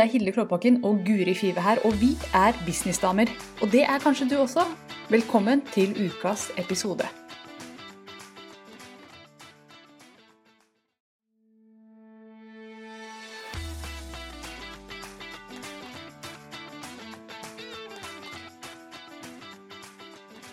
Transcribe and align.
Det 0.00 0.06
er 0.06 0.12
Hilde 0.12 0.32
Klåbakken 0.32 0.84
og 0.84 1.02
Guri 1.06 1.34
Five 1.34 1.60
her, 1.60 1.76
og 1.84 1.92
vi 2.00 2.06
er 2.34 2.52
businessdamer. 2.66 3.28
Og 3.62 3.68
det 3.72 3.82
er 3.82 3.98
kanskje 4.00 4.28
du 4.30 4.36
også. 4.40 4.62
Velkommen 5.10 5.60
til 5.74 5.92
ukas 6.06 6.48
episode. 6.56 7.04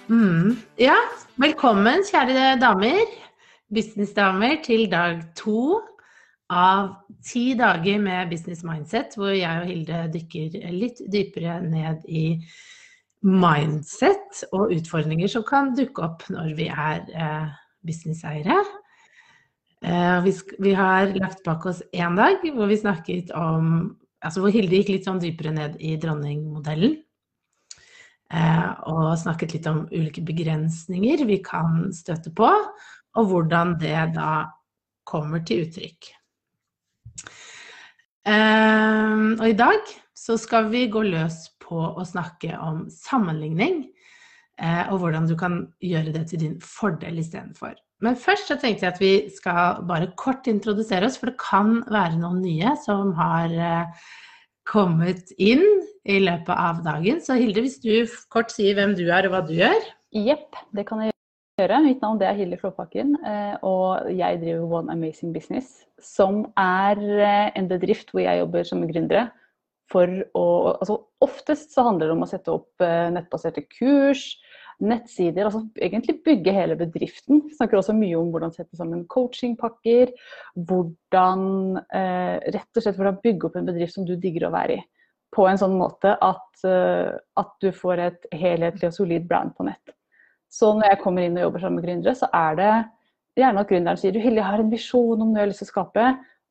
Mm. 0.07 0.59
Ja, 0.79 0.99
velkommen 1.37 2.03
kjære 2.11 2.59
damer, 2.59 2.99
businessdamer, 3.73 4.59
til 4.63 4.91
dag 4.91 5.21
to 5.35 5.79
av 6.53 6.95
ti 7.25 7.51
dager 7.59 7.99
med 7.99 8.29
Business 8.31 8.63
Mindset, 8.63 9.17
hvor 9.19 9.33
jeg 9.35 9.61
og 9.61 9.67
Hilde 9.67 10.01
dykker 10.13 10.57
litt 10.71 11.01
dypere 11.11 11.59
ned 11.63 12.05
i 12.07 12.39
mindset 13.27 14.43
og 14.53 14.71
utfordringer 14.75 15.31
som 15.31 15.45
kan 15.47 15.73
dukke 15.75 16.05
opp 16.05 16.27
når 16.31 16.53
vi 16.57 16.69
er 16.71 17.07
eh, 17.11 17.55
businesseiere. 17.87 18.57
Eh, 19.83 20.17
vi, 20.23 20.33
vi, 20.63 20.73
har 20.77 21.11
lagt 21.17 21.43
bak 21.45 21.65
oss 21.69 21.83
én 21.91 22.15
dag 22.17 22.41
hvor 22.53 22.69
vi 22.69 22.79
snakket 22.79 23.33
om 23.37 23.95
Altså 24.25 24.41
hvor 24.41 24.49
Hilde 24.49 24.79
gikk 24.79 24.87
litt 24.89 25.05
sånn 25.05 25.19
dypere 25.21 25.51
ned 25.53 25.75
i 25.77 25.91
dronningmodellen. 26.01 26.95
Eh, 28.33 28.69
og 28.89 29.11
snakket 29.21 29.53
litt 29.53 29.67
om 29.69 29.83
ulike 29.91 30.23
begrensninger 30.25 31.21
vi 31.29 31.37
kan 31.45 31.91
støte 31.93 32.33
på, 32.35 32.49
og 32.49 33.29
hvordan 33.29 33.75
det 33.77 33.93
da 34.17 34.49
kommer 35.07 35.45
til 35.45 35.67
uttrykk. 35.67 36.09
Uh, 38.27 39.37
og 39.39 39.45
i 39.47 39.55
dag 39.55 39.91
så 40.17 40.35
skal 40.39 40.67
vi 40.73 40.87
gå 40.91 41.03
løs 41.07 41.45
på 41.63 41.79
å 41.79 42.03
snakke 42.07 42.57
om 42.59 42.85
sammenligning, 42.91 43.85
uh, 44.59 44.91
og 44.91 45.03
hvordan 45.03 45.29
du 45.29 45.35
kan 45.39 45.61
gjøre 45.83 46.13
det 46.15 46.25
til 46.31 46.43
din 46.43 46.57
fordel 46.63 47.21
istedenfor. 47.23 47.77
Men 48.03 48.17
først 48.19 48.51
så 48.51 48.59
tenkte 48.61 48.85
jeg 48.85 48.93
at 48.93 49.01
vi 49.01 49.13
skal 49.33 49.81
bare 49.89 50.11
kort 50.19 50.49
introdusere 50.51 51.07
oss, 51.07 51.17
for 51.17 51.31
det 51.31 51.39
kan 51.41 51.79
være 51.87 52.19
noen 52.19 52.43
nye 52.43 52.75
som 52.83 53.15
har 53.17 53.55
uh, 53.57 54.07
kommet 54.67 55.31
inn 55.39 55.63
i 56.07 56.19
løpet 56.23 56.53
av 56.53 56.83
dagen. 56.85 57.23
Så 57.23 57.39
Hilde, 57.39 57.63
hvis 57.63 57.79
du 57.83 58.17
kort 58.33 58.53
sier 58.53 58.77
hvem 58.77 58.95
du 58.99 59.07
er 59.07 59.27
og 59.27 59.35
hva 59.35 59.45
du 59.47 59.55
gjør? 59.57 59.93
Jepp, 60.15 60.59
det 60.75 60.87
kan 60.87 61.03
jeg 61.03 61.16
gjøre. 61.63 61.81
Mitt 61.85 62.03
navn 62.03 62.21
er 62.21 62.37
Hilde 62.37 62.59
Flåpakken, 62.61 63.15
eh, 63.25 63.55
og 63.65 64.09
jeg 64.13 64.41
driver 64.43 64.79
One 64.79 64.93
Amazing 64.93 65.33
Business. 65.33 65.85
Som 65.97 66.45
er 66.57 67.01
eh, 67.01 67.49
en 67.57 67.69
bedrift 67.69 68.13
hvor 68.13 68.23
jeg 68.23 68.43
jobber 68.43 68.67
som 68.67 68.85
gründere. 68.89 69.27
Å, 69.87 70.43
altså 70.81 70.97
oftest 71.23 71.71
så 71.71 71.85
handler 71.87 72.09
det 72.09 72.17
om 72.17 72.25
å 72.25 72.29
sette 72.29 72.51
opp 72.51 72.83
eh, 72.83 73.07
nettbaserte 73.15 73.63
kurs, 73.71 74.35
nettsider. 74.83 75.47
altså 75.47 75.63
Egentlig 75.81 76.19
bygge 76.27 76.53
hele 76.53 76.77
bedriften. 76.77 77.41
Vi 77.47 77.55
snakker 77.57 77.79
også 77.79 77.95
mye 77.97 78.19
om 78.19 78.29
hvordan 78.33 78.53
sette 78.53 78.77
sammen 78.77 79.07
coachingpakker. 79.09 80.11
Hvordan 80.69 81.79
rett 81.87 82.77
og 82.77 82.83
slett 82.83 82.99
hvordan 82.99 83.17
bygge 83.23 83.49
opp 83.49 83.57
en 83.57 83.71
bedrift 83.71 83.95
som 83.95 84.05
du 84.05 84.13
digger 84.21 84.45
å 84.45 84.53
være 84.53 84.77
i. 84.77 84.85
På 85.33 85.47
en 85.49 85.57
sånn 85.57 85.73
måte 85.79 86.13
at, 86.21 86.67
at 86.67 87.57
du 87.63 87.71
får 87.73 88.03
et 88.05 88.29
helhetlig 88.37 88.91
og 88.91 88.99
solid 88.99 89.25
brand 89.25 89.57
på 89.57 89.65
nett. 89.65 89.96
Så 90.51 90.71
når 90.75 90.93
jeg 90.93 91.01
kommer 91.03 91.25
inn 91.25 91.37
og 91.37 91.47
jobber 91.47 91.63
sammen 91.63 91.81
med 91.81 91.87
gründere, 91.87 92.15
så 92.17 92.29
er 92.33 92.59
det 92.59 92.73
gjerne 93.37 93.63
at 93.63 93.71
gründeren 93.71 93.99
sier 94.01 94.15
du 94.15 94.21
Hilde, 94.21 94.41
jeg 94.41 94.49
har 94.49 94.63
en 94.63 94.73
visjon 94.73 95.21
om 95.21 95.31
noe 95.31 95.39
jeg 95.39 95.45
har 95.45 95.51
lyst 95.51 95.63
til 95.63 95.69
å 95.69 95.73
skape. 95.73 96.05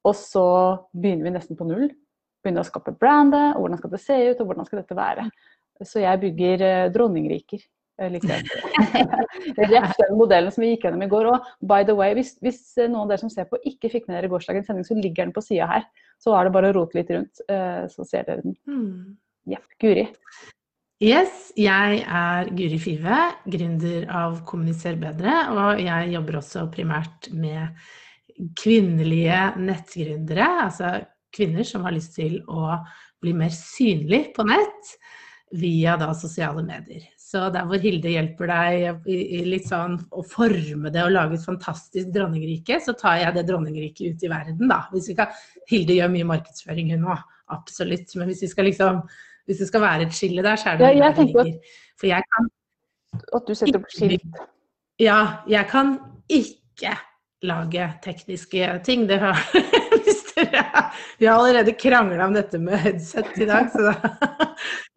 Og 0.07 0.15
så 0.19 0.49
begynner 0.95 1.27
vi 1.27 1.37
nesten 1.37 1.59
på 1.59 1.67
null. 1.67 1.89
Begynner 2.45 2.63
å 2.63 2.69
skape 2.69 2.95
brandet, 2.95 3.57
og 3.57 3.65
hvordan 3.65 3.81
skal 3.81 3.95
det 3.97 4.03
se 4.05 4.19
ut, 4.29 4.43
og 4.43 4.51
hvordan 4.51 4.69
skal 4.69 4.83
dette 4.83 4.99
være. 4.99 5.25
Så 5.85 6.05
jeg 6.05 6.23
bygger 6.23 6.63
eh, 6.67 6.91
dronningriker. 6.95 7.65
Rett 9.57 9.95
den 9.97 10.19
modellen 10.21 10.53
som 10.53 10.61
vi 10.61 10.75
gikk 10.75 10.85
gjennom 10.85 11.05
i 11.07 11.09
går. 11.09 11.31
Og 11.33 11.69
by 11.69 11.81
the 11.89 11.97
way, 11.97 12.13
hvis, 12.19 12.35
hvis 12.45 12.61
noen 12.83 13.07
av 13.07 13.15
dere 13.15 13.25
som 13.25 13.33
ser 13.33 13.49
på 13.49 13.61
ikke 13.65 13.91
fikk 13.93 14.07
med 14.07 14.19
dere 14.19 14.31
gårsdagens 14.33 14.69
sending, 14.69 14.87
så 14.87 14.99
ligger 14.99 15.25
den 15.25 15.37
på 15.37 15.45
sida 15.45 15.69
her. 15.71 15.87
Så 16.21 16.37
er 16.37 16.47
det 16.47 16.55
bare 16.57 16.73
å 16.73 16.77
rote 16.77 16.99
litt 16.99 17.13
rundt, 17.13 17.41
eh, 17.53 17.87
så 17.93 18.05
ser 18.09 18.29
dere 18.29 18.45
den. 18.45 18.57
Mm. 18.69 19.17
Yep. 19.49 19.67
Guri. 19.81 20.07
Yes, 20.97 21.51
jeg 21.61 21.99
er 22.09 22.47
Guri 22.57 22.79
Five, 22.81 23.17
gründer 23.53 24.07
av 24.09 24.39
Kommuniser 24.49 24.95
bedre, 24.97 25.35
og 25.53 25.83
jeg 25.85 26.15
jobber 26.15 26.39
også 26.39 26.63
primært 26.73 27.29
med 27.37 27.83
kvinnelige 28.57 29.43
nettgründere, 29.61 30.47
altså 30.63 30.95
kvinner 31.37 31.69
som 31.69 31.85
har 31.85 31.93
lyst 31.93 32.17
til 32.17 32.39
å 32.49 32.79
bli 33.21 33.37
mer 33.37 33.53
synlig 33.53 34.31
på 34.39 34.49
nett 34.49 34.95
via 35.61 35.99
da 36.01 36.15
sosiale 36.17 36.65
medier. 36.65 37.05
Så 37.21 37.45
der 37.53 37.69
hvor 37.69 37.85
Hilde 37.85 38.17
hjelper 38.17 38.55
deg 38.55 39.07
litt 39.53 39.69
sånn 39.69 40.01
å 40.17 40.25
forme 40.25 40.89
det 40.95 41.05
og 41.05 41.13
lage 41.13 41.37
et 41.37 41.45
fantastisk 41.45 42.09
dronningrike, 42.17 42.81
så 42.81 42.97
tar 42.97 43.21
jeg 43.21 43.37
det 43.37 43.45
dronningriket 43.53 44.17
ut 44.17 44.25
i 44.25 44.33
verden, 44.33 44.65
da. 44.73 44.87
Hvis 44.97 45.13
vi 45.13 45.21
kan, 45.21 45.37
Hilde 45.69 46.01
gjør 46.01 46.17
mye 46.17 46.33
markedsføring 46.33 46.97
hun 46.97 47.09
òg, 47.13 47.25
absolutt. 47.53 48.17
Men 48.17 48.33
hvis 48.33 48.47
vi 48.49 48.55
skal 48.57 48.73
liksom 48.73 49.05
hvis 49.47 49.63
det 49.63 49.69
skal 49.71 49.85
være 49.85 50.07
et 50.07 50.15
skille 50.15 50.43
der, 50.43 50.57
så 50.59 50.73
er 50.73 50.79
det 50.81 50.87
ja, 50.87 51.09
der 51.09 51.15
det 51.15 51.27
ligger. 51.27 51.53
For 52.01 52.07
jeg 52.11 52.23
kan 52.35 52.49
At 53.33 53.49
du 53.49 53.55
setter 53.55 53.79
opp 53.81 53.91
skilt? 53.95 54.41
Ja, 55.01 55.21
jeg 55.49 55.69
kan 55.71 55.99
ikke 56.29 56.97
lage 57.47 57.87
tekniske 58.03 58.81
ting. 58.85 59.09
Det 59.09 59.21
har 59.23 59.37
Vi 61.19 61.27
har 61.27 61.39
allerede 61.39 61.73
krangla 61.73 62.27
om 62.27 62.35
dette 62.35 62.59
med 62.61 62.77
headset 62.79 63.39
i 63.41 63.47
dag, 63.49 63.71
så 63.73 63.95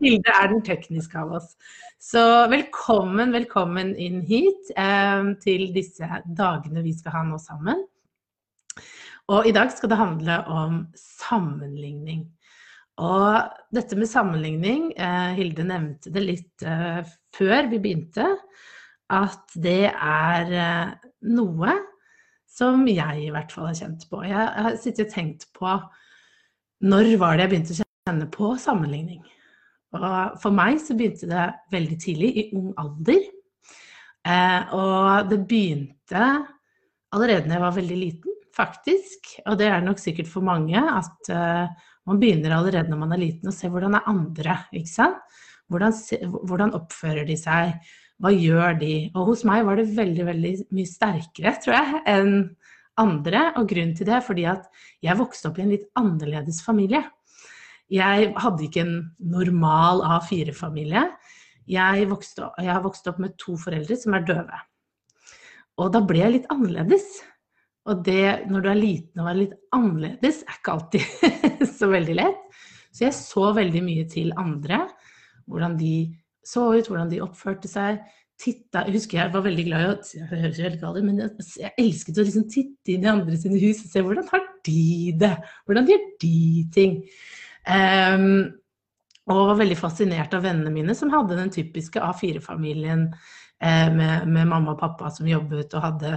Hilde 0.04 0.34
er 0.42 0.50
den 0.52 0.64
tekniske 0.66 1.20
av 1.20 1.32
oss. 1.40 1.54
Så 2.00 2.22
velkommen, 2.52 3.32
velkommen 3.36 3.94
inn 3.96 4.20
hit 4.28 4.72
eh, 4.76 5.32
til 5.44 5.70
disse 5.76 6.08
dagene 6.36 6.84
vi 6.84 6.94
skal 6.96 7.16
ha 7.16 7.24
nå 7.28 7.40
sammen. 7.40 7.86
Og 9.30 9.48
i 9.48 9.54
dag 9.56 9.72
skal 9.72 9.92
det 9.92 10.00
handle 10.00 10.38
om 10.52 10.80
sammenligning. 10.98 12.26
Og 13.00 13.52
dette 13.72 13.96
med 13.96 14.10
sammenligning, 14.12 14.92
eh, 14.98 15.32
Hilde 15.38 15.64
nevnte 15.68 16.12
det 16.12 16.24
litt 16.24 16.66
eh, 16.68 17.00
før 17.36 17.70
vi 17.72 17.80
begynte, 17.80 18.28
at 19.10 19.56
det 19.56 19.88
er 19.94 20.52
eh, 20.52 20.92
noe 21.32 21.78
som 22.50 22.84
jeg 22.90 23.24
i 23.24 23.32
hvert 23.32 23.54
fall 23.56 23.70
har 23.70 23.80
kjent 23.80 24.04
på. 24.12 24.22
Jeg 24.28 24.36
har 24.36 24.76
sittet 24.82 25.08
og 25.08 25.16
tenkt 25.16 25.48
på 25.56 25.78
når 26.84 27.14
var 27.22 27.38
det 27.38 27.46
jeg 27.46 27.54
begynte 27.54 27.76
å 27.76 27.80
kjenne 27.80 28.30
på 28.34 28.54
sammenligning. 28.60 29.24
Og 29.96 30.40
for 30.44 30.56
meg 30.56 30.82
så 30.84 30.96
begynte 30.98 31.30
det 31.30 31.46
veldig 31.72 31.98
tidlig, 32.04 32.30
i 32.36 32.44
ung 32.58 32.74
alder. 32.80 33.24
Og 34.76 35.30
det 35.32 35.40
begynte 35.50 36.26
allerede 37.16 37.48
da 37.48 37.58
jeg 37.58 37.64
var 37.64 37.76
veldig 37.76 37.98
liten, 37.98 38.36
faktisk. 38.56 39.32
Og 39.48 39.58
det 39.60 39.70
er 39.72 39.84
nok 39.84 40.02
sikkert 40.02 40.30
for 40.30 40.46
mange 40.46 40.78
at 40.78 41.32
man 42.10 42.20
begynner 42.22 42.56
allerede 42.58 42.90
når 42.92 43.02
man 43.04 43.14
er 43.16 43.22
liten 43.22 43.52
å 43.52 43.56
se 43.56 43.70
hvordan 43.72 43.98
er 44.00 44.10
andre, 44.10 44.58
ikke 44.76 44.92
sant. 44.92 45.40
Hvordan, 45.70 45.94
hvordan, 46.50 46.74
oppfører 46.74 47.28
de 47.30 47.36
seg, 47.38 47.76
hva 48.20 48.32
gjør 48.34 48.80
de? 48.80 48.94
Og 49.14 49.30
hos 49.30 49.44
meg 49.46 49.68
var 49.68 49.78
det 49.78 49.92
veldig, 49.94 50.26
veldig 50.32 50.54
mye 50.74 50.90
sterkere, 50.90 51.54
tror 51.62 51.76
jeg, 51.78 52.02
enn 52.10 52.32
andre. 53.00 53.44
Og 53.60 53.70
grunnen 53.70 53.94
til 53.98 54.10
det 54.10 54.16
er 54.18 54.26
fordi 54.26 54.48
at 54.50 54.66
jeg 55.06 55.20
vokste 55.20 55.52
opp 55.52 55.60
i 55.60 55.66
en 55.68 55.74
litt 55.76 55.86
annerledes 56.00 56.64
familie. 56.66 57.04
Jeg 57.90 58.32
hadde 58.38 58.66
ikke 58.66 58.84
en 58.86 58.98
normal 59.32 60.02
A4-familie. 60.18 61.06
Jeg, 61.70 62.10
jeg 62.10 62.72
har 62.74 62.84
vokst 62.86 63.10
opp 63.10 63.22
med 63.22 63.38
to 63.42 63.56
foreldre 63.62 63.98
som 63.98 64.18
er 64.18 64.26
døve. 64.26 64.64
Og 65.80 65.94
da 65.94 66.02
ble 66.04 66.24
jeg 66.24 66.36
litt 66.40 66.50
annerledes. 66.54 67.06
Og 67.88 68.04
det, 68.06 68.50
når 68.52 68.64
du 68.64 68.70
er 68.70 68.80
liten 68.80 69.22
og 69.24 69.30
er 69.32 69.40
litt 69.40 69.56
annerledes, 69.76 70.44
er 70.46 70.60
ikke 70.60 70.76
alltid 70.76 71.70
så 71.80 71.90
veldig 71.92 72.18
lett. 72.20 72.42
Så 72.92 73.06
jeg 73.06 73.16
så 73.16 73.52
veldig 73.56 73.82
mye 73.86 74.06
til 74.10 74.34
andre. 74.38 74.84
Hvordan 75.50 75.78
de 75.80 75.94
så 76.46 76.66
ut, 76.74 76.88
hvordan 76.88 77.12
de 77.12 77.22
oppførte 77.24 77.70
seg. 77.72 78.02
Titta, 78.40 78.86
jeg 78.88 78.96
husker 78.96 79.20
jeg 79.20 79.34
var 79.34 79.44
veldig 79.44 79.66
glad 79.68 79.82
i 79.84 79.88
å 79.90 79.96
jeg 80.16 80.28
høres 80.30 80.62
veldig 80.64 80.78
galt 80.80 81.04
men 81.04 81.18
jeg, 81.20 81.48
jeg 81.60 81.74
elsket 81.82 82.22
å 82.22 82.24
liksom 82.24 82.46
titte 82.48 82.94
inn 82.94 83.04
i 83.04 83.10
andre 83.12 83.36
sine 83.36 83.60
hus 83.60 83.82
og 83.84 83.92
se 83.92 84.04
hvordan 84.06 84.30
har 84.30 84.46
de 84.64 84.86
det? 85.20 85.34
Hvordan 85.68 85.90
gjør 85.92 86.06
de 86.24 86.38
ting? 86.72 86.94
Um, 87.68 88.30
og 89.30 89.44
var 89.52 89.60
veldig 89.60 89.78
fascinert 89.78 90.34
av 90.34 90.48
vennene 90.48 90.72
mine 90.74 90.96
som 90.98 91.12
hadde 91.14 91.38
den 91.38 91.52
typiske 91.54 92.02
A4-familien 92.02 93.10
eh, 93.12 93.28
med, 93.60 94.28
med, 94.32 94.48
mamma 94.48 94.72
og 94.72 94.80
pappa 94.80 95.10
som 95.12 95.28
jobbet 95.28 95.74
og 95.76 95.84
hadde 95.84 96.14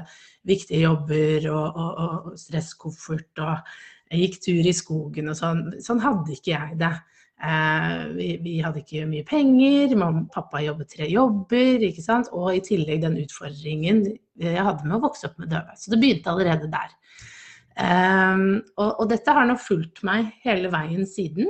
viktige 0.46 0.84
jobber 0.84 1.48
og, 1.50 1.80
og, 1.82 2.02
og 2.04 2.36
stresskoffert 2.38 3.42
og 3.42 3.72
jeg 4.12 4.26
gikk 4.26 4.38
tur 4.44 4.68
i 4.68 4.74
skogen 4.76 5.32
og 5.32 5.38
sånn. 5.38 5.62
Sånn 5.80 6.02
hadde 6.04 6.34
ikke 6.36 6.52
jeg 6.52 6.78
det. 6.82 6.92
Eh, 7.42 8.02
vi, 8.14 8.26
vi, 8.44 8.56
hadde 8.62 8.82
ikke 8.82 9.06
mye 9.10 9.26
penger, 9.26 9.94
mamma, 9.98 10.26
pappa 10.30 10.60
jobbet 10.62 10.92
tre 10.94 11.08
jobber, 11.10 11.86
ikke 11.88 12.04
sant? 12.04 12.28
og 12.30 12.52
i 12.54 12.62
tillegg 12.62 13.02
den 13.02 13.18
utfordringen 13.22 14.04
jeg 14.38 14.62
hadde 14.62 14.86
med 14.86 14.98
å 14.98 15.04
vokse 15.06 15.30
opp 15.30 15.40
med 15.42 15.50
døve. 15.50 15.74
Så 15.78 15.90
det 15.90 15.98
begynte 16.02 16.30
allerede 16.30 16.70
der. 16.70 16.92
Um, 17.72 18.60
og, 18.76 18.90
og, 18.90 19.06
dette 19.08 19.32
har 19.32 19.46
nå 19.48 19.56
fulgt 19.56 20.02
meg 20.04 20.28
hele 20.44 20.68
veien 20.72 21.08
siden. 21.08 21.48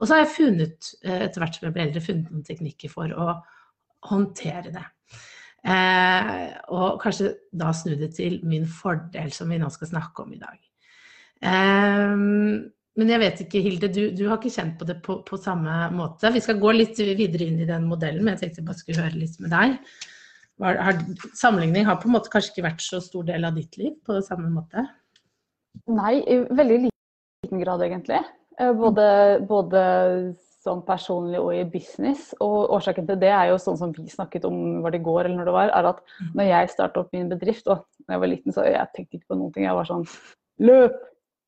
Og 0.00 0.08
så 0.08 0.16
har 0.16 0.24
jeg 0.24 0.34
funnet, 0.34 0.92
eh, 1.04 1.26
etter 1.28 1.44
hvert 1.44 1.56
som 1.56 1.68
jeg 1.68 1.76
ble 1.76 1.86
eldre, 1.86 2.04
funnet 2.04 2.32
noen 2.32 2.46
teknikker 2.46 2.92
for 2.92 3.12
å 3.14 3.34
håndtere 4.10 4.74
det. 4.74 4.86
Eh, 5.60 6.44
og 6.72 7.00
kanskje 7.02 7.34
da 7.52 7.72
snu 7.76 7.94
det 8.00 8.14
til 8.16 8.38
min 8.48 8.66
fordel, 8.68 9.32
som 9.34 9.50
vi 9.52 9.60
nå 9.60 9.68
skal 9.72 9.90
snakke 9.92 10.24
om 10.24 10.34
i 10.36 10.40
dag. 10.40 10.60
Eh, 11.44 12.14
men 13.00 13.12
jeg 13.14 13.22
vet 13.22 13.42
ikke, 13.44 13.62
Hilde, 13.64 13.90
du, 13.92 14.00
du, 14.16 14.24
har 14.28 14.40
ikke 14.40 14.52
kjent 14.52 14.78
på 14.80 14.86
det 14.88 14.98
på, 15.04 15.20
på, 15.26 15.38
samme 15.40 15.86
måte. 15.94 16.32
Vi 16.34 16.42
skal 16.44 16.58
gå 16.60 16.72
litt 16.74 16.98
videre 16.98 17.46
inn 17.46 17.60
i 17.62 17.68
den 17.68 17.86
modellen, 17.88 18.24
men 18.24 18.34
jeg 18.34 18.42
tenkte 18.44 18.62
jeg 18.62 18.70
bare 18.70 18.80
skulle 18.80 19.04
høre 19.04 19.20
litt 19.20 19.38
med 19.42 19.54
deg. 19.54 19.76
Har, 20.60 20.80
har, 20.84 20.98
sammenligning 21.38 21.86
har 21.88 22.00
på 22.00 22.10
en 22.10 22.16
måte 22.18 22.32
kanskje 22.32 22.52
ikke 22.52 22.66
vært 22.66 22.84
så 22.84 23.00
stor 23.00 23.24
del 23.30 23.46
av 23.48 23.56
ditt 23.56 23.78
liv 23.80 23.94
på 24.04 24.18
samme 24.26 24.50
måte? 24.52 24.84
Nei, 25.88 26.18
i 26.20 26.42
veldig 26.50 26.80
liten 26.88 27.62
grad 27.62 27.86
egentlig. 27.86 28.20
Eh, 28.60 28.72
både, 28.76 29.06
både 29.48 29.80
sånn 30.64 30.82
personlig 30.86 31.40
og 31.40 31.52
i 31.56 31.62
business. 31.68 32.30
Og 32.44 32.72
årsaken 32.76 33.08
til 33.08 33.20
det 33.22 33.30
er 33.32 33.50
jo 33.50 33.60
sånn 33.62 33.78
som 33.80 33.94
vi 33.96 34.06
snakket 34.12 34.46
om 34.48 34.80
var 34.84 34.94
det 34.94 35.00
i 35.00 35.06
går 35.06 35.24
eller 35.24 35.38
når 35.38 35.48
det 35.48 35.56
var, 35.56 35.72
er 35.76 35.88
at 35.92 36.02
mm. 36.06 36.32
når 36.36 36.50
jeg 36.50 36.72
startet 36.74 37.00
opp 37.02 37.14
min 37.16 37.30
bedrift, 37.32 37.70
og 37.70 37.86
da 38.04 38.16
jeg 38.16 38.24
var 38.24 38.32
liten, 38.32 38.56
så 38.56 38.66
jeg 38.68 38.92
tenkte 38.96 39.18
ikke 39.18 39.32
på 39.32 39.40
noen 39.40 39.54
ting. 39.54 39.66
Jeg 39.68 39.78
var 39.78 39.88
sånn 39.88 40.04
løp! 40.66 40.98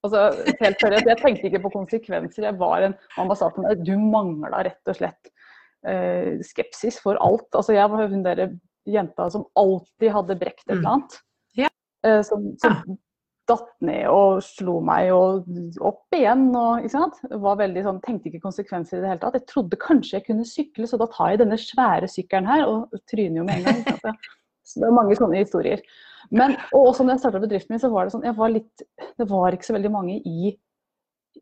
Altså, 0.02 0.22
helt 0.58 0.80
seriøst, 0.82 1.06
jeg 1.06 1.18
tenkte 1.20 1.46
ikke 1.46 1.62
på 1.62 1.70
konsekvenser. 1.76 2.48
Jeg 2.48 2.58
var 2.58 2.82
en 2.82 2.96
Mamma 3.14 3.36
sa 3.38 3.52
til 3.54 3.62
meg 3.62 3.84
du 3.86 3.92
mangla 4.02 4.64
rett 4.66 4.90
og 4.90 4.96
slett 4.98 5.30
eh, 5.86 6.40
skepsis 6.42 6.98
for 7.04 7.20
alt. 7.22 7.46
Altså, 7.54 7.76
jeg 7.76 7.86
var 7.92 8.10
hun 8.10 8.24
derre 8.24 8.48
jenta 8.90 9.28
som 9.30 9.44
alltid 9.54 10.10
hadde 10.10 10.38
brekt 10.40 10.64
et 10.66 10.72
eller 10.74 10.82
mm. 10.82 10.90
annet. 10.96 11.20
Ja. 11.60 11.70
Eh, 12.08 12.18
som, 12.26 12.48
som 12.58 12.96
datt 13.52 13.70
ned 13.84 14.04
og 14.10 14.43
slo 14.44 14.81
meg 14.84 15.12
og 15.14 15.49
opp 15.93 16.16
igjen. 16.16 16.49
Og? 16.56 16.87
Var 17.46 17.58
veldig 17.62 17.87
sånn, 17.87 18.02
Tenkte 18.04 18.32
ikke 18.32 18.44
konsekvenser 18.49 18.99
i 18.99 19.04
det 19.04 19.12
hele 19.12 19.22
tatt. 19.22 19.38
Jeg 19.38 19.49
trodde 19.52 19.81
kanskje 19.81 20.19
jeg 20.19 20.28
kunne 20.28 20.49
sykle, 20.49 20.88
så 20.90 20.99
da 21.00 21.08
tar 21.12 21.34
jeg 21.34 21.44
denne 21.44 21.60
svære 21.60 22.10
sykkelen 22.10 22.49
her 22.50 22.64
og 22.69 22.96
tryner 23.10 23.43
jo 23.43 23.49
med 23.49 23.60
en 23.60 23.84
gang. 23.84 24.16
Så 24.62 24.82
det 24.82 24.88
er 24.88 24.94
mange 24.94 25.16
sånne 25.19 25.40
historier. 25.43 25.81
Men, 26.32 26.54
og 26.72 26.93
også 26.93 27.04
når 27.04 27.16
jeg 27.16 27.22
starta 27.25 27.40
bedriften 27.43 27.75
min, 27.75 27.81
så 27.82 27.90
var 27.93 28.06
det 28.06 28.14
sånn 28.14 28.26
jeg 28.26 28.37
var 28.38 28.52
litt, 28.52 28.84
Det 29.19 29.26
var 29.28 29.55
ikke 29.55 29.69
så 29.69 29.75
veldig 29.76 29.90
mange 29.93 30.19
i, 30.28 30.52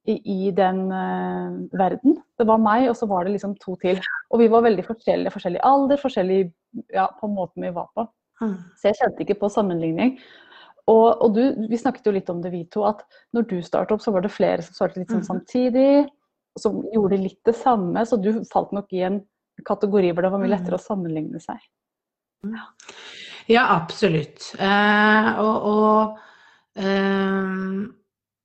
i, 0.09 0.15
i 0.17 0.39
den 0.57 0.87
uh, 0.89 1.61
verden. 1.79 2.17
Det 2.41 2.47
var 2.49 2.63
meg, 2.63 2.89
og 2.91 2.97
så 2.99 3.07
var 3.11 3.27
det 3.27 3.37
liksom 3.37 3.55
to 3.63 3.77
til. 3.83 4.01
Og 4.33 4.43
vi 4.43 4.49
var 4.51 4.65
veldig 4.67 4.87
forskjellige. 4.89 5.35
Forskjellig 5.37 5.63
alder, 5.69 6.01
forskjellig 6.01 6.41
ja, 6.97 7.07
på 7.21 7.31
måten 7.31 7.69
vi 7.69 7.75
var 7.77 7.91
på. 7.95 8.09
Mm. 8.41 8.57
Så 8.81 8.91
jeg 8.91 8.99
kjente 9.03 9.27
ikke 9.27 9.41
på 9.43 9.53
sammenligning. 9.53 10.17
Og, 10.91 11.07
og 11.23 11.35
du, 11.37 11.43
vi 11.71 11.79
snakket 11.79 12.09
jo 12.09 12.15
litt 12.17 12.31
om 12.33 12.41
det 12.43 12.53
vi 12.55 12.65
to, 12.73 12.85
at 12.89 13.05
når 13.37 13.47
du 13.51 13.59
startet 13.65 13.95
opp, 13.95 14.03
så 14.05 14.15
var 14.15 14.25
det 14.25 14.33
flere 14.35 14.65
som 14.65 14.77
startet 14.77 15.03
litt 15.03 15.13
sånn 15.13 15.23
mm. 15.23 15.29
samtidig. 15.29 15.91
Som 16.59 16.81
gjorde 16.91 17.21
litt 17.21 17.39
det 17.47 17.55
samme, 17.55 18.03
så 18.07 18.19
du 18.19 18.33
falt 18.51 18.73
nok 18.75 18.91
i 18.97 19.05
en 19.07 19.21
kategori 19.67 20.11
hvor 20.11 20.25
det 20.25 20.33
var 20.33 20.43
mye 20.43 20.51
lettere 20.51 20.77
mm. 20.77 20.81
å 20.81 20.87
sammenligne 20.87 21.43
seg. 21.43 21.63
Ja, 22.49 22.67
ja 23.51 23.69
absolutt. 23.77 24.51
Eh, 24.59 25.31
og, 25.45 25.71
og 25.71 26.81
eh, 26.81 27.55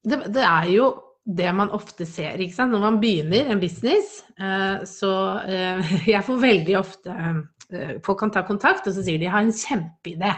det, 0.06 0.22
det, 0.36 0.46
er 0.46 0.70
jo 0.76 0.92
det 1.26 1.50
man 1.58 1.74
ofte 1.74 2.06
ser, 2.06 2.38
ikke 2.38 2.60
sant. 2.60 2.76
Når 2.76 2.84
man 2.84 3.02
begynner 3.02 3.50
en 3.50 3.62
business, 3.64 4.20
eh, 4.38 4.84
så 4.86 5.14
eh, 5.50 5.96
Jeg 6.14 6.26
får 6.28 6.42
veldig 6.44 6.78
ofte 6.82 7.16
eh, 7.16 7.96
Folk 8.06 8.22
kan 8.22 8.34
ta 8.34 8.46
kontakt, 8.46 8.86
og 8.86 8.94
så 8.94 9.02
sier 9.02 9.18
de 9.18 9.26
'jeg 9.26 9.34
har 9.34 9.42
en 9.42 9.56
kjempeidé'. 9.66 10.36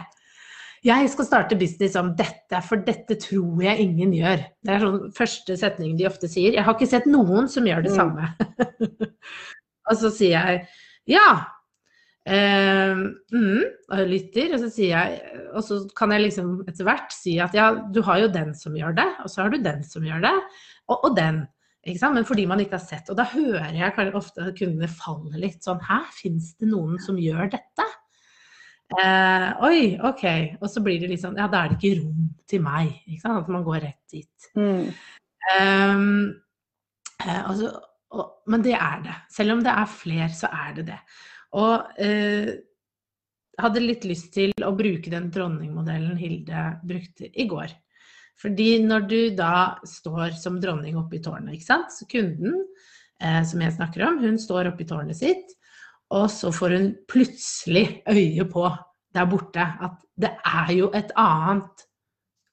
Jeg 0.86 1.10
skal 1.10 1.26
starte 1.26 1.58
business 1.58 1.96
om 1.98 2.12
dette, 2.18 2.60
for 2.66 2.82
dette 2.86 3.18
tror 3.18 3.62
jeg 3.64 3.82
ingen 3.82 4.12
gjør. 4.14 4.44
Det 4.62 4.74
er 4.74 4.84
sånn 4.84 5.12
første 5.16 5.56
setning 5.58 5.96
de 5.98 6.06
ofte 6.08 6.30
sier. 6.30 6.54
Jeg 6.54 6.66
har 6.66 6.76
ikke 6.76 6.90
sett 6.90 7.08
noen 7.10 7.50
som 7.50 7.66
gjør 7.66 7.86
det 7.86 7.94
mm. 7.94 7.98
samme. 7.98 9.08
og 9.90 9.94
så 9.98 10.12
sier 10.14 10.36
jeg 10.36 10.66
ja. 11.08 11.28
Uh, 12.28 13.08
mm, 13.32 13.62
og 13.88 14.00
lytter, 14.10 14.52
og 14.52 14.60
så 14.60 14.66
sier 14.68 14.90
jeg 14.90 15.38
Og 15.56 15.62
så 15.64 15.78
kan 15.96 16.10
jeg 16.12 16.26
liksom 16.26 16.58
etter 16.68 16.84
hvert 16.84 17.14
si 17.14 17.38
at 17.40 17.54
ja, 17.56 17.70
du 17.88 18.02
har 18.04 18.18
jo 18.20 18.26
den 18.34 18.50
som 18.58 18.76
gjør 18.76 18.98
det, 18.98 19.06
og 19.24 19.32
så 19.32 19.46
har 19.46 19.54
du 19.54 19.62
den 19.64 19.80
som 19.86 20.04
gjør 20.04 20.26
det, 20.26 20.34
og, 20.90 20.98
og 21.08 21.16
den. 21.16 21.46
Men 21.88 22.26
fordi 22.28 22.44
man 22.44 22.60
ikke 22.60 22.76
har 22.76 22.84
sett. 22.84 23.08
Og 23.08 23.16
da 23.16 23.24
hører 23.30 23.72
jeg 23.72 24.12
ofte 24.18 24.50
kundene 24.58 24.90
falle 24.92 25.40
litt 25.40 25.64
sånn 25.64 25.80
Hæ, 25.80 26.02
fins 26.18 26.52
det 26.60 26.68
noen 26.68 26.98
som 27.00 27.16
gjør 27.16 27.48
dette? 27.54 27.86
Eh, 28.96 29.48
oi, 29.68 29.80
OK. 30.08 30.24
Og 30.62 30.68
så 30.72 30.80
blir 30.84 31.02
det 31.02 31.10
litt 31.10 31.20
sånn 31.20 31.36
Ja, 31.36 31.48
da 31.52 31.64
er 31.64 31.72
det 31.72 31.78
ikke 31.78 32.00
rom 32.00 32.28
til 32.48 32.62
meg. 32.64 32.94
Ikke 33.06 33.24
sant? 33.26 33.42
At 33.44 33.50
man 33.52 33.66
går 33.66 33.82
rett 33.84 34.14
dit. 34.14 34.48
Mm. 34.56 34.86
Um, 35.48 36.06
eh, 37.24 37.42
altså, 37.42 37.74
og, 38.16 38.38
men 38.48 38.64
det 38.64 38.76
er 38.78 39.02
det. 39.04 39.18
Selv 39.32 39.56
om 39.56 39.64
det 39.64 39.74
er 39.74 39.92
fler, 39.92 40.32
så 40.32 40.52
er 40.52 40.78
det 40.78 40.86
det. 40.88 41.02
Og 41.58 42.00
eh, 42.04 42.54
hadde 43.58 43.84
litt 43.84 44.06
lyst 44.08 44.32
til 44.36 44.54
å 44.64 44.72
bruke 44.76 45.12
den 45.12 45.28
dronningmodellen 45.34 46.16
Hilde 46.20 46.64
brukte 46.86 47.28
i 47.28 47.48
går. 47.50 47.74
Fordi 48.38 48.70
når 48.84 49.06
du 49.10 49.20
da 49.34 49.78
står 49.88 50.36
som 50.38 50.60
dronning 50.62 50.98
oppe 51.00 51.18
i 51.18 51.22
tårnet, 51.22 51.56
ikke 51.56 51.66
sant, 51.72 51.90
så 51.90 52.06
kunden 52.10 52.54
eh, 53.20 53.42
som 53.42 53.64
jeg 53.64 53.74
snakker 53.74 54.04
om, 54.06 54.20
hun 54.22 54.38
står 54.38 54.70
oppe 54.70 54.84
i 54.84 54.88
tårnet 54.88 55.18
sitt, 55.18 55.57
og 56.14 56.30
så 56.32 56.52
får 56.54 56.74
hun 56.76 56.88
plutselig 57.10 58.02
øye 58.08 58.46
på 58.48 58.68
der 59.14 59.28
borte 59.28 59.64
at 59.84 59.98
det 60.20 60.30
er 60.44 60.72
jo 60.76 60.90
et 60.94 61.10
annet 61.16 61.84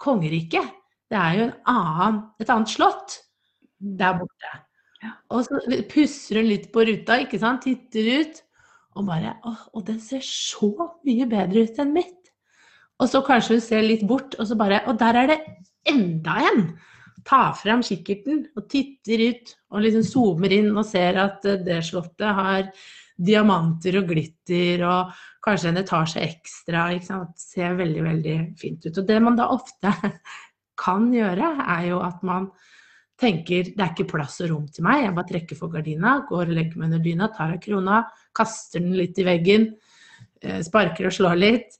kongerike. 0.01 0.61
Det 1.09 1.17
er 1.17 1.37
jo 1.39 1.47
annen, 1.71 2.21
et 2.41 2.49
annet 2.49 2.71
slott 2.71 3.19
der 3.79 4.17
borte. 4.19 4.51
Og 5.29 5.45
så 5.45 5.59
pusser 5.91 6.41
hun 6.41 6.49
litt 6.49 6.71
på 6.73 6.85
ruta, 6.87 7.19
ikke 7.21 7.39
sant, 7.41 7.65
titter 7.65 8.09
ut, 8.21 8.41
og 8.95 9.07
bare 9.09 9.35
Å, 9.43 9.53
og 9.75 9.85
den 9.87 9.99
ser 10.01 10.23
så 10.23 10.71
mye 11.05 11.27
bedre 11.29 11.65
ut 11.67 11.79
enn 11.83 11.93
mitt. 11.95 12.31
Og 13.01 13.11
så 13.11 13.21
kanskje 13.27 13.57
hun 13.57 13.63
ser 13.63 13.83
litt 13.83 14.05
bort, 14.07 14.37
og 14.39 14.47
så 14.47 14.55
bare 14.55 14.81
Og 14.87 14.99
der 14.99 15.21
er 15.21 15.31
det 15.33 15.39
enda 15.87 16.39
en! 16.49 16.67
Ta 17.25 17.49
frem 17.57 17.81
kikkerten 17.81 18.43
og 18.55 18.67
titter 18.69 19.23
ut 19.31 19.55
og 19.73 19.81
liksom 19.81 20.03
zoomer 20.05 20.53
inn 20.53 20.69
og 20.77 20.85
ser 20.85 21.17
at 21.17 21.41
det 21.65 21.79
slottet 21.87 22.37
har 22.37 22.67
diamanter 23.15 23.99
og 24.01 24.09
glitter 24.11 24.83
og 24.87 25.13
kanskje 25.45 25.71
en 25.71 25.81
etasje 25.81 26.23
ekstra. 26.25 26.87
Ikke 26.95 27.09
sant? 27.09 27.35
Ser 27.39 27.77
veldig, 27.79 28.03
veldig 28.05 28.37
fint 28.59 28.85
ut. 28.87 28.97
Og 28.97 29.07
det 29.07 29.19
man 29.23 29.39
da 29.39 29.49
ofte 29.53 29.93
kan 30.85 31.09
gjøre, 31.13 31.51
er 31.77 31.89
jo 31.91 32.01
at 32.03 32.23
man 32.27 32.49
tenker 33.21 33.71
det 33.71 33.79
er 33.79 33.93
ikke 33.93 34.09
plass 34.11 34.41
og 34.43 34.49
rom 34.51 34.67
til 34.67 34.83
meg, 34.83 35.05
jeg 35.05 35.15
bare 35.15 35.29
trekker 35.29 35.59
for 35.59 35.71
gardina, 35.71 36.17
går 36.27 36.49
og 36.49 36.57
legger 36.57 36.81
meg 36.81 36.89
under 36.89 37.03
dyna, 37.03 37.29
tar 37.31 37.53
av 37.55 37.61
krona, 37.63 38.01
kaster 38.35 38.83
den 38.83 38.97
litt 38.99 39.19
i 39.21 39.27
veggen, 39.27 39.69
eh, 40.43 40.59
sparker 40.67 41.07
og 41.07 41.15
slår 41.15 41.39
litt, 41.39 41.77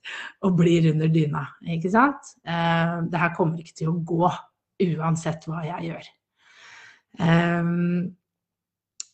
og 0.48 0.56
blir 0.62 0.88
under 0.94 1.12
dyna. 1.12 1.44
Ikke 1.76 1.92
sant? 1.92 2.38
Eh, 2.48 2.94
det 3.12 3.20
her 3.20 3.34
kommer 3.36 3.60
ikke 3.60 3.76
til 3.82 3.92
å 3.92 4.00
gå 4.00 4.32
uansett 4.96 5.48
hva 5.50 5.66
jeg 5.68 5.92
gjør. 5.92 6.08
Um, 7.16 8.16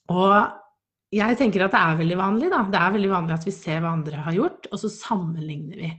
og 0.09 0.60
jeg 1.11 1.37
tenker 1.39 1.65
at 1.65 1.73
det 1.73 1.79
er 1.81 1.97
veldig 1.99 2.17
vanlig, 2.19 2.49
da. 2.53 2.61
Det 2.71 2.79
er 2.79 2.93
veldig 2.95 3.11
vanlig 3.11 3.35
at 3.35 3.47
vi 3.47 3.53
ser 3.55 3.81
hva 3.83 3.91
andre 3.97 4.21
har 4.25 4.35
gjort, 4.35 4.69
og 4.71 4.79
så 4.79 4.91
sammenligner 4.93 5.81
vi. 5.83 5.89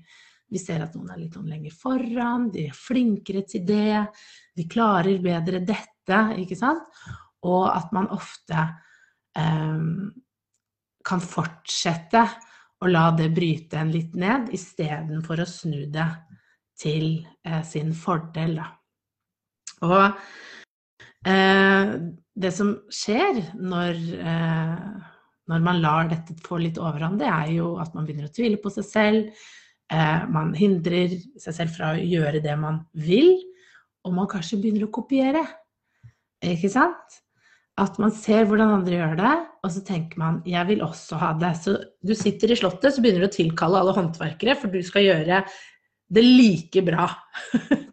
Vi 0.52 0.61
ser 0.61 0.85
at 0.85 0.95
noen 0.97 1.12
er 1.12 1.21
litt 1.21 1.37
lenger 1.37 1.75
foran, 1.76 2.49
de 2.52 2.66
er 2.69 2.76
flinkere 2.76 3.45
til 3.49 3.64
det, 3.69 4.02
de 4.57 4.66
klarer 4.69 5.21
bedre 5.25 5.62
dette, 5.64 6.19
ikke 6.40 6.57
sant? 6.57 6.85
Og 7.49 7.66
at 7.73 7.92
man 7.97 8.11
ofte 8.12 8.66
um, 9.37 10.11
kan 11.04 11.25
fortsette 11.25 12.26
å 12.83 12.90
la 12.90 13.07
det 13.16 13.31
bryte 13.33 13.81
en 13.81 13.92
litt 13.92 14.16
ned, 14.19 14.52
istedenfor 14.52 15.40
å 15.40 15.49
snu 15.49 15.87
det 15.92 16.09
til 16.81 17.23
uh, 17.49 17.62
sin 17.64 17.92
fordel, 17.97 18.59
da. 18.61 18.69
Og 19.83 20.04
uh, 21.26 22.12
det 22.38 22.52
som 22.55 22.75
skjer 22.93 23.41
når, 23.61 23.99
eh, 24.17 24.85
når, 25.50 25.64
man 25.64 25.81
lar 25.83 26.09
dette 26.11 26.37
få 26.45 26.61
litt 26.62 26.81
overhånd, 26.81 27.21
det 27.21 27.29
er 27.29 27.50
jo 27.59 27.75
at 27.83 27.93
man 27.97 28.07
begynner 28.07 28.31
å 28.31 28.35
tvile 28.35 28.61
på 28.62 28.73
seg 28.73 28.87
selv. 28.88 29.43
Eh, 29.93 30.23
man 30.33 30.55
hindrer 30.57 31.19
seg 31.41 31.59
selv 31.59 31.75
fra 31.76 31.93
å 31.93 32.00
gjøre 32.00 32.41
det 32.45 32.55
man 32.61 32.83
vil, 32.97 33.35
og 34.07 34.17
man 34.17 34.31
kanskje 34.31 34.62
begynner 34.62 34.88
å 34.88 34.95
kopiere. 34.95 35.45
Ikke 36.43 36.73
sant? 36.73 37.21
At 37.81 38.00
man 38.00 38.12
ser 38.12 38.49
hvordan 38.49 38.79
andre 38.81 38.99
gjør 38.99 39.14
det, 39.21 39.35
og 39.62 39.71
så 39.73 39.85
tenker 39.85 40.19
man 40.19 40.43
'jeg 40.45 40.67
vil 40.69 40.83
også 40.83 41.17
ha 41.17 41.33
det'. 41.33 41.57
Så 41.57 41.76
du 42.05 42.14
sitter 42.14 42.52
i 42.52 42.57
Slottet, 42.57 42.95
så 42.95 43.00
begynner 43.00 43.25
du 43.25 43.29
å 43.29 43.37
tilkalle 43.37 43.79
alle 43.79 43.95
håndverkere, 43.97 44.57
for 44.57 44.69
du 44.69 44.83
skal 44.83 45.02
gjøre 45.02 45.45
det 46.12 46.25
like 46.25 46.83
bra. 46.85 47.09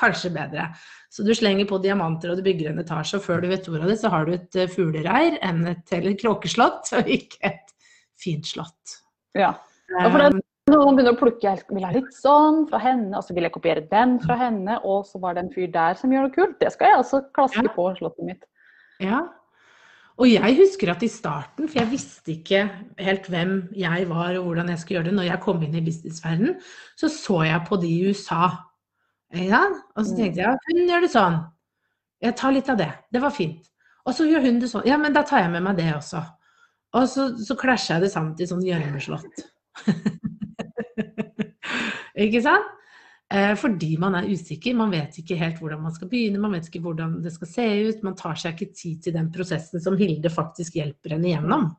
kanskje 0.00 0.32
bedre. 0.34 0.68
Så 1.10 1.24
du 1.26 1.32
slenger 1.36 1.68
på 1.68 1.80
diamanter 1.82 2.32
og 2.32 2.40
du 2.40 2.44
bygger 2.46 2.70
en 2.70 2.82
etasje, 2.82 3.18
og 3.18 3.26
før 3.26 3.42
du 3.42 3.50
vet 3.50 3.68
ordet 3.70 3.84
av 3.84 3.92
det, 3.92 3.98
så 4.02 4.12
har 4.12 4.26
du 4.26 4.34
et 4.36 4.60
uh, 4.60 4.68
fuglereir 4.70 5.40
enn 5.46 5.64
et 5.72 5.96
eller 5.96 6.16
kråkeslott, 6.20 6.92
og 6.98 7.10
ikke 7.10 7.42
et 7.50 7.74
fint 8.20 8.46
slott. 8.46 9.00
Ja. 9.38 9.54
for 10.00 10.18
den, 10.18 10.40
noen 10.70 10.96
begynner 10.96 11.16
å 11.16 11.18
plukke 11.18 11.46
jeg 11.46 11.64
vil 11.70 11.84
ha 11.86 11.90
litt 11.94 12.12
sånn 12.14 12.64
fra 12.70 12.80
henne, 12.82 13.12
og 13.16 13.26
så 13.26 13.34
vil 13.36 13.46
jeg 13.46 13.54
kopiere 13.56 13.84
den 13.90 14.18
fra 14.22 14.36
henne, 14.38 14.78
og 14.86 15.04
så 15.08 15.20
var 15.22 15.36
det 15.36 15.46
en 15.46 15.52
fyr 15.54 15.70
der 15.74 15.98
som 15.98 16.12
gjør 16.14 16.28
noe 16.28 16.34
kult. 16.34 16.56
Det 16.62 16.72
skal 16.74 16.92
jeg 16.92 17.02
også 17.02 17.22
klaske 17.36 17.66
Ja. 17.66 17.74
på 17.74 17.90
slottet 17.98 18.26
mitt. 18.26 18.48
Ja. 19.02 19.24
Og 20.20 20.28
jeg 20.28 20.56
husker 20.58 20.90
at 20.92 21.02
i 21.02 21.08
starten, 21.08 21.68
for 21.68 21.80
jeg 21.80 21.90
visste 21.94 22.34
ikke 22.34 22.66
helt 23.00 23.28
hvem 23.32 23.70
jeg 23.72 24.08
var 24.10 24.36
og 24.36 24.50
hvordan 24.50 24.68
jeg 24.68 24.82
skulle 24.82 24.98
gjøre 24.98 25.08
det 25.08 25.16
når 25.16 25.28
jeg 25.30 25.40
kom 25.46 25.62
inn 25.64 25.78
i 25.78 25.84
businessverdenen, 25.86 26.58
så 27.00 27.08
så 27.08 27.38
jeg 27.48 27.62
på 27.68 27.78
de 27.80 27.88
i 27.88 28.10
USA. 28.10 28.50
Ja, 29.36 29.62
og 29.94 30.06
så 30.06 30.16
tenkte 30.18 30.42
jeg 30.42 30.58
hun 30.70 30.88
gjør 30.90 31.04
det 31.06 31.12
sånn. 31.12 31.36
Jeg 32.20 32.36
tar 32.36 32.54
litt 32.54 32.68
av 32.72 32.80
det. 32.80 32.90
Det 33.12 33.22
var 33.22 33.32
fint. 33.34 33.68
Og 34.08 34.16
så 34.16 34.26
gjør 34.26 34.42
hun 34.48 34.58
det 34.60 34.70
sånn. 34.72 34.86
Ja, 34.88 34.98
men 35.00 35.14
da 35.14 35.22
tar 35.26 35.44
jeg 35.44 35.52
med 35.52 35.64
meg 35.64 35.78
det 35.78 35.88
også. 35.94 36.22
Og 36.98 37.06
så, 37.08 37.28
så 37.38 37.54
klasja 37.58 37.96
jeg 37.96 38.06
det 38.06 38.12
sammen 38.12 38.34
til 38.36 38.48
sånn 38.50 38.64
gjørmeslått. 38.66 39.44
ikke 42.26 42.42
sant? 42.44 42.76
Eh, 43.30 43.52
fordi 43.54 43.92
man 44.02 44.16
er 44.18 44.26
usikker, 44.26 44.74
man 44.74 44.90
vet 44.90 45.20
ikke 45.20 45.38
helt 45.38 45.60
hvordan 45.62 45.84
man 45.84 45.94
skal 45.94 46.10
begynne, 46.10 46.40
man 46.42 46.56
vet 46.56 46.66
ikke 46.66 46.82
hvordan 46.82 47.20
det 47.22 47.30
skal 47.36 47.52
se 47.52 47.66
ut. 47.86 48.02
Man 48.02 48.18
tar 48.18 48.40
seg 48.40 48.56
ikke 48.56 48.74
tid 48.74 49.04
til 49.04 49.14
den 49.14 49.30
prosessen 49.30 49.82
som 49.84 49.98
Hilde 50.00 50.32
faktisk 50.34 50.80
hjelper 50.80 51.14
henne 51.14 51.30
gjennom. 51.30 51.70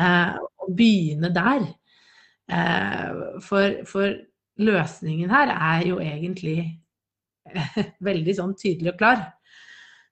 Eh, 0.00 0.38
å 0.40 0.70
begynne 0.72 1.32
der. 1.36 1.68
Eh, 2.48 3.20
for, 3.44 3.82
for 3.90 4.16
løsningen 4.58 5.30
her 5.30 5.52
er 5.54 5.86
jo 5.88 5.98
egentlig 6.02 6.58
veldig 8.08 8.34
sånn 8.36 8.54
tydelig 8.58 8.92
og 8.94 8.98
klar. 8.98 9.22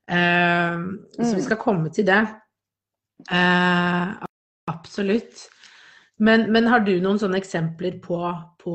Eh, 0.09 0.78
så 1.18 1.35
vi 1.35 1.40
Mm. 1.40 1.45
skal 1.45 1.57
komme 1.61 1.90
til 1.92 2.07
det. 2.07 2.23
Uh, 3.33 4.14
absolutt. 4.71 5.49
Men, 6.18 6.52
men 6.52 6.66
har 6.66 6.80
du 6.87 6.92
noen 7.02 7.18
sånne 7.18 7.38
eksempler 7.38 7.99
på, 8.02 8.18
på 8.62 8.75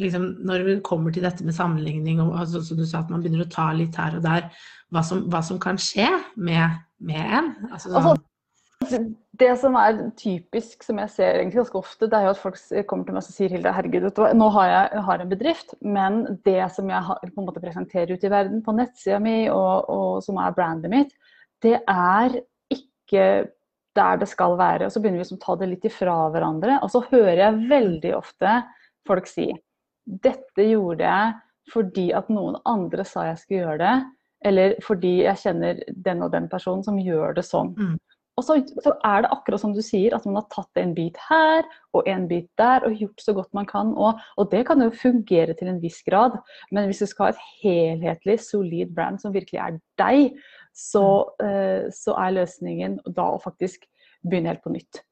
liksom, 0.00 0.24
når 0.44 0.64
det 0.66 0.76
kommer 0.84 1.12
til 1.12 1.22
dette 1.24 1.44
med 1.44 1.54
sammenligning, 1.56 2.20
og 2.20 2.34
altså, 2.40 2.62
som 2.64 2.76
du 2.80 2.84
sa 2.86 3.00
at 3.02 3.10
man 3.12 3.22
begynner 3.22 3.46
å 3.46 3.50
ta 3.52 3.70
litt 3.76 3.96
her 3.96 4.16
og 4.18 4.24
der, 4.24 4.48
hva 4.92 5.02
som, 5.04 5.26
hva 5.32 5.42
som 5.44 5.60
kan 5.60 5.76
skje 5.80 6.08
med, 6.36 6.80
med 7.00 7.20
en? 7.20 7.52
Altså, 7.70 7.92
sånn, 7.92 8.20
Det 9.38 9.50
som 9.60 9.76
er 9.78 9.98
typisk, 10.18 10.82
som 10.86 10.98
jeg 11.02 11.10
ser 11.12 11.36
egentlig 11.36 11.60
ganske 11.60 11.78
ofte, 11.78 12.06
det 12.08 12.16
er 12.18 12.26
jo 12.26 12.32
at 12.32 12.40
folk 12.40 12.58
kommer 12.90 13.06
til 13.06 13.16
meg 13.16 13.22
og 13.22 13.34
sier 13.34 13.52
Hilde, 13.52 13.72
herregud, 13.74 14.06
nå 14.38 14.48
har 14.54 14.70
jeg, 14.70 14.88
jeg 14.94 15.04
har 15.08 15.22
en 15.22 15.32
bedrift, 15.32 15.74
men 15.82 16.18
det 16.46 16.60
som 16.74 16.90
jeg 16.90 17.06
har, 17.08 17.20
på 17.22 17.42
en 17.42 17.48
måte 17.48 17.62
presenterer 17.62 18.14
ut 18.14 18.24
i 18.24 18.32
verden 18.32 18.62
på 18.64 18.74
nettsida 18.78 19.20
mi, 19.22 19.36
og, 19.52 19.90
og 19.92 20.24
som 20.24 20.40
er 20.42 20.56
brandet 20.56 20.94
mitt, 20.94 21.14
det 21.62 21.76
er 21.84 22.40
ikke 22.74 23.28
der 23.98 24.20
det 24.22 24.28
skal 24.30 24.56
være. 24.58 24.86
Og 24.86 24.94
så 24.94 25.02
begynner 25.02 25.20
vi 25.20 25.26
liksom 25.26 25.40
å 25.40 25.44
ta 25.44 25.56
det 25.58 25.70
litt 25.72 25.86
ifra 25.88 26.16
hverandre. 26.34 26.78
Og 26.86 26.92
så 26.92 27.02
hører 27.10 27.42
jeg 27.42 27.64
veldig 27.70 28.14
ofte 28.18 28.60
folk 29.08 29.28
si 29.30 29.50
dette 30.08 30.64
gjorde 30.64 31.04
jeg 31.04 31.34
fordi 31.68 32.06
at 32.16 32.30
noen 32.32 32.56
andre 32.68 33.04
sa 33.04 33.26
jeg 33.26 33.40
skulle 33.42 33.60
gjøre 33.60 33.80
det, 33.82 33.96
eller 34.48 34.74
fordi 34.84 35.10
jeg 35.26 35.40
kjenner 35.42 35.82
den 36.06 36.22
og 36.24 36.30
den 36.32 36.46
personen 36.48 36.84
som 36.86 36.96
gjør 36.96 37.34
det 37.36 37.44
sånn. 37.44 37.74
Mm. 37.76 37.98
Og 38.38 38.44
så, 38.46 38.56
så 38.84 38.92
er 39.06 39.24
det 39.24 39.32
akkurat 39.34 39.62
som 39.62 39.72
du 39.74 39.80
sier, 39.82 40.14
at 40.14 40.26
man 40.28 40.38
har 40.38 40.46
tatt 40.52 40.78
en 40.78 40.94
bit 40.94 41.18
her 41.26 41.66
og 41.96 42.06
en 42.06 42.28
bit 42.30 42.46
der 42.60 42.86
og 42.86 42.94
gjort 43.00 43.24
så 43.24 43.34
godt 43.34 43.50
man 43.56 43.66
kan. 43.66 43.90
Og, 43.98 44.20
og 44.38 44.50
det 44.52 44.62
kan 44.68 44.82
jo 44.84 44.92
fungere 44.94 45.56
til 45.58 45.72
en 45.72 45.80
viss 45.82 45.98
grad, 46.06 46.38
men 46.70 46.86
hvis 46.86 47.02
du 47.02 47.10
skal 47.10 47.28
ha 47.28 47.34
et 47.34 47.42
helhetlig, 47.64 48.38
solid 48.46 48.94
brand 48.94 49.18
som 49.22 49.34
virkelig 49.34 49.58
er 49.64 49.80
deg, 49.98 50.38
så, 50.76 51.04
eh, 51.42 51.88
så 51.94 52.14
er 52.22 52.36
løsningen 52.38 53.00
da 53.10 53.32
å 53.34 53.42
faktisk 53.42 53.88
begynne 54.22 54.54
helt 54.54 54.62
på 54.62 54.74
nytt. 54.76 55.02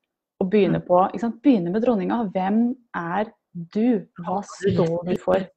Og 0.42 0.50
begynne 0.52 0.82
på, 0.84 1.00
ikke 1.10 1.24
sant? 1.24 1.40
begynne 1.42 1.72
med 1.74 1.82
dronninga. 1.82 2.20
Hvem 2.34 2.60
er 2.94 3.32
du? 3.74 4.04
Hva 4.22 4.42
står 4.46 4.98
du 5.08 5.16
for? 5.22 5.48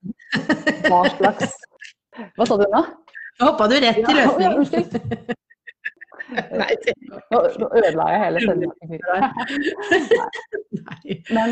Hva 0.88 1.04
slags 1.18 1.60
Hva 2.36 2.48
sa 2.48 2.58
du 2.60 2.66
nå? 2.72 2.82
Hoppa 3.40 3.70
du 3.72 3.78
rett 3.80 4.02
til 4.04 4.18
Ja, 4.20 4.32
ja, 4.42 4.56
unnskyld. 4.58 5.36
Nei, 6.60 6.74
Nå, 7.32 7.38
ødela 7.70 8.04
jeg 8.14 8.20
hele 8.24 8.40
sendingen. 8.46 8.78
Men 11.36 11.48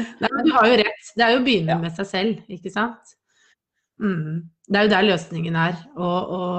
du 0.46 0.51
har 0.56 0.67
jo 0.70 0.75
rett. 0.82 1.10
Det 1.15 1.24
er 1.25 1.32
jo 1.36 1.39
å 1.41 1.46
begynne 1.46 1.74
Ja. 1.75 1.79
med 1.82 1.96
seg 1.98 2.08
selv, 2.10 2.34
ikke 2.51 2.72
sant? 2.74 3.03
Mm. 4.01 4.46
Det 4.67 4.77
er 4.79 4.84
jo 4.88 4.94
der 4.94 5.08
løsningen 5.10 5.56
er. 5.58 5.75
Og, 5.96 6.20
og 6.38 6.56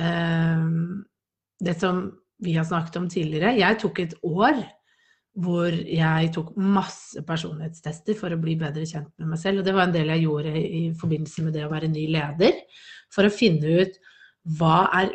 um, 0.00 1.04
det 1.64 1.76
som 1.80 1.94
vi 2.44 2.52
har 2.54 2.64
snakket 2.64 2.96
om 3.00 3.08
tidligere 3.10 3.56
Jeg 3.58 3.78
tok 3.82 3.98
et 4.04 4.14
år 4.22 4.60
hvor 5.38 5.70
jeg 5.70 6.30
tok 6.34 6.48
masse 6.58 7.20
personlighetstester 7.26 8.14
for 8.18 8.34
å 8.34 8.38
bli 8.42 8.56
bedre 8.58 8.82
kjent 8.88 9.10
med 9.20 9.28
meg 9.32 9.38
selv. 9.38 9.60
Og 9.60 9.66
det 9.68 9.74
var 9.76 9.84
en 9.86 9.94
del 9.94 10.08
jeg 10.10 10.24
gjorde 10.24 10.52
i 10.58 10.80
forbindelse 10.98 11.44
med 11.46 11.54
det 11.54 11.62
å 11.66 11.70
være 11.70 11.90
ny 11.92 12.04
leder. 12.10 12.56
For 13.14 13.22
å 13.28 13.32
finne 13.32 13.66
ut 13.82 13.94
hva 14.58 14.78
er, 14.98 15.12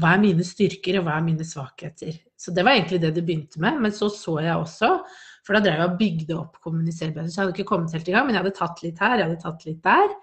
hva 0.00 0.14
er 0.14 0.22
mine 0.22 0.44
styrker 0.46 0.98
og 0.98 1.06
hva 1.06 1.18
er 1.18 1.26
mine 1.26 1.46
svakheter. 1.46 2.16
Så 2.36 2.52
det 2.54 2.64
var 2.66 2.74
egentlig 2.74 3.00
det 3.02 3.12
det 3.14 3.22
begynte 3.26 3.60
med. 3.62 3.78
Men 3.82 3.94
så 3.94 4.08
så 4.10 4.40
jeg 4.42 4.56
også 4.58 4.90
for 5.44 5.56
da 5.56 5.60
drev 5.60 5.80
jeg 5.82 5.90
og 5.90 5.98
bygde 6.00 6.36
opp 6.38 6.60
kommunisere. 6.64 7.12
Så 7.28 7.36
jeg 7.36 7.42
hadde 7.42 7.54
ikke 7.54 7.68
kommet 7.68 7.92
helt 7.92 8.08
i 8.08 8.14
gang, 8.14 8.26
men 8.26 8.36
jeg 8.36 8.44
hadde 8.44 8.56
tatt 8.56 8.80
litt 8.84 9.02
her, 9.02 9.18
jeg 9.18 9.28
hadde 9.28 9.42
tatt 9.42 9.66
litt 9.68 9.82
der. 9.84 10.14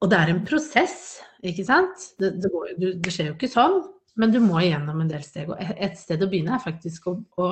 Og 0.00 0.10
det 0.12 0.18
er 0.18 0.32
en 0.32 0.42
prosess, 0.48 0.98
ikke 1.44 1.64
sant? 1.68 2.10
Det, 2.20 2.34
det, 2.40 2.50
går, 2.52 2.74
det 3.00 3.14
skjer 3.14 3.30
jo 3.30 3.36
ikke 3.38 3.52
sånn, 3.52 3.78
men 4.20 4.34
du 4.34 4.40
må 4.44 4.60
igjennom 4.60 5.00
en 5.00 5.08
del 5.08 5.24
steg. 5.24 5.52
Og 5.52 5.60
et 5.60 5.96
sted 6.00 6.20
å 6.20 6.28
begynne 6.28 6.56
er 6.56 6.64
faktisk 6.64 7.08
å, 7.08 7.16
å 7.40 7.50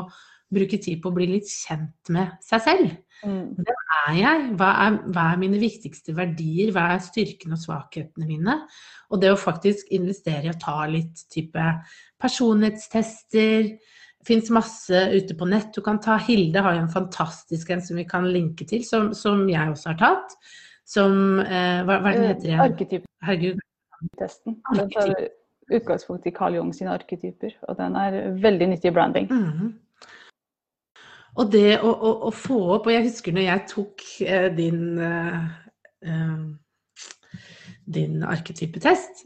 bruke 0.55 0.79
tid 0.81 1.03
på 1.03 1.11
å 1.11 1.17
bli 1.17 1.27
litt 1.35 1.51
kjent 1.51 2.13
med 2.15 2.39
seg 2.45 2.63
selv. 2.65 2.95
mm, 3.25 3.45
Hvem 3.59 3.83
er 3.99 4.15
jeg? 4.19 4.47
Hva 4.61 4.71
er, 4.87 4.99
hva 5.13 5.27
er 5.33 5.41
mine 5.43 5.61
viktigste 5.61 6.15
verdier? 6.17 6.73
Hva 6.73 6.87
er 6.95 7.05
styrkene 7.05 7.59
og 7.59 7.63
svakhetene 7.63 8.29
mine? 8.29 8.55
Og 9.13 9.21
det 9.23 9.33
å 9.33 9.41
faktisk 9.41 9.91
investere 9.97 10.49
i 10.49 10.53
å 10.53 10.59
ta 10.61 10.81
litt 10.91 11.27
type 11.33 11.67
personlighetstester. 12.23 13.69
Det 14.19 14.27
fins 14.27 14.51
masse 14.53 15.03
ute 15.15 15.37
på 15.39 15.47
nett 15.49 15.71
du 15.77 15.83
kan 15.85 16.01
ta. 16.03 16.19
Hilde 16.21 16.63
har 16.65 16.75
jo 16.77 16.85
en 16.87 16.93
fantastisk 16.93 17.71
en 17.71 17.85
som 17.85 18.01
vi 18.01 18.07
kan 18.09 18.27
linke 18.29 18.67
til, 18.69 18.83
som, 18.85 19.13
som 19.17 19.45
jeg 19.49 19.75
også 19.75 19.93
har 19.93 20.01
tatt. 20.01 20.39
Som 20.89 21.41
eh, 21.45 21.85
Hva, 21.85 22.01
hva 22.01 22.15
heter 22.17 22.49
den? 22.49 22.61
Arketypetesten. 22.65 24.57
Den 24.75 24.91
tar 24.95 25.13
utgangspunkt 25.69 26.27
i 26.27 26.33
Carl 26.33 26.57
Jung 26.57 26.73
sine 26.73 26.95
arketyper, 26.97 27.53
og 27.69 27.77
den 27.77 27.97
er 28.01 28.17
veldig 28.41 28.71
nyttig 28.73 28.89
i 28.91 28.95
branding. 28.97 29.29
Mhm. 29.29 29.77
Og 31.39 31.51
det 31.53 31.79
å, 31.79 31.91
å, 31.93 32.15
å 32.29 32.31
få 32.35 32.57
opp 32.75 32.89
Og 32.89 32.95
jeg 32.95 33.05
husker 33.07 33.35
når 33.37 33.45
jeg 33.47 33.67
tok 33.71 34.07
eh, 34.27 34.49
din 34.57 34.99
eh, 34.99 35.45
eh, 36.03 36.41
din 37.89 38.25
arketypetest. 38.25 39.25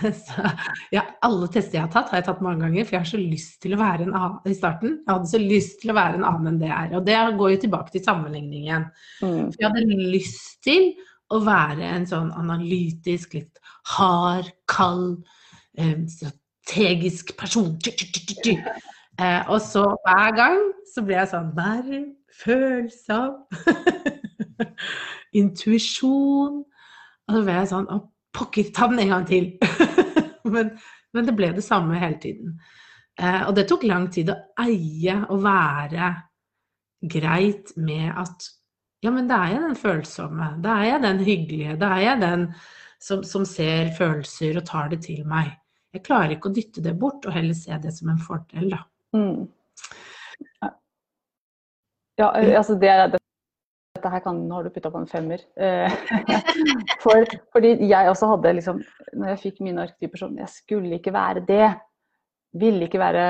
Så, 0.26 0.48
ja, 0.90 1.04
alle 1.22 1.48
tester 1.52 1.78
jeg 1.78 1.84
har 1.84 1.92
tatt, 1.92 2.10
har 2.10 2.20
jeg 2.20 2.26
tatt 2.26 2.42
mange 2.44 2.64
ganger, 2.64 2.86
for 2.86 2.96
jeg 2.96 3.04
har 3.04 3.10
så 3.10 3.20
lyst 3.20 3.60
til 3.62 3.76
å 3.76 3.80
være 3.80 4.06
en 4.06 4.16
annen 4.16 4.50
i 4.50 4.56
starten. 4.56 4.96
Jeg 5.04 5.12
hadde 5.12 5.30
så 5.30 5.40
lyst 5.42 5.78
til 5.82 5.92
å 5.92 5.96
være 5.98 6.18
en 6.18 6.26
annen 6.26 6.50
enn 6.50 6.58
det 6.62 6.70
jeg 6.70 6.88
er. 6.88 6.96
Og 6.98 7.06
det 7.06 7.18
går 7.38 7.52
jo 7.54 7.60
tilbake 7.66 7.94
til 7.94 8.04
sammenligning 8.06 8.66
igjen. 8.66 8.88
Mm. 9.20 9.44
For 9.52 9.62
jeg 9.62 9.68
hadde 9.68 10.10
lyst 10.16 10.58
til 10.66 10.88
å 11.30 11.42
være 11.46 11.86
en 11.86 12.08
sånn 12.10 12.32
analytisk, 12.34 13.36
litt 13.38 13.60
hard, 13.94 14.50
kald, 14.70 15.20
eh, 15.78 15.94
strategisk 16.10 17.36
person. 17.38 17.76
Eh, 19.20 19.42
og 19.52 19.60
så 19.60 19.84
hver 20.06 20.32
gang 20.36 20.60
så 20.88 21.04
ble 21.04 21.18
jeg 21.18 21.30
sånn 21.32 21.50
nærm, 21.56 22.06
følsom. 22.40 23.34
Intuisjon. 25.40 26.62
Og 27.28 27.36
så 27.36 27.42
ble 27.44 27.58
jeg 27.58 27.70
sånn 27.70 27.90
Å, 27.92 28.00
pokker, 28.34 28.70
ta 28.74 28.88
den 28.90 29.04
en 29.04 29.14
gang 29.14 29.26
til. 29.28 29.50
men, 30.54 30.72
men 31.12 31.28
det 31.28 31.36
ble 31.36 31.52
det 31.56 31.66
samme 31.66 32.00
hele 32.00 32.18
tiden. 32.22 32.56
Eh, 33.20 33.42
og 33.44 33.54
det 33.58 33.66
tok 33.68 33.84
lang 33.88 34.08
tid 34.12 34.32
å 34.32 34.38
eie 34.64 35.18
og 35.28 35.44
være 35.44 36.14
greit 37.10 37.74
med 37.80 38.10
at 38.18 38.48
ja, 39.00 39.08
men 39.12 39.28
da 39.28 39.38
er 39.46 39.54
jeg 39.54 39.64
den 39.64 39.78
følsomme, 39.80 40.50
da 40.60 40.74
er 40.76 40.90
jeg 40.90 41.02
den 41.06 41.22
hyggelige, 41.24 41.76
da 41.80 41.94
er 41.96 42.02
jeg 42.04 42.20
den 42.20 42.42
som, 43.00 43.22
som 43.24 43.46
ser 43.48 43.94
følelser 43.96 44.58
og 44.60 44.66
tar 44.68 44.90
det 44.92 45.00
til 45.06 45.22
meg. 45.28 45.54
Jeg 45.96 46.04
klarer 46.04 46.34
ikke 46.34 46.50
å 46.50 46.54
dytte 46.54 46.84
det 46.84 46.92
bort, 47.00 47.24
og 47.24 47.32
heller 47.32 47.56
se 47.56 47.78
det 47.80 47.94
som 47.96 48.12
en 48.12 48.20
fordel, 48.20 48.68
da. 48.74 48.82
Mm. 49.16 49.48
Ja, 52.20 52.28
altså 52.30 52.76
det, 52.76 52.90
det, 53.14 53.20
dette 53.96 54.10
her 54.12 54.22
kan, 54.24 54.40
har 54.50 54.64
du 54.64 54.70
putta 54.72 54.90
på 54.92 55.00
en 55.00 55.08
femmer. 55.08 55.42
Eh, 55.56 55.92
For, 57.04 57.24
fordi 57.52 57.74
jeg 57.88 58.10
også 58.10 58.28
hadde 58.34 58.52
liksom 58.58 58.82
Når 59.16 59.32
jeg 59.32 59.40
fikk 59.44 59.62
mine 59.64 59.86
arketyper 59.86 60.20
sånn 60.20 60.36
Jeg 60.40 60.52
skulle 60.52 60.98
ikke 60.98 61.14
være 61.16 61.44
det. 61.48 61.68
Ville 62.58 62.88
ikke 62.88 62.98
være 62.98 63.24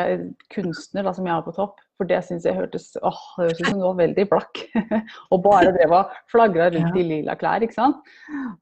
kunstner, 0.55 1.05
da, 1.05 1.13
som 1.13 1.27
jeg 1.29 1.35
har 1.35 1.45
på 1.45 1.53
topp. 1.57 1.81
For 2.01 2.09
det 2.09 2.23
syns 2.25 2.47
jeg 2.49 2.57
hørtes 2.57 2.95
åh, 3.05 3.19
det 3.37 3.51
hørtes 3.51 3.59
ut 3.61 3.67
som 3.69 3.81
du 3.83 3.85
var 3.85 3.99
veldig 3.99 4.25
blakk. 4.31 4.61
og 5.35 5.43
bare 5.45 5.75
drev 5.77 5.93
og 5.99 6.15
flagra 6.33 6.71
rundt 6.73 6.97
i 6.97 7.05
lila 7.05 7.35
klær. 7.37 7.61
ikke 7.61 7.77
sant. 7.77 7.99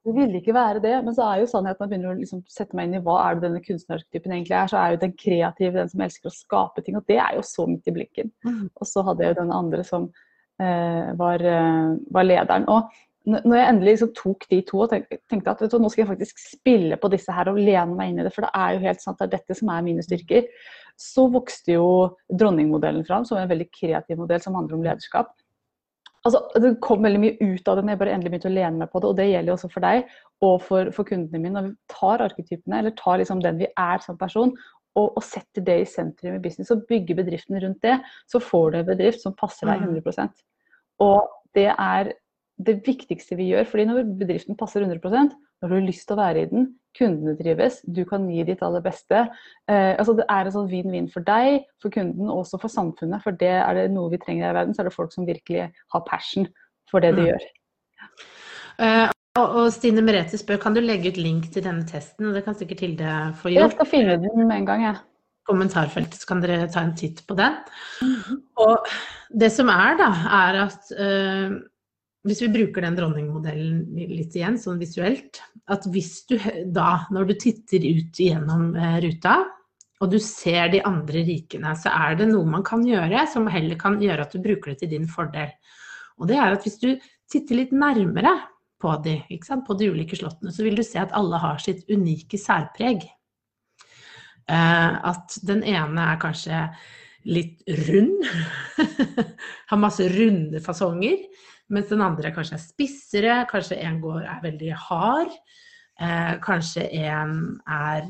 Det 0.03 0.15
ville 0.17 0.41
ikke 0.41 0.57
være 0.57 0.83
det. 0.83 0.97
Men 1.07 1.15
så 1.15 1.29
er 1.29 1.45
jo 1.45 1.51
sannheten 1.53 1.87
at 1.87 1.93
begynner 1.93 2.11
å 2.11 2.19
liksom 2.19 2.43
sette 2.51 2.75
meg 2.75 2.89
inn 2.89 2.99
i 2.99 3.03
hva 3.07 3.21
er 3.23 3.39
det 3.39 3.47
denne 3.47 3.63
kunstnertypen 3.63 4.35
egentlig 4.35 4.57
er, 4.59 4.73
så 4.73 4.81
er 4.81 4.97
jo 4.97 5.03
den 5.05 5.15
kreative, 5.15 5.77
den 5.79 5.93
som 5.93 6.03
elsker 6.09 6.33
å 6.33 6.35
skape 6.35 6.83
ting. 6.83 6.99
Og 6.99 7.07
det 7.07 7.21
er 7.23 7.39
jo 7.39 7.47
så 7.47 7.69
midt 7.71 7.87
i 7.87 7.95
blikken. 8.01 8.35
Mm. 8.49 8.65
Og 8.75 8.91
så 8.91 9.07
hadde 9.07 9.23
jeg 9.23 9.37
jo 9.37 9.41
den 9.45 9.55
andre 9.55 9.87
som 9.87 10.11
eh, 10.59 11.15
var, 11.23 11.45
eh, 11.55 11.95
var, 12.11 12.27
lederen. 12.27 12.67
Og 12.75 12.91
når 13.29 13.57
jeg 13.59 13.69
endelig 13.69 13.95
liksom 13.95 14.13
tok 14.17 14.45
de 14.51 14.59
to 14.67 14.83
og 14.85 14.93
tenkte 14.93 15.53
at 15.53 15.63
du, 15.63 15.77
nå 15.81 15.91
skal 15.93 16.03
jeg 16.05 16.11
faktisk 16.13 16.41
spille 16.41 16.97
på 17.01 17.11
disse 17.13 17.35
her 17.35 17.51
og 17.51 17.59
lene 17.61 17.97
meg 17.97 18.13
inn 18.13 18.23
i 18.23 18.25
det, 18.27 18.33
for 18.35 18.47
det 18.47 18.53
er 18.57 18.77
jo 18.77 18.85
helt 18.87 19.03
sant, 19.03 19.19
det 19.21 19.27
er 19.27 19.35
dette 19.37 19.57
som 19.59 19.73
er 19.75 19.85
mine 19.85 20.05
styrker, 20.05 20.47
så 20.99 21.27
vokste 21.31 21.77
jo 21.77 21.91
dronningmodellen 22.31 23.05
fram 23.07 23.27
som 23.29 23.39
en 23.41 23.51
veldig 23.51 23.69
kreativ 23.75 24.19
modell 24.23 24.41
som 24.43 24.57
handler 24.59 24.79
om 24.79 24.87
lederskap. 24.87 25.35
Altså, 26.27 26.41
det 26.61 26.73
kom 26.85 27.05
veldig 27.05 27.21
mye 27.23 27.37
ut 27.39 27.69
av 27.71 27.79
det 27.79 27.85
når 27.85 27.95
jeg 27.95 28.01
bare 28.01 28.15
endelig 28.17 28.33
begynte 28.33 28.51
å 28.51 28.57
lene 28.57 28.81
meg 28.81 28.91
på 28.93 29.01
det. 29.01 29.11
Og 29.11 29.21
det 29.21 29.29
gjelder 29.29 29.53
jo 29.53 29.55
også 29.55 29.71
for 29.73 29.85
deg 29.87 30.17
og 30.45 30.57
for, 30.67 30.91
for 30.97 31.09
kundene 31.09 31.41
mine. 31.41 31.55
Når 31.55 31.69
vi 31.69 31.95
tar 31.95 32.25
arketypene, 32.27 32.81
eller 32.81 32.97
tar 32.99 33.21
liksom 33.23 33.45
den 33.45 33.61
vi 33.63 33.69
er 33.71 34.03
som 34.05 34.19
person, 34.21 34.53
og, 34.99 35.13
og, 35.13 35.23
setter 35.23 35.63
det 35.63 35.77
i 35.79 35.87
sentrum 35.87 36.35
i 36.35 36.43
business 36.43 36.73
og 36.75 36.83
bygger 36.89 37.21
bedriften 37.21 37.61
rundt 37.63 37.85
det, 37.87 37.99
så 38.27 38.41
får 38.43 38.73
du 38.73 38.79
en 38.81 38.89
bedrift 38.89 39.23
som 39.23 39.37
passer 39.39 39.71
deg 39.71 39.85
100 39.87 40.03
mm. 40.03 40.33
Og 41.07 41.29
det 41.55 41.69
er 41.71 42.11
det 42.59 42.81
viktigste 42.87 43.37
vi 43.39 43.53
gjør. 43.53 43.65
fordi 43.71 43.85
når 43.87 44.03
bedriften 44.19 44.57
passer 44.59 44.83
100% 44.83 45.35
når 45.63 45.69
du 45.69 45.75
har 45.75 45.87
lyst 45.87 46.07
til 46.07 46.15
å 46.15 46.21
være 46.21 46.43
i 46.43 46.49
den, 46.51 46.67
kundene 46.99 47.35
trives, 47.39 47.81
du 47.87 48.05
kan 48.09 48.27
gi 48.31 48.45
ditt 48.47 48.63
aller 48.63 48.83
beste. 48.83 49.25
Eh, 49.71 49.93
altså 49.99 50.15
det 50.19 50.27
er 50.31 50.47
en 50.47 50.55
sånn 50.55 50.71
vinn-vinn 50.71 51.09
for 51.13 51.27
deg, 51.27 51.65
for 51.83 51.95
kunden 51.95 52.31
og 52.31 52.45
også 52.45 52.61
for 52.63 52.73
samfunnet. 52.73 53.23
For 53.25 53.37
det 53.39 53.55
er 53.59 53.79
det 53.79 53.87
noe 53.95 54.11
vi 54.13 54.21
trenger 54.23 54.51
i 54.51 54.57
verden, 54.57 54.75
så 54.75 54.83
er 54.83 54.91
det 54.91 54.97
folk 54.97 55.15
som 55.15 55.27
virkelig 55.29 55.69
har 55.95 56.05
passion 56.07 56.49
for 56.91 57.05
det 57.05 57.15
de 57.17 57.25
mm. 57.25 57.29
gjør. 57.31 57.47
Uh, 58.79 59.07
og 59.39 59.69
Stine 59.75 60.03
Merete 60.03 60.39
spør 60.39 60.61
kan 60.63 60.75
du 60.75 60.81
legge 60.83 61.13
ut 61.13 61.21
link 61.21 61.51
til 61.55 61.67
denne 61.67 61.87
testen. 61.87 62.31
og 62.31 62.39
Det 62.39 62.45
kan 62.47 62.59
sikkert 62.59 62.83
Hilde 62.87 63.15
få 63.39 63.53
gjort. 63.53 63.67
Jeg 63.67 63.77
skal 63.77 63.91
finne 63.91 64.19
den 64.23 64.47
med 64.47 64.57
en 64.61 64.69
gang, 64.71 64.87
jeg. 64.89 64.99
Ja. 64.99 65.05
kommentarfeltet, 65.49 66.21
så 66.21 66.29
kan 66.29 66.43
dere 66.45 66.67
ta 66.69 66.83
en 66.85 66.93
titt 66.93 67.23
på 67.27 67.35
den. 67.35 67.55
Mm 68.03 68.17
-hmm. 68.21 68.41
Og 68.61 68.87
det 69.41 69.49
som 69.53 69.69
er, 69.69 69.97
da, 69.97 70.09
er 70.29 70.59
at 70.67 70.83
uh, 70.93 71.57
hvis 72.27 72.41
vi 72.43 72.51
bruker 72.53 72.83
den 72.83 72.97
dronningmodellen 72.99 73.85
litt 73.95 74.35
igjen, 74.37 74.59
sånn 74.59 74.81
visuelt, 74.83 75.41
at 75.71 75.87
hvis 75.93 76.25
du 76.29 76.37
da, 76.75 77.05
når 77.15 77.31
du 77.31 77.37
titter 77.45 77.85
ut 77.87 78.19
gjennom 78.19 78.73
eh, 78.75 78.99
ruta, 79.05 79.39
og 79.99 80.13
du 80.13 80.19
ser 80.23 80.71
de 80.71 80.83
andre 80.87 81.25
rikene, 81.27 81.73
så 81.79 81.91
er 81.91 82.19
det 82.21 82.29
noe 82.31 82.47
man 82.47 82.65
kan 82.67 82.85
gjøre 82.87 83.25
som 83.31 83.49
heller 83.51 83.79
kan 83.81 83.99
gjøre 84.03 84.27
at 84.27 84.35
du 84.35 84.43
bruker 84.43 84.73
det 84.73 84.85
til 84.85 84.93
din 84.93 85.09
fordel. 85.11 85.51
Og 86.19 86.31
det 86.31 86.39
er 86.39 86.55
at 86.55 86.67
hvis 86.67 86.79
du 86.83 86.93
titter 87.31 87.59
litt 87.59 87.75
nærmere 87.75 88.35
på 88.79 88.95
de, 89.03 89.17
på 89.67 89.79
de 89.79 89.91
ulike 89.91 90.19
slottene, 90.19 90.55
så 90.55 90.67
vil 90.67 90.79
du 90.79 90.85
se 90.87 91.01
at 91.03 91.15
alle 91.19 91.41
har 91.43 91.59
sitt 91.63 91.83
unike 91.91 92.39
særpreg. 92.39 93.09
Eh, 94.49 94.93
at 95.11 95.39
den 95.47 95.65
ene 95.67 96.07
er 96.13 96.23
kanskje 96.23 96.63
litt 97.29 97.67
rund, 97.89 98.23
har 99.71 99.83
masse 99.83 100.07
runde 100.15 100.63
fasonger. 100.65 101.27
Mens 101.69 101.91
den 101.91 102.03
andre 102.05 102.33
kanskje 102.33 102.57
er 102.57 102.63
spissere, 102.65 103.39
kanskje 103.51 103.81
en 103.85 103.99
går 104.01 104.23
er 104.25 104.45
veldig 104.45 104.71
hard. 104.89 105.35
Eh, 105.99 106.35
kanskje 106.45 106.87
en 107.03 107.59
er 107.67 108.07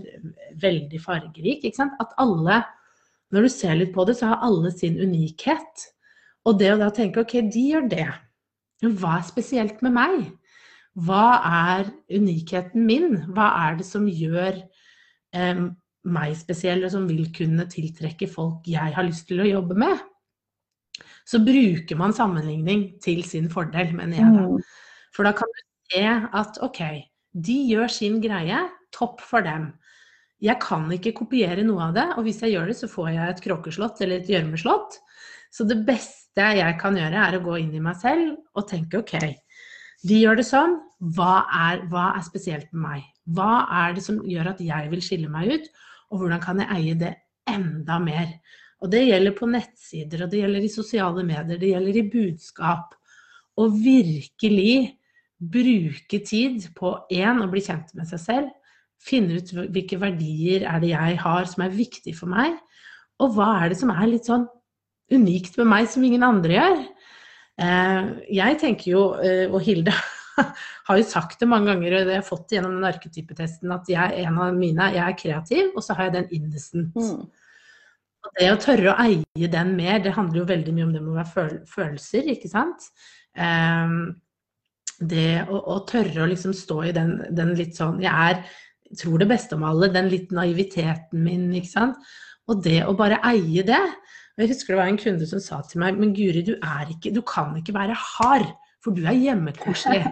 veldig 0.61 1.01
fargerik. 1.03 1.65
Ikke 1.65 1.81
sant? 1.81 1.97
At 2.03 2.13
alle, 2.21 2.61
når 3.35 3.47
du 3.47 3.53
ser 3.53 3.79
litt 3.81 3.95
på 3.95 4.05
det, 4.07 4.19
så 4.19 4.33
har 4.33 4.45
alle 4.47 4.71
sin 4.75 4.99
unikhet. 5.01 5.89
Og 6.47 6.59
det 6.61 6.71
å 6.75 6.81
da 6.81 6.91
tenke 6.95 7.25
ok, 7.25 7.41
de 7.51 7.65
gjør 7.73 7.89
det. 7.91 8.09
Men 8.85 8.95
hva 9.01 9.17
er 9.19 9.27
spesielt 9.27 9.83
med 9.83 9.97
meg? 9.97 10.29
Hva 10.99 11.25
er 11.49 11.91
unikheten 12.15 12.87
min? 12.87 13.23
Hva 13.35 13.51
er 13.67 13.81
det 13.81 13.87
som 13.89 14.07
gjør 14.07 14.61
eh, 15.35 15.65
meg 16.09 16.37
spesiell, 16.39 16.85
og 16.87 16.95
som 16.95 17.09
vil 17.11 17.27
kunne 17.35 17.67
tiltrekke 17.71 18.31
folk 18.31 18.69
jeg 18.71 18.95
har 18.95 19.07
lyst 19.07 19.27
til 19.31 19.43
å 19.43 19.51
jobbe 19.51 19.79
med? 19.79 20.08
Så 21.29 21.41
bruker 21.45 21.99
man 22.01 22.15
sammenligning 22.17 22.87
til 23.05 23.21
sin 23.27 23.51
fordel, 23.53 23.93
mener 23.97 24.17
jeg 24.21 24.33
da. 24.33 24.47
Mm. 24.47 24.63
For 25.15 25.29
da 25.29 25.35
kan 25.37 25.51
du 25.53 25.61
se 25.93 26.05
at 26.41 26.61
ok, 26.65 26.81
de 27.37 27.57
gjør 27.69 27.93
sin 27.93 28.21
greie, 28.25 28.63
topp 28.95 29.21
for 29.21 29.45
dem. 29.45 29.73
Jeg 30.41 30.61
kan 30.63 30.87
ikke 30.95 31.17
kopiere 31.19 31.65
noe 31.67 31.91
av 31.91 31.97
det, 31.97 32.07
og 32.17 32.25
hvis 32.25 32.41
jeg 32.45 32.55
gjør 32.55 32.71
det, 32.71 32.79
så 32.79 32.89
får 32.89 33.11
jeg 33.13 33.33
et 33.33 33.43
kråkeslott 33.45 34.01
eller 34.05 34.23
et 34.23 34.31
gjørmeslott. 34.31 34.97
Så 35.53 35.67
det 35.69 35.83
beste 35.87 36.47
jeg 36.55 36.77
kan 36.81 36.97
gjøre, 36.97 37.27
er 37.27 37.37
å 37.37 37.45
gå 37.45 37.59
inn 37.61 37.75
i 37.75 37.83
meg 37.83 37.99
selv 38.01 38.37
og 38.57 38.69
tenke 38.71 39.03
ok, 39.03 39.19
de 40.07 40.21
gjør 40.23 40.39
det 40.39 40.47
sånn, 40.47 40.77
hva 41.17 41.43
er, 41.55 41.83
hva 41.91 42.13
er 42.15 42.25
spesielt 42.27 42.71
med 42.73 42.85
meg? 42.85 43.09
Hva 43.35 43.67
er 43.83 43.97
det 43.97 44.05
som 44.07 44.21
gjør 44.25 44.53
at 44.55 44.63
jeg 44.63 44.93
vil 44.93 45.03
skille 45.05 45.33
meg 45.33 45.51
ut, 45.51 45.67
og 46.13 46.23
hvordan 46.23 46.43
kan 46.43 46.63
jeg 46.63 46.71
eie 46.77 46.99
det 47.01 47.13
enda 47.51 47.99
mer? 48.01 48.31
Og 48.79 48.93
det 48.93 49.07
gjelder 49.09 49.35
på 49.35 49.49
nettsider, 49.51 50.23
og 50.25 50.31
det 50.31 50.43
gjelder 50.43 50.65
i 50.65 50.71
sosiale 50.71 51.25
medier, 51.27 51.59
det 51.59 51.73
gjelder 51.73 51.99
i 51.99 52.07
budskap. 52.13 52.95
Å 53.59 53.67
virkelig 53.75 54.77
bruke 55.39 56.21
tid 56.27 56.69
på 56.79 56.95
én, 57.15 57.43
å 57.43 57.51
bli 57.51 57.63
kjent 57.65 57.91
med 57.99 58.07
seg 58.11 58.23
selv. 58.23 58.53
Finne 59.03 59.39
ut 59.39 59.51
hvilke 59.75 59.99
verdier 59.99 60.67
er 60.67 60.83
det 60.83 60.93
jeg 60.93 61.19
har 61.23 61.51
som 61.51 61.65
er 61.67 61.75
viktig 61.75 62.15
for 62.19 62.31
meg. 62.31 62.55
Og 63.23 63.35
hva 63.35 63.51
er 63.63 63.73
det 63.73 63.81
som 63.81 63.91
er 63.95 64.07
litt 64.11 64.31
sånn 64.31 64.47
unikt 65.15 65.57
med 65.59 65.69
meg 65.71 65.89
som 65.91 66.05
ingen 66.05 66.27
andre 66.27 66.59
gjør. 66.59 66.79
Eh, 67.59 68.11
jeg 68.39 68.61
tenker 68.61 68.93
jo, 68.93 69.03
eh, 69.25 69.47
og 69.49 69.63
Hilde 69.65 69.95
har 70.89 71.01
jo 71.01 71.07
sagt 71.07 71.41
det 71.41 71.51
mange 71.51 71.73
ganger, 71.73 71.97
og 71.97 72.07
det 72.07 72.15
har 72.15 72.21
jeg 72.21 72.29
fått 72.29 72.55
gjennom 72.55 72.77
den 72.77 72.89
arketypetesten, 72.91 73.73
at 73.75 73.91
jeg, 73.91 74.23
en 74.23 74.41
av 74.45 74.55
mine, 74.57 74.91
jeg 74.95 75.05
er 75.05 75.19
kreativ, 75.19 75.71
og 75.75 75.85
så 75.85 75.97
har 75.99 76.09
jeg 76.09 76.17
den 76.19 76.33
innocent. 76.39 76.95
Mm. 76.95 77.48
Og 78.29 78.39
det 78.39 78.49
å 78.53 78.61
tørre 78.61 78.93
å 78.93 78.97
eie 79.07 79.51
den 79.51 79.75
mer, 79.79 79.99
det 80.05 80.15
handler 80.17 80.43
jo 80.43 80.49
veldig 80.49 80.75
mye 80.77 80.87
om 80.87 80.95
det 80.95 81.03
med 81.03 81.15
å 81.15 81.19
være 81.19 81.61
følelser, 81.71 82.29
ikke 82.35 82.51
sant. 82.53 82.89
Um, 83.39 84.19
det 84.99 85.45
å, 85.47 85.61
å, 85.75 85.79
tørre 85.89 86.25
å 86.25 86.29
liksom 86.29 86.55
stå 86.57 86.81
i 86.89 86.95
den, 86.95 87.13
den, 87.31 87.53
litt 87.55 87.77
sånn 87.79 88.01
Jeg 88.03 88.11
er, 88.11 88.41
tror 88.99 89.21
det 89.23 89.29
beste 89.31 89.55
om 89.55 89.67
alle, 89.69 89.91
den 89.95 90.11
litt 90.11 90.33
naiviteten 90.35 91.23
min, 91.23 91.49
ikke 91.57 91.71
sant. 91.71 92.09
Og 92.49 92.63
det 92.65 92.81
å 92.89 92.97
bare 92.99 93.21
eie 93.29 93.65
det. 93.67 93.81
Og 94.37 94.45
jeg 94.45 94.53
husker 94.53 94.75
det 94.75 94.81
var 94.81 94.93
en 94.93 95.01
kunde 95.01 95.27
som 95.29 95.43
sa 95.43 95.59
til 95.67 95.83
meg 95.83 95.99
Men 95.99 96.15
Guri, 96.17 96.45
du 96.47 96.55
ikke 96.57 97.13
Du 97.15 97.21
kan 97.27 97.57
ikke 97.59 97.75
være 97.77 97.97
hard, 97.99 98.47
for 98.85 98.95
du 98.95 99.05
er 99.07 99.19
hjemmekoselig. 99.19 100.05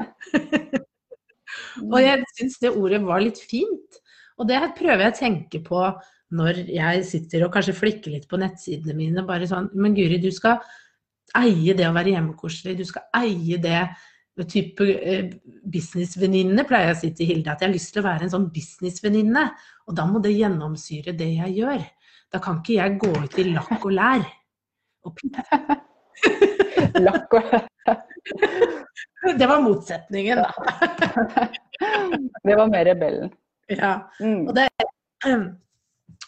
og 1.93 1.99
jeg 2.03 2.27
syns 2.37 2.59
det 2.63 2.75
ordet 2.75 3.03
var 3.07 3.23
litt 3.25 3.41
fint. 3.41 4.01
Og 4.37 4.49
det 4.51 4.61
prøver 4.77 5.07
jeg 5.07 5.15
å 5.15 5.21
tenke 5.21 5.63
på 5.65 5.83
når 6.35 6.65
jeg 6.75 7.05
sitter 7.07 7.47
og 7.47 7.53
kanskje 7.55 7.77
flikker 7.77 8.15
litt 8.15 8.27
på 8.31 8.39
nettsidene 8.41 8.97
mine. 8.99 9.25
Bare 9.27 9.47
sånn 9.47 9.71
Men 9.79 9.95
Guri, 9.95 10.19
du 10.23 10.31
skal 10.35 10.59
eie 11.39 11.75
det 11.77 11.87
å 11.87 11.95
være 11.95 12.17
hjemmekoselig. 12.17 12.77
Du 12.79 12.85
skal 12.89 13.07
eie 13.21 13.59
det 13.63 13.81
type 14.51 14.85
eh, 14.85 15.31
businessvenninne, 15.73 16.67
pleier 16.69 16.91
jeg 16.91 16.97
å 16.97 17.01
si 17.01 17.13
til 17.17 17.31
Hilde. 17.31 17.53
At 17.53 17.63
jeg 17.63 17.71
har 17.71 17.77
lyst 17.77 17.93
til 17.95 18.03
å 18.03 18.09
være 18.09 18.27
en 18.27 18.35
sånn 18.35 18.49
businessvenninne. 18.53 19.47
Og 19.87 19.97
da 19.97 20.07
må 20.11 20.21
det 20.25 20.35
gjennomsyre 20.37 21.15
det 21.17 21.31
jeg 21.39 21.61
gjør. 21.61 21.87
Da 22.35 22.43
kan 22.43 22.61
ikke 22.61 22.81
jeg 22.81 22.99
gå 23.01 23.13
ut 23.17 23.39
i 23.41 23.47
lakk 23.53 23.79
og 23.79 23.95
lær. 23.95 24.27
Og 25.07 25.23
lakk 27.07 27.39
og 27.39 27.53
lær. 27.53 27.71
Det 29.27 29.47
var 29.49 29.59
motsetningen, 29.59 30.39
da. 30.39 30.51
det 32.47 32.55
var 32.55 32.69
mer 32.71 32.85
rebellen. 32.87 33.33
Ja. 33.67 34.11
Mm. 34.21 34.45
Og 34.47 34.53
det 34.55 34.69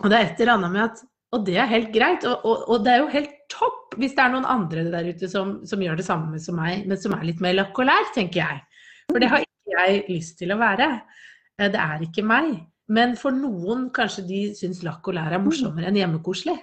og 0.02 0.10
det 0.10 0.18
er 0.18 0.26
et 0.28 0.42
eller 0.42 0.58
annet 0.58 0.74
med 0.74 0.84
at 0.86 1.06
Og 1.36 1.42
det 1.44 1.58
er 1.60 1.66
helt 1.68 1.90
greit. 1.92 2.24
Og, 2.24 2.44
og, 2.48 2.62
og, 2.72 2.84
det 2.84 2.92
er 2.92 3.02
jo 3.02 3.10
helt 3.12 3.32
topp 3.52 3.96
hvis 4.00 4.14
det 4.16 4.22
er 4.24 4.30
noen 4.32 4.46
andre 4.48 4.86
der 4.88 5.10
ute 5.10 5.28
som, 5.28 5.58
som 5.68 5.82
gjør 5.82 5.98
det 5.98 6.06
samme 6.06 6.38
som 6.40 6.56
meg, 6.56 6.86
men 6.88 6.96
som 6.96 7.12
er 7.12 7.26
litt 7.28 7.42
mer 7.44 7.52
lakk 7.58 7.76
og 7.82 7.84
lær, 7.84 8.06
tenker 8.14 8.40
jeg. 8.40 8.62
For 9.10 9.20
det 9.20 9.28
har 9.28 9.44
ikke 9.44 9.74
jeg 9.74 10.06
lyst 10.08 10.38
til 10.40 10.54
å 10.54 10.58
være. 10.60 10.86
Eh, 11.58 11.68
det 11.68 11.82
er 11.82 12.06
ikke 12.06 12.24
meg. 12.24 12.54
Men 12.88 13.12
for 13.20 13.36
noen 13.36 13.90
kanskje 13.92 14.24
de 14.24 14.40
syns 14.56 14.80
lakk 14.86 15.04
og 15.10 15.18
lær 15.18 15.36
er 15.36 15.44
morsommere 15.44 15.90
enn 15.90 16.00
hjemmekoselig. 16.00 16.56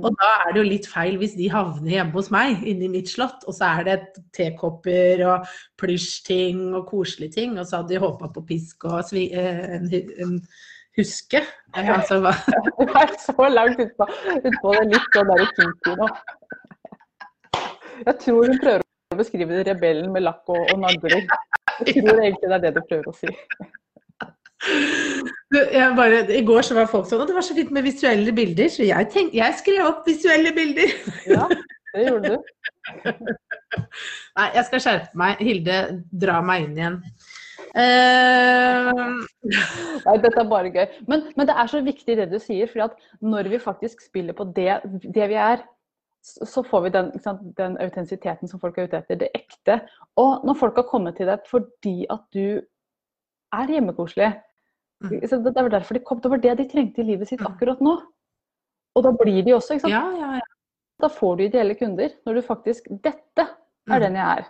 Og 0.00 0.14
da 0.16 0.28
er 0.46 0.54
det 0.54 0.62
jo 0.62 0.68
litt 0.70 0.86
feil 0.88 1.18
hvis 1.20 1.34
de 1.36 1.50
havner 1.52 1.96
hjemme 1.98 2.16
hos 2.16 2.30
meg, 2.32 2.62
inni 2.64 2.88
mitt 2.88 3.10
slott, 3.12 3.42
og 3.44 3.56
så 3.56 3.74
er 3.80 3.88
det 3.90 3.96
tekopper 4.32 5.20
og 5.28 5.50
plysjting 5.80 6.70
og 6.70 6.86
koselige 6.88 7.34
ting, 7.34 7.58
og 7.58 7.66
så 7.68 7.80
hadde 7.82 7.92
de 7.92 8.00
håpa 8.00 8.30
på 8.32 8.44
pisk 8.48 8.86
og 8.88 9.02
svi, 9.04 9.26
eh, 9.36 9.74
en, 9.76 10.38
huske. 10.98 11.42
Altså, 11.72 12.18
hva? 12.22 12.32
Du 12.78 12.84
er 12.86 13.12
så 13.20 13.48
langt 13.48 13.80
utpå 13.80 14.06
ut 14.06 14.46
det 14.46 14.86
litt 14.92 15.16
sånn 15.16 15.30
derre 15.30 15.48
kinky 15.56 15.96
nå. 16.00 16.08
Jeg 18.02 18.16
tror 18.24 18.48
hun 18.50 18.58
prøver 18.62 18.82
å 18.82 19.18
beskrive 19.20 19.62
rebellen 19.68 20.10
med 20.12 20.26
lakk 20.26 20.48
og, 20.52 20.62
og 20.72 20.82
nagler. 20.82 21.22
Jeg 21.86 22.02
tror 22.02 22.18
egentlig 22.18 22.50
det 22.50 22.56
er 22.56 22.64
det 22.66 22.74
du 22.76 22.82
prøver 22.88 23.12
å 23.12 23.16
si. 23.16 23.30
Bare, 25.96 26.22
I 26.32 26.42
går 26.46 26.64
så 26.66 26.76
var 26.76 26.90
folk 26.90 27.08
sånn 27.08 27.22
at 27.24 27.30
det 27.30 27.36
var 27.36 27.46
så 27.46 27.56
fint 27.56 27.72
med 27.74 27.86
visuelle 27.86 28.32
bilder, 28.34 28.70
så 28.72 28.86
jeg, 28.86 29.08
tenk, 29.12 29.34
jeg 29.36 29.58
skrev 29.58 29.84
opp 29.88 30.08
visuelle 30.08 30.52
bilder. 30.56 30.92
Ja, 31.28 31.48
det 31.92 32.06
gjorde 32.06 32.34
du. 32.34 32.36
Nei, 34.38 34.48
jeg 34.56 34.64
skal 34.68 34.82
skjerpe 34.84 35.18
meg. 35.18 35.42
Hilde, 35.44 35.78
dra 36.24 36.40
meg 36.44 36.66
inn 36.66 36.78
igjen. 36.78 36.98
Uh... 37.72 39.22
Nei, 40.04 40.16
dette 40.20 40.40
er 40.42 40.48
bare 40.50 40.72
gøy. 40.72 40.86
Men, 41.08 41.24
men, 41.36 41.46
det 41.48 41.54
er 41.56 41.70
så 41.72 41.80
viktig 41.84 42.16
det 42.18 42.28
du 42.32 42.38
sier, 42.42 42.68
for 42.68 42.92
når 43.24 43.48
vi 43.52 43.60
faktisk 43.62 44.04
spiller 44.04 44.36
på 44.36 44.44
det, 44.56 44.80
det 45.04 45.28
vi 45.32 45.38
er, 45.40 45.64
så 46.22 46.62
får 46.62 46.84
vi 46.84 46.92
den, 46.94 47.10
den 47.58 47.78
autentisiteten 47.82 48.50
som 48.50 48.60
folk 48.62 48.76
er 48.78 48.86
ute 48.86 49.00
etter, 49.00 49.18
det 49.24 49.32
ekte. 49.34 49.80
Og 50.20 50.44
når 50.46 50.58
folk 50.60 50.78
har 50.78 50.86
kommet 50.90 51.16
til 51.18 51.26
deg 51.30 51.42
fordi 51.50 51.96
at 52.12 52.22
du 52.34 52.62
er 53.52 53.76
hjemmekoselig 53.76 54.32
Mm. 55.02 55.18
så 55.26 55.42
Det 55.42 55.50
var 55.56 55.68
derfor 55.68 55.94
de 55.94 56.00
kom, 56.06 56.20
det 56.22 56.30
var 56.30 56.38
det 56.38 56.52
de 56.58 56.64
trengte 56.70 57.00
i 57.02 57.04
livet 57.04 57.26
sitt 57.26 57.40
Mm. 57.40 57.46
akkurat 57.48 57.80
nå. 57.82 57.96
Og 58.94 59.02
da 59.02 59.10
blir 59.10 59.42
de 59.42 59.50
også, 59.50 59.74
ikke 59.74 59.80
sant. 59.88 59.92
Ja, 59.92 60.04
ja, 60.14 60.34
ja. 60.38 60.40
Da 61.02 61.08
får 61.08 61.36
du 61.36 61.42
ideelle 61.42 61.74
kunder. 61.74 62.08
Når 62.24 62.34
du 62.34 62.42
faktisk 62.42 62.86
Dette 63.02 63.48
Mm. 63.88 63.92
er 63.94 63.98
den 63.98 64.14
jeg 64.14 64.38
er. 64.38 64.44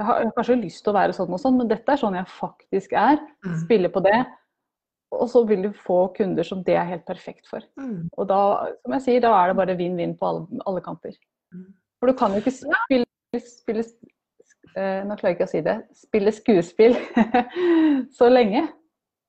Jeg 0.00 0.08
har, 0.08 0.28
kanskje 0.32 0.60
lyst 0.62 0.80
til 0.84 0.94
å 0.94 0.96
være 0.96 1.12
sånn 1.12 1.34
og 1.36 1.40
sånn, 1.42 1.58
men 1.60 1.68
dette 1.68 1.92
er 1.92 2.00
sånn 2.00 2.14
jeg 2.16 2.28
faktisk 2.32 2.94
er. 2.96 3.18
Mm. 3.44 3.56
Spille 3.60 3.90
på 3.92 4.00
det. 4.06 4.20
Og 5.12 5.26
så 5.28 5.42
vil 5.44 5.66
du 5.66 5.74
få 5.76 5.98
kunder 6.16 6.46
som 6.46 6.62
det 6.64 6.78
er 6.78 6.88
helt 6.88 7.04
perfekt 7.08 7.50
for. 7.50 7.64
Mm. 7.80 8.08
Og 8.14 8.28
da, 8.30 8.40
som 8.80 8.94
jeg 8.96 9.04
sier, 9.04 9.22
da 9.24 9.34
er 9.36 9.50
det 9.50 9.58
bare 9.58 9.76
vinn-vinn 9.76 10.16
på 10.16 10.28
alle, 10.30 10.62
alle 10.70 10.82
kanter. 10.84 11.18
Mm. 11.52 11.68
For 12.00 12.08
du 12.08 12.16
kan 12.16 12.32
jo 12.32 12.40
ikke 12.40 12.54
spille, 12.56 13.42
spille 13.44 13.84
eh, 13.84 15.02
Nå 15.04 15.18
klarer 15.18 15.34
jeg 15.34 15.38
ikke 15.38 15.48
å 15.50 15.52
si 15.52 15.64
det. 15.66 15.76
Spille 16.06 16.32
skuespill 16.32 16.96
så 18.18 18.30
lenge. 18.32 18.64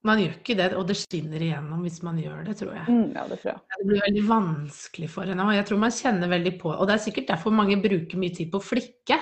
Man 0.08 0.18
gjør 0.18 0.38
ikke 0.40 0.56
det, 0.58 0.72
og 0.80 0.88
det 0.90 0.96
skinner 0.98 1.44
igjennom 1.44 1.84
hvis 1.86 2.00
man 2.06 2.18
gjør 2.18 2.46
det, 2.48 2.56
tror 2.58 2.72
jeg. 2.74 2.86
Mm, 2.88 3.12
ja, 3.14 3.26
det 3.30 3.38
tror 3.42 3.52
jeg. 3.52 3.62
Det 3.76 3.90
blir 3.90 4.02
veldig 4.08 4.24
vanskelig 4.32 5.10
for 5.14 5.30
henne, 5.30 5.46
og 5.46 5.54
jeg 5.54 5.68
tror 5.70 5.84
man 5.84 5.94
kjenner 5.94 6.32
veldig 6.32 6.54
på 6.64 6.72
Og 6.74 6.88
det 6.90 6.96
er 6.96 7.04
sikkert 7.04 7.30
derfor 7.36 7.54
mange 7.54 7.78
bruker 7.84 8.22
mye 8.22 8.34
tid 8.34 8.50
på 8.54 8.58
å 8.58 8.66
flikke, 8.66 9.20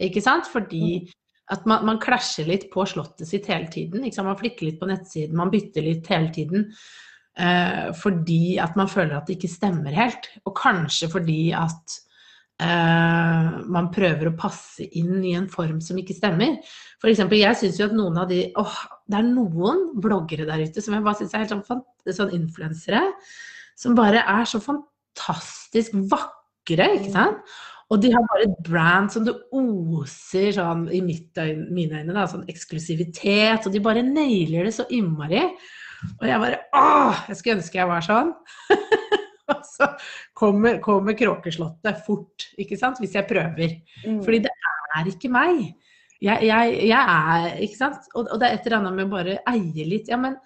ikke 0.00 0.22
sant? 0.24 0.48
Fordi 0.50 1.02
at 1.52 1.66
man, 1.68 1.84
man 1.86 2.00
klasjer 2.02 2.48
litt 2.48 2.68
på 2.72 2.84
slottet 2.88 3.28
sitt 3.28 3.48
hele 3.50 3.68
tiden. 3.72 4.06
Man 4.06 4.38
flikker 4.38 4.68
litt 4.68 4.78
på 4.80 4.88
nettsiden, 4.88 5.36
man 5.36 5.50
bytter 5.52 5.84
litt 5.84 6.08
hele 6.12 6.30
tiden. 6.34 6.70
Eh, 7.32 7.88
fordi 7.96 8.58
at 8.60 8.76
man 8.76 8.90
føler 8.92 9.16
at 9.16 9.28
det 9.28 9.38
ikke 9.38 9.52
stemmer 9.52 9.94
helt. 9.96 10.28
Og 10.46 10.54
kanskje 10.58 11.10
fordi 11.12 11.40
at 11.56 11.96
eh, 12.62 13.50
man 13.72 13.90
prøver 13.94 14.30
å 14.30 14.36
passe 14.38 14.86
inn 15.00 15.18
i 15.24 15.34
en 15.38 15.48
form 15.52 15.80
som 15.84 15.98
ikke 16.00 16.16
stemmer. 16.16 16.58
For 17.02 17.12
eksempel, 17.12 17.40
jeg 17.42 17.60
syns 17.60 17.80
jo 17.80 17.88
at 17.88 17.96
noen 17.96 18.20
av 18.22 18.30
de 18.32 18.44
åh, 18.60 18.78
Det 19.08 19.18
er 19.18 19.28
noen 19.28 19.88
bloggere 20.00 20.46
der 20.48 20.62
ute 20.64 20.84
som 20.84 20.96
jeg 20.96 21.04
bare 21.04 21.20
syns 21.20 21.34
er 21.34 21.44
helt 21.44 21.56
sånn, 21.68 21.84
sånn 22.08 22.36
influensere, 22.38 23.02
som 23.76 23.98
bare 23.98 24.22
er 24.24 24.48
så 24.48 24.60
fantastisk 24.62 25.96
vakre, 26.08 26.86
ikke 26.96 27.12
sant? 27.12 27.52
Og 27.92 28.00
de 28.00 28.08
har 28.14 28.24
bare 28.24 28.46
et 28.46 28.58
brand 28.64 29.12
som 29.12 29.24
det 29.26 29.34
oser 29.52 30.48
sånn 30.56 30.86
i 30.94 31.02
mitt 31.04 31.36
øyne, 31.36 31.66
mine 31.74 32.00
øyne, 32.00 32.14
da, 32.16 32.24
sånn 32.30 32.46
eksklusivitet, 32.48 33.66
og 33.68 33.74
de 33.74 33.82
bare 33.84 34.04
nailer 34.06 34.68
det 34.68 34.72
så 34.78 34.86
innmari. 34.88 35.42
Og 36.16 36.24
jeg 36.26 36.40
bare 36.42 36.62
Åh, 36.78 37.26
jeg 37.28 37.38
skulle 37.38 37.58
ønske 37.60 37.78
jeg 37.78 37.90
var 37.90 38.06
sånn. 38.06 38.32
og 39.52 39.60
så 39.68 39.90
kommer, 40.38 40.80
kommer 40.82 41.18
Kråkeslottet 41.18 42.00
fort, 42.06 42.48
ikke 42.58 42.80
sant, 42.80 43.02
hvis 43.02 43.18
jeg 43.18 43.28
prøver. 43.28 43.76
Mm. 44.06 44.22
Fordi 44.24 44.40
det 44.46 44.54
er 44.96 45.12
ikke 45.12 45.32
meg. 45.32 45.62
Jeg, 46.22 46.46
jeg, 46.46 46.74
jeg 46.86 47.02
er 47.02 47.62
Ikke 47.66 47.78
sant? 47.80 48.10
Og, 48.14 48.28
og 48.30 48.40
det 48.40 48.48
er 48.48 48.56
et 48.56 48.66
eller 48.68 48.80
annet 48.80 48.98
med 48.98 49.08
å 49.08 49.14
bare 49.18 49.38
eie 49.52 49.86
litt. 49.88 50.10
Ja, 50.10 50.18
men 50.22 50.38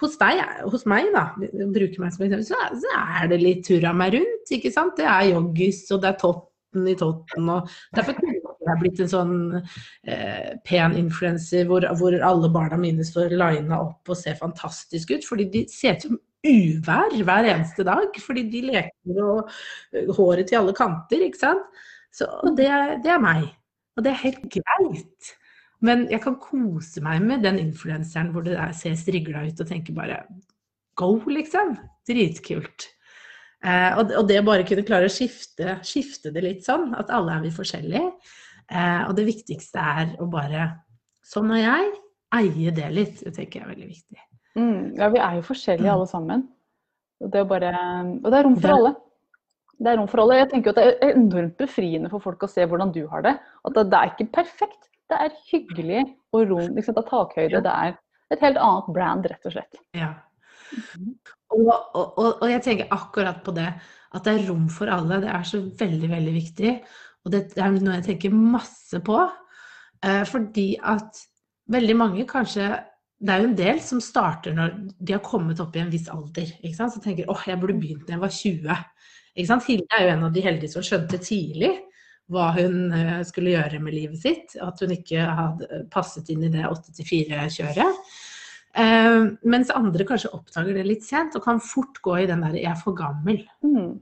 hos 0.00 0.16
deg, 0.20 0.40
hos 0.72 0.86
meg, 0.88 1.10
da, 1.14 1.26
bruker 1.36 2.02
meg 2.02 2.14
som 2.14 2.26
eksempel, 2.26 2.46
så 2.48 2.92
er, 2.96 3.26
det 3.30 3.40
litt 3.42 3.66
turra 3.66 3.92
meg 3.96 4.16
rundt, 4.16 4.54
ikke 4.56 4.72
sant? 4.74 4.96
Det 4.98 5.08
er 5.08 5.32
joggis, 5.32 5.82
og 5.94 6.02
det 6.02 6.12
er 6.12 6.22
totten 6.22 6.88
i 6.88 6.96
totten, 6.98 7.50
og 7.50 7.70
derfor 7.96 8.16
kunne 8.16 8.36
jeg 8.36 8.80
blitt 8.80 9.00
en 9.02 9.10
sånn 9.10 9.36
eh, 9.58 10.50
pen 10.68 10.96
influenser 11.00 11.64
hvor, 11.68 11.86
hvor 11.98 12.14
alle 12.14 12.50
barna 12.52 12.78
mine 12.80 13.06
står 13.06 13.32
lina 13.34 13.80
opp 13.80 14.12
og 14.12 14.18
ser 14.18 14.38
fantastisk 14.38 15.14
ut, 15.16 15.26
fordi 15.26 15.48
de 15.52 15.64
ser 15.72 15.96
ut 15.96 16.06
som 16.06 16.20
uvær 16.46 17.16
hver 17.24 17.48
eneste 17.50 17.84
dag, 17.84 18.16
fordi 18.24 18.46
de 18.52 18.62
leker 18.70 19.24
og 19.24 20.14
håret 20.16 20.48
til 20.48 20.62
alle 20.62 20.76
kanter, 20.76 21.26
ikke 21.26 21.42
sant? 21.42 21.82
Så 22.14 22.26
det, 22.56 22.70
det 23.04 23.12
er 23.12 23.22
meg. 23.22 23.44
Og 23.96 24.04
det 24.04 24.14
er 24.14 24.24
helt 24.24 24.46
greit. 24.50 25.34
Men 25.86 26.06
jeg 26.12 26.20
kan 26.24 26.36
kose 26.42 27.00
meg 27.04 27.22
med 27.24 27.42
den 27.46 27.58
influenseren 27.62 28.32
hvor 28.34 28.44
det 28.44 28.56
der 28.58 28.72
ser 28.76 28.96
strigla 29.00 29.46
ut 29.48 29.60
og 29.62 29.68
tenker 29.70 29.96
bare 29.96 30.18
go, 31.00 31.14
liksom. 31.30 31.76
Dritkult. 32.08 32.90
Eh, 33.64 33.96
og, 33.96 34.12
og 34.16 34.28
det 34.28 34.38
å 34.40 34.44
bare 34.44 34.64
kunne 34.68 34.84
klare 34.88 35.08
å 35.08 35.12
skifte, 35.12 35.78
skifte 35.84 36.32
det 36.32 36.42
litt 36.44 36.64
sånn, 36.64 36.90
at 36.96 37.12
alle 37.12 37.38
er 37.38 37.42
vi 37.46 37.52
forskjellige. 37.54 38.12
Eh, 38.70 39.02
og 39.08 39.16
det 39.16 39.26
viktigste 39.28 39.82
er 39.96 40.14
å 40.20 40.28
bare 40.30 40.70
Sånn 41.30 41.52
er 41.54 41.60
jeg. 41.62 41.90
Eie 42.34 42.72
det 42.74 42.88
litt. 42.90 43.20
Det 43.22 43.30
tenker 43.36 43.60
jeg 43.60 43.62
er 43.62 43.70
veldig 43.70 43.86
viktig. 43.86 44.16
Mm, 44.58 44.78
ja, 44.98 45.08
vi 45.14 45.20
er 45.22 45.36
jo 45.36 45.44
forskjellige 45.46 45.86
Mm. 45.86 45.92
alle 45.94 46.06
sammen. 46.10 46.40
Og 47.22 47.30
det 47.30 47.38
er 47.38 47.44
bare 47.44 47.70
Og 48.16 48.26
det 48.26 48.38
er 48.38 48.42
rom 48.48 48.56
for 48.58 48.72
alle. 48.74 48.90
Det 49.78 49.92
er 49.92 49.96
rom 50.00 50.08
for 50.10 50.20
alle. 50.24 50.38
Jeg 50.40 50.48
tenker 50.50 50.70
jo 50.70 50.74
at 50.74 50.80
det 50.80 50.86
er 51.06 51.14
enormt 51.14 51.56
befriende 51.56 52.10
for 52.10 52.18
folk 52.24 52.42
å 52.42 52.50
se 52.50 52.66
hvordan 52.66 52.90
du 52.92 53.06
har 53.06 53.22
det. 53.22 53.36
At 53.64 53.74
det, 53.78 53.84
det 53.92 54.00
er 54.00 54.10
ikke 54.10 54.32
perfekt. 54.40 54.89
Det 55.10 55.18
er 55.18 55.36
hyggelig 55.50 56.02
og 56.36 56.50
rom. 56.52 56.74
Liksom, 56.76 56.96
det 56.96 57.02
er 57.02 57.10
takhøyde. 57.10 57.62
Det 57.66 57.76
er 57.76 57.96
et 58.30 58.44
helt 58.44 58.60
annet 58.62 58.90
brand, 58.94 59.30
rett 59.30 59.48
og 59.48 59.56
slett. 59.56 59.80
Ja. 59.98 60.12
Og, 61.50 61.66
og, 61.66 62.04
og, 62.04 62.28
og 62.28 62.46
jeg 62.46 62.62
tenker 62.62 62.92
akkurat 62.94 63.40
på 63.42 63.54
det, 63.56 63.66
at 64.14 64.26
det 64.26 64.34
er 64.36 64.44
rom 64.50 64.68
for 64.70 64.90
alle. 64.92 65.18
Det 65.24 65.32
er 65.32 65.48
så 65.48 65.62
veldig, 65.80 66.10
veldig 66.12 66.34
viktig. 66.36 66.74
Og 67.24 67.34
det 67.34 67.42
er 67.58 67.74
noe 67.74 67.98
jeg 67.98 68.06
tenker 68.12 68.36
masse 68.36 69.02
på. 69.04 69.18
Eh, 70.06 70.22
fordi 70.28 70.68
at 70.78 71.18
veldig 71.70 71.96
mange 71.98 72.24
kanskje 72.28 72.70
Det 73.20 73.34
er 73.34 73.42
jo 73.42 73.48
en 73.50 73.56
del 73.58 73.80
som 73.84 73.98
starter 74.00 74.54
når 74.56 74.70
de 74.96 75.12
har 75.12 75.20
kommet 75.20 75.58
opp 75.60 75.74
i 75.76 75.80
en 75.82 75.90
viss 75.92 76.06
alder. 76.08 76.54
Ikke 76.64 76.78
sant? 76.78 76.94
Så 76.94 77.02
tenker 77.04 77.28
åh, 77.28 77.42
jeg 77.44 77.60
burde 77.60 77.76
begynt 77.76 78.06
da 78.08 78.14
jeg 78.14 78.22
var 78.22 78.32
20. 78.32 78.78
Ikke 79.34 79.50
sant? 79.50 79.66
Hilde 79.68 79.98
er 79.98 80.06
jo 80.06 80.12
en 80.14 80.24
av 80.24 80.32
de 80.32 80.44
heldige 80.46 80.72
som 80.72 80.86
skjønte 80.86 81.20
tidlig 81.20 81.74
hva 82.30 82.50
hun 82.56 82.92
eh, 82.94 83.20
skulle 83.26 83.54
gjøre 83.54 83.80
med 83.82 83.96
livet 83.96 84.22
sitt. 84.22 84.56
At 84.62 84.80
hun 84.82 84.94
ikke 84.94 85.24
hadde 85.24 85.84
passet 85.92 86.30
inn 86.32 86.46
i 86.46 86.52
det 86.52 86.66
8-4-kjøret. 86.68 88.04
Eh, 88.78 89.18
mens 89.50 89.72
andre 89.74 90.06
kanskje 90.06 90.32
oppdager 90.36 90.78
det 90.78 90.86
litt 90.86 91.06
sent 91.06 91.34
og 91.34 91.44
kan 91.46 91.62
fort 91.62 91.98
gå 92.04 92.20
i 92.20 92.28
den 92.30 92.44
der 92.44 92.54
'jeg 92.54 92.70
er 92.70 92.78
for 92.78 92.94
gammel' 92.94 93.46
Mm. 93.62 94.00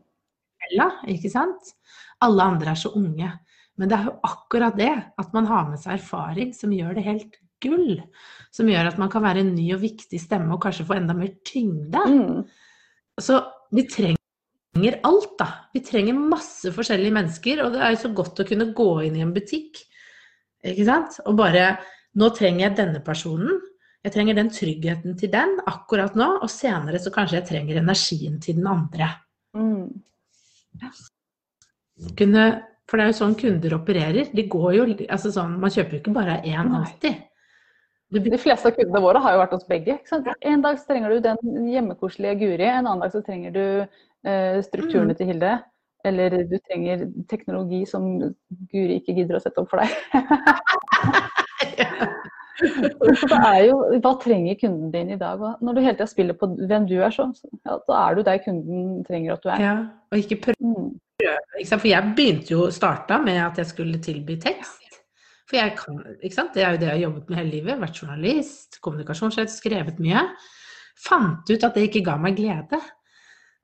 Eller, 0.69 0.91
ikke 1.07 1.31
sant? 1.31 1.75
Alle 2.21 2.43
andre 2.43 2.71
er 2.71 2.75
så 2.75 2.91
unge. 2.95 3.31
Men 3.79 3.89
det 3.89 3.99
er 3.99 4.05
jo 4.11 4.19
akkurat 4.27 4.77
det, 4.77 4.91
at 5.19 5.33
man 5.33 5.47
har 5.47 5.69
med 5.71 5.79
seg 5.79 5.95
erfaring 5.95 6.53
som 6.53 6.75
gjør 6.75 6.95
det 6.99 7.05
helt 7.05 7.39
gull. 7.63 8.03
Som 8.51 8.67
gjør 8.67 8.91
at 8.91 8.99
man 8.99 9.11
kan 9.11 9.23
være 9.23 9.45
en 9.45 9.55
ny 9.55 9.73
og 9.77 9.83
viktig 9.85 10.21
stemme 10.21 10.53
og 10.55 10.63
kanskje 10.63 10.87
få 10.89 10.99
enda 10.99 11.15
mer 11.15 11.31
tyngde. 11.47 12.03
Mm. 12.11 12.45
Så 13.21 13.41
vi 13.71 13.87
trenger 13.87 14.18
alt, 15.07 15.33
da. 15.41 15.49
Vi 15.75 15.83
trenger 15.85 16.17
masse 16.17 16.73
forskjellige 16.75 17.15
mennesker, 17.15 17.63
og 17.65 17.75
det 17.75 17.83
er 17.83 17.95
jo 17.95 18.03
så 18.05 18.11
godt 18.17 18.43
å 18.43 18.47
kunne 18.49 18.73
gå 18.77 18.91
inn 19.07 19.17
i 19.19 19.25
en 19.25 19.35
butikk, 19.35 19.81
ikke 20.67 20.89
sant, 20.89 21.21
og 21.27 21.39
bare 21.39 21.71
Nå 22.19 22.31
trenger 22.35 22.65
jeg 22.65 22.75
denne 22.79 22.99
personen. 23.05 23.61
Jeg 24.03 24.15
trenger 24.15 24.35
den 24.35 24.49
tryggheten 24.51 25.13
til 25.21 25.31
den 25.31 25.53
akkurat 25.69 26.17
nå, 26.19 26.27
og 26.43 26.51
senere 26.51 26.99
så 26.99 27.13
kanskje 27.15 27.37
jeg 27.37 27.47
trenger 27.47 27.79
energien 27.79 28.41
til 28.43 28.57
den 28.59 28.67
andre. 28.67 29.11
Mm. 29.55 29.93
Kunne, 32.19 32.45
for 32.89 32.99
det 32.99 33.05
er 33.05 33.13
jo 33.13 33.19
sånn 33.21 33.37
kunder 33.39 33.77
opererer. 33.77 34.33
De 34.35 34.47
går 34.51 34.75
jo 34.79 34.89
altså 35.07 35.31
sånn, 35.37 35.61
Man 35.61 35.71
kjøper 35.75 35.95
jo 35.95 36.03
ikke 36.03 36.17
bare 36.17 36.41
én 36.49 36.75
alltid. 36.81 37.23
De 38.09 38.41
fleste 38.41 38.71
av 38.71 38.77
kundene 38.79 39.05
våre 39.05 39.21
har 39.21 39.35
jo 39.35 39.41
vært 39.43 39.55
hos 39.59 39.67
begge. 39.69 39.99
Ikke 39.99 40.09
sant? 40.15 40.29
En 40.41 40.63
dag 40.65 40.79
trenger 40.89 41.13
du 41.13 41.25
den 41.27 41.67
hjemmekoselige 41.75 42.39
Guri, 42.41 42.65
en 42.65 42.87
annen 42.87 43.03
dag 43.05 43.13
så 43.13 43.21
trenger 43.27 43.53
du 43.53 43.65
strukturene 44.67 45.13
Mm. 45.15 45.17
til 45.17 45.27
Hilde. 45.33 45.53
Eller 46.05 46.31
du 46.47 46.57
trenger 46.63 47.07
teknologi 47.29 47.85
som 47.87 48.05
Guri 48.71 49.01
ikke 49.01 49.15
gidder 49.17 49.37
å 49.37 49.43
sette 49.43 49.59
opp 49.59 49.71
for 49.71 49.79
deg. 49.83 49.91
Det 52.59 53.37
er 53.39 53.61
jo, 53.69 53.77
Hva 54.03 54.13
trenger 54.19 54.57
kunden 54.59 54.91
din 54.91 55.11
i 55.15 55.19
dag? 55.21 55.39
Når 55.63 55.75
du 55.77 55.81
hele 55.81 55.95
tida 55.95 56.09
spiller 56.11 56.35
på 56.39 56.49
hvem 56.67 56.87
du 56.91 56.97
er, 56.99 57.13
så 57.15 57.29
ja, 57.63 57.77
da 57.87 57.99
er 58.09 58.17
du 58.19 58.23
der 58.27 58.41
kunden 58.43 59.05
trenger 59.07 59.37
at 59.37 59.45
du 59.45 59.49
er. 59.53 59.63
ja, 59.63 59.75
og 60.11 60.19
ikke 60.19 60.41
prøve 60.49 60.57
Mm. 60.59 60.89
ikke? 61.61 61.79
For 61.79 61.87
jeg 61.89 62.13
begynte 62.17 62.51
jo, 62.51 62.71
starta 62.71 63.19
med 63.23 63.39
at 63.39 63.57
jeg 63.59 63.67
skulle 63.67 63.99
tilby 64.03 64.37
tekst. 64.41 64.83
For 65.49 65.57
jeg 65.57 65.77
kan, 65.79 66.03
ikke 66.23 66.35
sant? 66.35 66.55
Det 66.55 66.63
er 66.65 66.71
jo 66.73 66.77
det 66.79 66.89
jeg 66.89 66.97
har 66.97 67.05
jobbet 67.11 67.29
med 67.31 67.39
hele 67.39 67.51
livet. 67.51 67.81
Vært 67.81 68.03
journalist, 68.03 68.81
kommunikasjonssjef, 68.83 69.49
skrevet 69.49 69.99
mye. 69.99 70.21
Fant 71.09 71.49
ut 71.51 71.65
at 71.65 71.75
det 71.75 71.87
ikke 71.89 72.05
ga 72.05 72.17
meg 72.19 72.37
glede. 72.37 72.81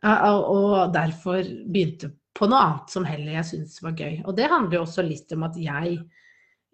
Og 0.05 0.93
derfor 0.95 1.47
begynte 1.64 2.12
på 2.35 2.49
noe 2.51 2.61
annet 2.61 2.93
som 2.93 3.07
heller 3.07 3.38
jeg 3.38 3.49
syntes 3.53 3.81
var 3.85 3.95
gøy. 3.97 4.21
Og 4.27 4.37
det 4.37 4.51
handler 4.51 4.81
jo 4.81 4.85
også 4.85 5.05
litt 5.07 5.31
om 5.37 5.47
at 5.47 5.57
jeg, 5.61 5.99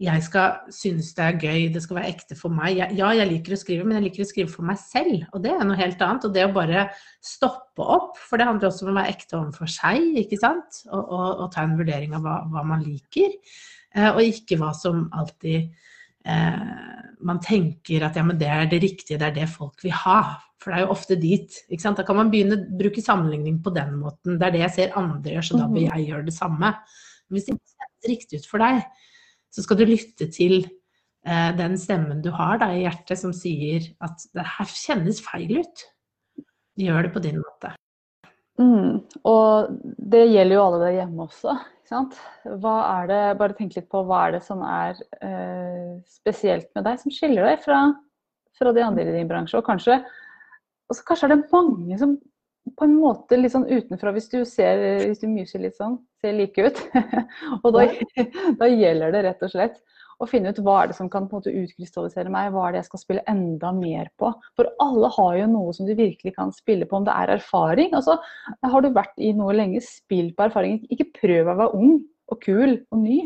jeg 0.00 0.24
skal 0.24 0.72
synes 0.72 1.10
det 1.16 1.26
er 1.26 1.40
gøy, 1.42 1.66
det 1.74 1.82
skal 1.84 2.00
være 2.00 2.12
ekte 2.14 2.38
for 2.38 2.54
meg. 2.56 2.78
Jeg, 2.78 2.96
ja, 2.98 3.10
jeg 3.18 3.28
liker 3.34 3.54
å 3.54 3.60
skrive, 3.60 3.84
men 3.84 3.98
jeg 3.98 4.06
liker 4.08 4.24
å 4.24 4.30
skrive 4.30 4.52
for 4.52 4.66
meg 4.66 4.80
selv. 4.80 5.26
Og 5.36 5.44
det 5.44 5.52
er 5.52 5.66
noe 5.68 5.78
helt 5.78 6.00
annet. 6.06 6.26
Og 6.26 6.34
det 6.36 6.46
å 6.46 6.54
bare 6.56 6.86
stoppe 7.24 7.84
opp, 7.98 8.16
for 8.18 8.40
det 8.40 8.48
handler 8.48 8.70
også 8.70 8.86
om 8.86 8.94
å 8.94 8.96
være 9.02 9.14
ekte 9.14 9.38
overfor 9.38 9.74
seg, 9.74 10.08
ikke 10.24 10.40
sant. 10.40 10.82
Og, 10.88 11.02
og, 11.04 11.28
og 11.44 11.52
ta 11.54 11.66
en 11.66 11.76
vurdering 11.78 12.16
av 12.16 12.24
hva, 12.24 12.40
hva 12.50 12.64
man 12.72 12.86
liker. 12.86 13.36
Eh, 13.94 14.10
og 14.10 14.24
ikke 14.24 14.58
hva 14.60 14.72
som 14.76 15.08
alltid 15.12 15.68
eh, 16.24 16.60
man 17.26 17.40
tenker 17.44 18.06
at 18.06 18.16
ja, 18.16 18.24
men 18.24 18.38
det 18.40 18.48
er 18.48 18.70
det 18.70 18.80
riktige, 18.82 19.20
det 19.20 19.28
er 19.28 19.42
det 19.42 19.50
folk 19.52 19.84
vil 19.84 19.96
ha. 20.06 20.22
For 20.60 20.72
det 20.72 20.78
er 20.78 20.84
jo 20.84 20.94
ofte 20.94 21.16
dit. 21.16 21.60
ikke 21.72 21.82
sant? 21.82 22.00
Da 22.00 22.04
kan 22.04 22.18
man 22.18 22.32
begynne 22.32 22.58
å 22.58 22.80
bruke 22.80 23.02
sammenligning 23.04 23.62
på 23.64 23.72
den 23.72 23.94
måten. 24.02 24.36
Det 24.36 24.48
er 24.48 24.56
det 24.56 24.64
jeg 24.66 24.74
ser 24.76 24.98
andre 25.00 25.36
gjør, 25.36 25.46
så 25.48 25.60
da 25.62 25.68
bør 25.70 25.86
jeg 25.86 26.08
gjøre 26.10 26.26
det 26.26 26.36
samme. 26.36 26.74
Men 27.30 27.38
hvis 27.38 27.46
det 27.46 27.56
ikke 27.56 27.72
ser 27.72 28.12
riktig 28.12 28.42
ut 28.42 28.50
for 28.50 28.64
deg, 28.66 28.82
så 29.50 29.64
skal 29.64 29.80
du 29.80 29.86
lytte 29.88 30.28
til 30.30 30.58
eh, 30.60 31.50
den 31.58 31.78
stemmen 31.80 32.20
du 32.24 32.30
har 32.36 32.60
da, 32.60 32.70
i 32.74 32.84
hjertet 32.84 33.22
som 33.22 33.32
sier 33.36 33.88
at 34.04 34.26
det 34.36 34.46
her 34.56 34.74
kjennes 34.84 35.22
feil 35.24 35.62
ut. 35.62 35.86
Gjør 36.80 37.08
det 37.08 37.14
på 37.14 37.24
din 37.24 37.40
måte. 37.40 37.72
Mm. 38.60 39.00
Og 39.24 39.80
det 40.12 40.26
gjelder 40.28 40.56
jo 40.58 40.64
alle 40.66 40.80
der 40.84 40.96
hjemme 40.98 41.24
også. 41.24 41.56
Ikke 41.80 41.92
sant? 41.94 42.16
Hva 42.44 42.76
er 43.00 43.10
det, 43.10 43.20
bare 43.40 43.56
tenk 43.56 43.76
litt 43.76 43.88
på 43.90 44.04
hva 44.06 44.26
er 44.26 44.36
det 44.36 44.44
som 44.44 44.60
er 44.66 45.00
eh, 45.24 45.96
spesielt 46.20 46.68
med 46.76 46.84
deg, 46.86 47.00
som 47.00 47.14
skiller 47.14 47.48
deg 47.48 47.62
fra, 47.64 47.82
fra 48.60 48.74
de 48.76 48.84
andre 48.84 49.08
i 49.08 49.16
din 49.16 49.30
bransje. 49.30 49.58
Og 49.58 49.66
kanskje, 49.66 50.02
og 50.90 50.98
så 50.98 51.06
kanskje 51.06 51.28
er 51.28 51.36
det 51.36 51.52
mange 51.54 51.98
som 52.00 52.18
på 52.76 52.86
en 52.86 52.96
måte 53.00 53.38
litt 53.38 53.54
sånn 53.54 53.68
utenfra, 53.68 54.12
hvis 54.14 54.28
du 54.32 54.40
ser, 54.48 54.82
hvis 55.06 55.22
du 55.22 55.28
myser 55.30 55.62
litt 55.62 55.78
sånn, 55.78 55.96
ser 56.20 56.36
like 56.36 56.66
ut. 56.66 56.82
og 57.64 57.70
da, 57.76 57.86
da, 58.60 58.68
gjelder 58.68 59.14
det 59.14 59.22
rett 59.26 59.46
og 59.46 59.52
slett 59.54 59.80
å 60.20 60.28
finne 60.28 60.52
ut 60.52 60.60
hva 60.60 60.82
er 60.82 60.90
det 60.90 60.96
som 60.98 61.08
kan 61.08 61.26
på 61.28 61.38
en 61.38 61.40
måte 61.40 61.54
utkrystallisere 61.56 62.32
meg, 62.32 62.50
hva 62.52 62.66
er 62.66 62.74
det 62.74 62.82
jeg 62.82 62.90
skal 62.90 63.02
spille 63.02 63.24
enda 63.30 63.70
mer 63.72 64.10
på. 64.20 64.32
For 64.58 64.68
alle 64.84 65.08
har 65.16 65.38
jo 65.38 65.46
noe 65.54 65.72
som 65.76 65.88
du 65.88 65.94
virkelig 65.96 66.34
kan 66.36 66.52
spille 66.52 66.88
på, 66.88 66.98
om 66.98 67.06
det 67.08 67.16
er 67.16 67.34
erfaring. 67.38 67.94
Altså, 67.96 68.18
har 68.60 68.84
du 68.84 68.90
vært 68.92 69.16
i 69.16 69.32
noe 69.36 69.56
lenge, 69.56 69.80
spill 69.86 70.34
på 70.36 70.50
erfaring. 70.50 70.82
Ikke 70.92 71.08
prøv 71.22 71.48
å 71.48 71.56
være 71.62 71.80
ung 71.80 71.96
og 72.30 72.42
kul 72.44 72.76
og 72.76 73.00
ny. 73.00 73.22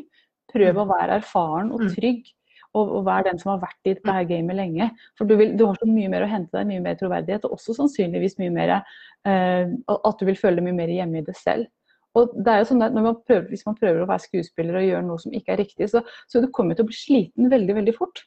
Prøv 0.55 0.79
å 0.79 0.89
være 0.93 1.19
erfaren 1.19 1.75
og 1.75 1.83
mm. 1.83 1.93
trygg 1.97 2.31
og, 2.75 2.91
og 2.99 3.07
vær 3.07 3.25
den 3.27 3.39
som 3.41 3.55
har 3.55 3.63
vært 3.63 3.87
i 3.87 3.95
dette 3.95 4.17
her 4.17 4.27
gamet 4.29 4.59
lenge. 4.59 4.91
For 5.19 5.31
du, 5.31 5.37
vil, 5.39 5.55
du, 5.59 5.65
har 5.69 5.79
så 5.79 5.89
mye 5.89 6.11
mer 6.13 6.27
å 6.27 6.31
hente 6.31 6.55
deg, 6.57 6.69
mye 6.71 6.83
mer 6.85 6.99
troverdighet, 7.01 7.47
og 7.47 7.57
også 7.57 7.77
sannsynligvis 7.79 8.37
mye 8.43 8.53
mer 8.55 8.75
eh, 8.75 9.71
at 9.95 10.21
du 10.21 10.29
vil 10.29 10.39
føle 10.39 10.59
deg 10.59 10.69
mye 10.69 10.79
mer 10.83 10.93
hjemme 10.93 11.23
i 11.23 11.27
det 11.27 11.37
selv. 11.39 11.71
Og 12.15 12.35
det 12.37 12.51
er 12.53 12.61
jo 12.63 12.69
sånn 12.69 12.85
at 12.87 12.95
man 12.95 13.17
prøver, 13.27 13.49
Hvis 13.51 13.65
man 13.67 13.79
prøver 13.79 14.05
å 14.05 14.11
være 14.11 14.23
skuespiller 14.23 14.79
og 14.79 14.87
gjøre 14.87 15.07
noe 15.07 15.23
som 15.23 15.35
ikke 15.35 15.55
er 15.55 15.63
riktig, 15.65 15.91
så, 15.91 16.05
så 16.31 16.43
du 16.43 16.51
kommer 16.55 16.79
til 16.79 16.87
å 16.87 16.91
bli 16.91 16.99
sliten 16.99 17.51
veldig 17.51 17.79
veldig 17.81 17.95
fort. 17.97 18.23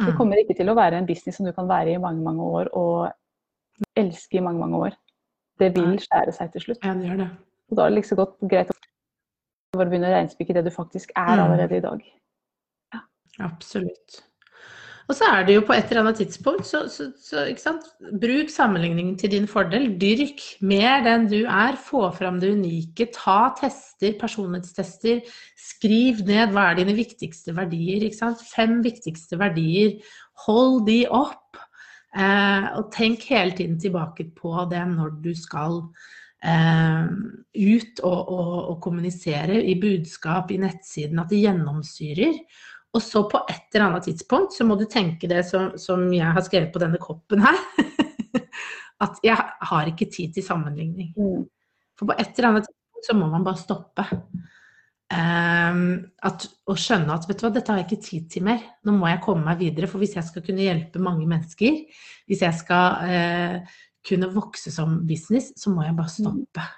Det 0.00 0.10
mm. 0.10 0.16
kommer 0.18 0.40
ikke 0.40 0.56
til 0.58 0.72
å 0.72 0.78
være 0.78 0.98
en 0.98 1.06
business 1.06 1.38
som 1.38 1.46
du 1.46 1.52
kan 1.54 1.68
være 1.70 1.94
i 1.94 2.00
mange 2.02 2.24
mange 2.24 2.42
år 2.42 2.72
og 2.78 3.92
elske 3.98 4.40
i 4.40 4.42
mange 4.42 4.62
mange 4.62 4.80
år. 4.88 4.96
Det 5.60 5.70
vil 5.76 5.94
skjære 6.02 6.34
seg 6.34 6.50
til 6.54 6.66
slutt. 6.66 6.82
Ja, 6.82 6.96
det 6.98 7.10
gjør 7.10 7.20
det. 7.22 7.28
Og 7.70 7.78
da 7.78 7.84
er 7.84 7.92
det 7.92 7.98
liksom 8.00 8.18
godt 8.18 8.34
greit 8.50 8.72
å 8.72 9.78
bare 9.78 9.92
begynne 9.92 10.10
å 10.10 10.16
regnspikke 10.16 10.56
det 10.56 10.66
du 10.66 10.72
faktisk 10.74 11.14
er 11.14 11.36
mm. 11.36 11.44
allerede 11.44 11.78
i 11.78 11.84
dag. 11.84 12.02
Absolutt. 13.40 14.22
Og 15.10 15.16
så 15.18 15.26
er 15.34 15.42
det 15.44 15.56
jo 15.56 15.64
på 15.66 15.74
et 15.74 15.90
eller 15.90 16.04
annet 16.04 16.20
tidspunkt, 16.22 16.66
så, 16.66 16.84
så, 16.88 17.08
så 17.18 17.42
ikke 17.50 17.60
sant? 17.60 17.88
bruk 18.22 18.52
sammenligningen 18.52 19.16
til 19.18 19.32
din 19.34 19.48
fordel. 19.50 19.90
Dyrk 20.00 20.40
mer 20.62 21.02
den 21.04 21.26
du 21.28 21.42
er. 21.42 21.76
Få 21.76 22.06
fram 22.14 22.38
det 22.40 22.52
unike. 22.54 23.08
Ta 23.16 23.52
tester, 23.58 24.14
personlighetstester. 24.20 25.20
Skriv 25.58 26.22
ned 26.28 26.54
hva 26.54 26.70
er 26.70 26.80
dine 26.80 26.96
viktigste 26.96 27.56
verdier. 27.56 28.06
Ikke 28.06 28.20
sant? 28.22 28.44
Fem 28.54 28.78
viktigste 28.84 29.40
verdier. 29.42 29.98
Hold 30.46 30.86
de 30.88 31.02
opp. 31.10 31.60
Eh, 32.12 32.66
og 32.78 32.90
tenk 32.94 33.24
hele 33.32 33.56
tiden 33.56 33.78
tilbake 33.80 34.30
på 34.36 34.54
det 34.70 34.82
når 34.90 35.14
du 35.24 35.32
skal 35.36 35.80
eh, 36.44 37.08
ut 37.56 38.02
og, 38.04 38.20
og, 38.20 38.58
og 38.74 38.82
kommunisere 38.84 39.60
i 39.64 39.76
budskap, 39.80 40.52
i 40.54 40.62
nettsiden. 40.62 41.20
At 41.20 41.32
det 41.32 41.42
gjennomsyrer. 41.42 42.38
Og 42.92 43.00
så 43.00 43.22
på 43.30 43.40
et 43.48 43.72
eller 43.72 43.86
annet 43.88 44.06
tidspunkt 44.10 44.52
så 44.56 44.66
må 44.68 44.76
du 44.76 44.84
tenke 44.90 45.28
det 45.30 45.46
som, 45.48 45.70
som 45.80 46.04
jeg 46.12 46.28
har 46.36 46.44
skrevet 46.44 46.72
på 46.74 46.82
denne 46.82 47.00
koppen 47.00 47.44
her. 47.44 47.60
at 49.04 49.20
jeg 49.24 49.36
har 49.38 49.88
ikke 49.88 50.10
tid 50.12 50.34
til 50.36 50.44
sammenligning. 50.44 51.12
Mm. 51.16 51.46
For 51.98 52.10
på 52.10 52.16
et 52.18 52.34
eller 52.36 52.50
annet 52.50 52.68
tidspunkt 52.68 53.08
så 53.08 53.16
må 53.18 53.28
man 53.32 53.46
bare 53.46 53.60
stoppe. 53.60 54.06
Um, 55.12 55.80
at, 56.24 56.46
og 56.72 56.78
skjønne 56.80 57.12
at 57.12 57.26
vet 57.28 57.40
du 57.40 57.44
hva, 57.44 57.52
dette 57.52 57.72
har 57.72 57.82
jeg 57.82 57.88
ikke 57.90 58.04
tid 58.06 58.28
til 58.32 58.46
mer. 58.46 58.60
Nå 58.84 58.94
må 58.96 59.08
jeg 59.10 59.22
komme 59.24 59.44
meg 59.48 59.60
videre. 59.60 59.88
For 59.90 60.02
hvis 60.02 60.16
jeg 60.16 60.28
skal 60.28 60.44
kunne 60.44 60.64
hjelpe 60.64 61.02
mange 61.02 61.26
mennesker, 61.28 61.80
hvis 62.28 62.44
jeg 62.44 62.60
skal 62.60 63.08
uh, 63.08 63.80
kunne 64.08 64.30
vokse 64.36 64.72
som 64.74 65.00
business, 65.08 65.52
så 65.56 65.72
må 65.72 65.84
jeg 65.86 65.96
bare 65.96 66.12
stoppe. 66.12 66.68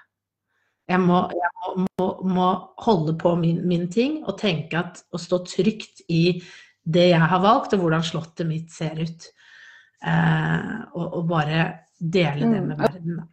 Jeg 0.85 1.01
må, 1.01 1.23
jeg 1.33 1.85
må, 1.97 2.07
må 2.29 2.49
holde 2.85 3.15
på 3.17 3.33
min, 3.39 3.63
min, 3.67 3.87
ting 3.91 4.19
og 4.23 4.37
tenke 4.37 4.77
at 4.77 5.01
å 5.09 5.21
stå 5.21 5.41
trygt 5.47 6.03
i 6.13 6.37
det 6.85 7.07
jeg 7.09 7.29
har 7.31 7.41
valgt, 7.41 7.73
og 7.73 7.81
hvordan 7.81 8.05
slottet 8.05 8.45
mitt 8.45 8.73
ser 8.73 8.99
ut. 9.01 9.25
Eh, 10.05 10.75
og, 10.93 11.05
og, 11.07 11.23
bare 11.31 11.63
dele 11.97 12.51
det 12.51 12.61
mm. 12.61 12.67
med 12.69 12.83
verden. 12.83 13.23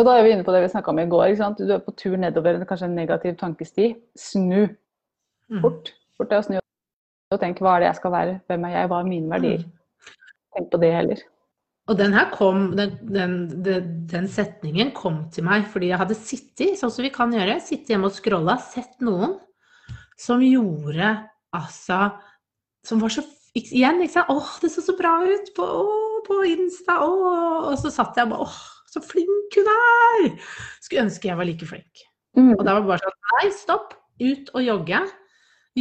Og 0.00 0.08
da 0.08 0.16
er 0.18 0.26
vi 0.26 0.32
inne 0.34 0.46
på 0.46 0.54
det 0.54 0.64
vi 0.64 0.72
snakka 0.72 0.90
om 0.90 0.98
i 0.98 1.06
går. 1.06 1.36
Du 1.60 1.68
er 1.68 1.84
på 1.84 1.94
tur 1.94 2.16
nedover 2.18 2.58
kanskje 2.66 2.88
en 2.90 2.98
negativ 2.98 3.36
tankesti. 3.38 3.92
Snu 4.18 4.64
mm. 4.66 5.60
fort. 5.62 5.92
Fort 6.18 6.34
er 6.34 6.42
å 6.42 6.46
snu 6.48 6.58
og 7.32 7.40
tenke 7.40 7.64
hva 7.64 7.76
er 7.76 7.84
det 7.84 7.92
jeg 7.92 8.00
skal 8.02 8.12
være, 8.12 8.32
hvem 8.50 8.66
er 8.68 8.74
jeg, 8.74 8.88
hva 8.90 8.98
er 9.00 9.06
mine 9.08 9.30
verdier. 9.30 9.62
Mm. 9.62 10.10
Tenk 10.56 10.66
på 10.74 10.80
det 10.82 10.90
heller. 10.92 11.22
Og 11.92 11.98
den 11.98 12.14
her 12.16 12.30
kom, 12.32 12.70
den, 12.78 12.94
den, 13.12 13.32
den, 14.08 14.28
setningen 14.32 14.94
kom 14.96 15.26
til 15.34 15.44
meg 15.44 15.66
fordi 15.68 15.90
jeg 15.90 16.00
hadde 16.00 16.16
sittet, 16.16 16.78
sånn 16.80 16.92
som 16.94 17.04
vi 17.04 17.12
kan 17.12 17.32
gjøre, 17.34 17.58
sittet 17.60 17.92
hjemme 17.92 18.08
og 18.08 18.16
scrolla, 18.16 18.56
sett 18.64 19.02
noen 19.04 19.36
som 20.16 20.42
gjorde 20.44 21.14
altså 21.52 22.12
Som 22.86 23.02
var 23.02 23.12
så 23.12 23.24
Igjen, 23.52 23.98
ikke 24.00 24.14
sant. 24.14 24.30
Åh, 24.32 24.52
det 24.62 24.70
så 24.72 24.80
så 24.80 24.94
bra 24.96 25.10
ut 25.28 25.50
på, 25.52 25.60
åh, 25.60 26.20
på 26.24 26.38
Insta. 26.48 26.94
Åh. 27.04 27.66
Og 27.68 27.74
så 27.82 27.90
satt 27.92 28.16
jeg 28.16 28.24
og 28.24 28.32
bare 28.32 28.46
Åh, 28.46 28.54
så 28.88 29.02
flink 29.04 29.58
hun 29.58 29.68
er! 29.68 30.30
Skulle 30.80 31.02
ønske 31.04 31.28
jeg 31.28 31.36
var 31.36 31.44
like 31.44 31.68
flink. 31.68 32.00
Mm. 32.32 32.54
Og 32.54 32.62
da 32.64 32.72
var 32.72 32.80
det 32.80 32.88
bare 32.94 33.04
sånn 33.04 33.34
Nei, 33.34 33.50
stopp. 33.58 33.92
Ut 34.22 34.48
og 34.56 34.64
jogge. 34.64 35.02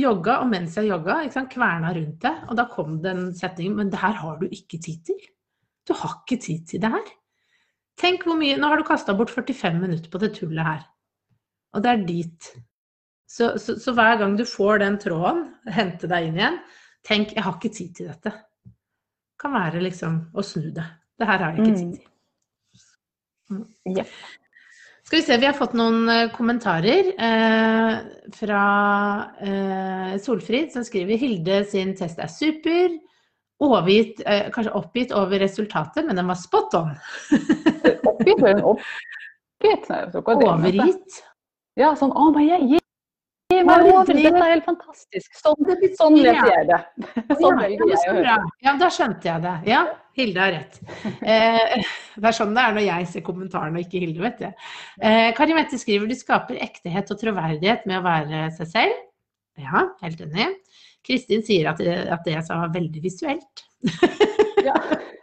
Jogga, 0.01 0.41
og 0.43 0.51
mens 0.51 0.75
jeg 0.75 0.89
jogga, 0.91 1.21
kverna 1.47 1.93
rundt 1.95 2.19
det. 2.27 2.35
Og 2.49 2.59
da 2.59 2.67
kom 2.75 2.99
den 3.03 3.29
setningen 3.39 3.79
Men 3.79 3.93
det 3.93 4.03
her 4.03 4.19
har 4.19 4.43
du 4.43 4.49
ikke 4.51 4.81
tid 4.83 4.99
til. 5.07 5.23
Du 5.87 5.93
har 5.97 6.19
ikke 6.21 6.41
tid 6.41 6.65
til 6.69 6.81
det 6.83 6.91
her. 6.93 7.07
Tenk 8.01 8.25
hvor 8.25 8.37
mye 8.39 8.57
Nå 8.59 8.69
har 8.71 8.81
du 8.81 8.87
kasta 8.87 9.15
bort 9.17 9.33
45 9.33 9.79
minutter 9.81 10.11
på 10.11 10.21
det 10.21 10.33
tullet 10.37 10.65
her. 10.65 10.83
Og 11.75 11.83
det 11.83 11.91
er 11.91 12.05
dit. 12.07 12.51
Så, 13.31 13.53
så, 13.63 13.77
så, 13.79 13.93
hver 13.95 14.17
gang 14.19 14.35
du 14.35 14.43
får 14.47 14.81
den 14.81 14.97
tråden, 14.99 15.45
hente 15.71 16.09
deg 16.11 16.27
inn 16.27 16.39
igjen, 16.39 16.57
tenk 17.07 17.31
jeg 17.31 17.45
har 17.45 17.55
ikke 17.55 17.71
tid 17.71 17.93
til 17.95 18.09
dette. 18.11 18.33
Det 18.67 19.39
kan 19.39 19.55
være 19.55 19.83
liksom 19.85 20.17
å 20.35 20.43
snu 20.43 20.67
det. 20.75 20.83
Det 21.15 21.29
her 21.29 21.45
har 21.45 21.55
jeg 21.55 21.61
ikke 21.63 21.77
tid 21.77 21.93
til. 21.95 22.07
Mm. 23.51 23.63
Yep. 23.95 24.11
Skal 25.07 25.19
vi 25.19 25.25
se, 25.27 25.37
vi 25.41 25.47
har 25.47 25.55
fått 25.57 25.73
noen 25.75 26.05
uh, 26.07 26.29
kommentarer 26.31 27.07
eh, 27.19 27.95
fra 28.31 28.65
eh, 29.43 30.13
Solfrid, 30.23 30.69
som 30.71 30.85
skriver 30.87 31.19
Hilde 31.19 31.57
sin 31.67 31.91
test 31.99 32.21
er 32.23 32.31
super 32.31 32.93
overgitt, 33.61 34.21
eh, 34.25 34.49
kanskje 34.53 34.75
oppgitt 34.77 35.15
over 35.15 35.41
resultatet, 35.41 36.05
men 36.07 36.19
den 36.19 36.29
var 36.29 36.39
spot 36.39 36.77
on. 36.79 36.93
oppgitt? 38.11 38.41
Var 38.41 38.53
den 38.53 38.63
oppgitt? 38.73 39.91
Overgitt. 39.91 41.23
Ja, 41.79 41.93
sånn 41.95 42.11
Å, 42.11 42.31
men 42.35 42.47
jeg 42.49 42.67
gi 42.71 42.79
meg 43.67 43.87
over, 43.89 44.07
dette 44.07 44.31
er 44.31 44.53
helt 44.55 44.67
fantastisk. 44.67 45.33
Sånn, 45.39 45.71
sånn 45.97 46.17
leser 46.19 46.51
jeg 46.51 46.67
det. 46.69 46.79
Sånn 47.39 47.59
velger 47.59 47.91
jeg 47.91 47.99
å 47.99 48.15
høre. 48.15 48.37
Ja, 48.63 48.73
da 48.79 48.89
skjønte 48.93 49.29
jeg 49.29 49.43
det. 49.45 49.55
Ja, 49.71 49.81
Hilde 50.17 50.43
har 50.43 50.53
rett. 50.57 50.79
Eh, 51.21 51.75
det 52.17 52.27
er 52.31 52.35
sånn 52.35 52.55
det 52.55 52.63
er 52.63 52.75
når 52.75 52.85
jeg 52.87 53.09
ser 53.13 53.25
kommentarene 53.27 53.79
og 53.79 53.85
ikke 53.85 54.03
Hilde, 54.03 54.23
vet 54.25 54.41
du. 54.41 54.67
Eh, 55.07 55.29
Kari 55.37 55.55
Mette 55.57 55.79
skriver 55.79 56.09
du 56.09 56.17
skaper 56.17 56.59
ektehet 56.63 57.13
og 57.13 57.21
troverdighet 57.21 57.87
med 57.89 57.99
å 58.01 58.05
være 58.05 58.43
seg 58.57 58.71
selv. 58.73 59.07
Ja, 59.59 59.85
helt 60.03 60.23
enig. 60.23 60.49
Kristin 61.05 61.43
sier 61.45 61.71
at 61.71 61.81
det, 61.81 61.95
at 62.13 62.25
det 62.27 62.35
jeg 62.37 62.45
sa 62.47 62.61
var 62.63 62.75
veldig 62.75 63.03
visuelt. 63.03 63.65
Ja. 64.61 64.75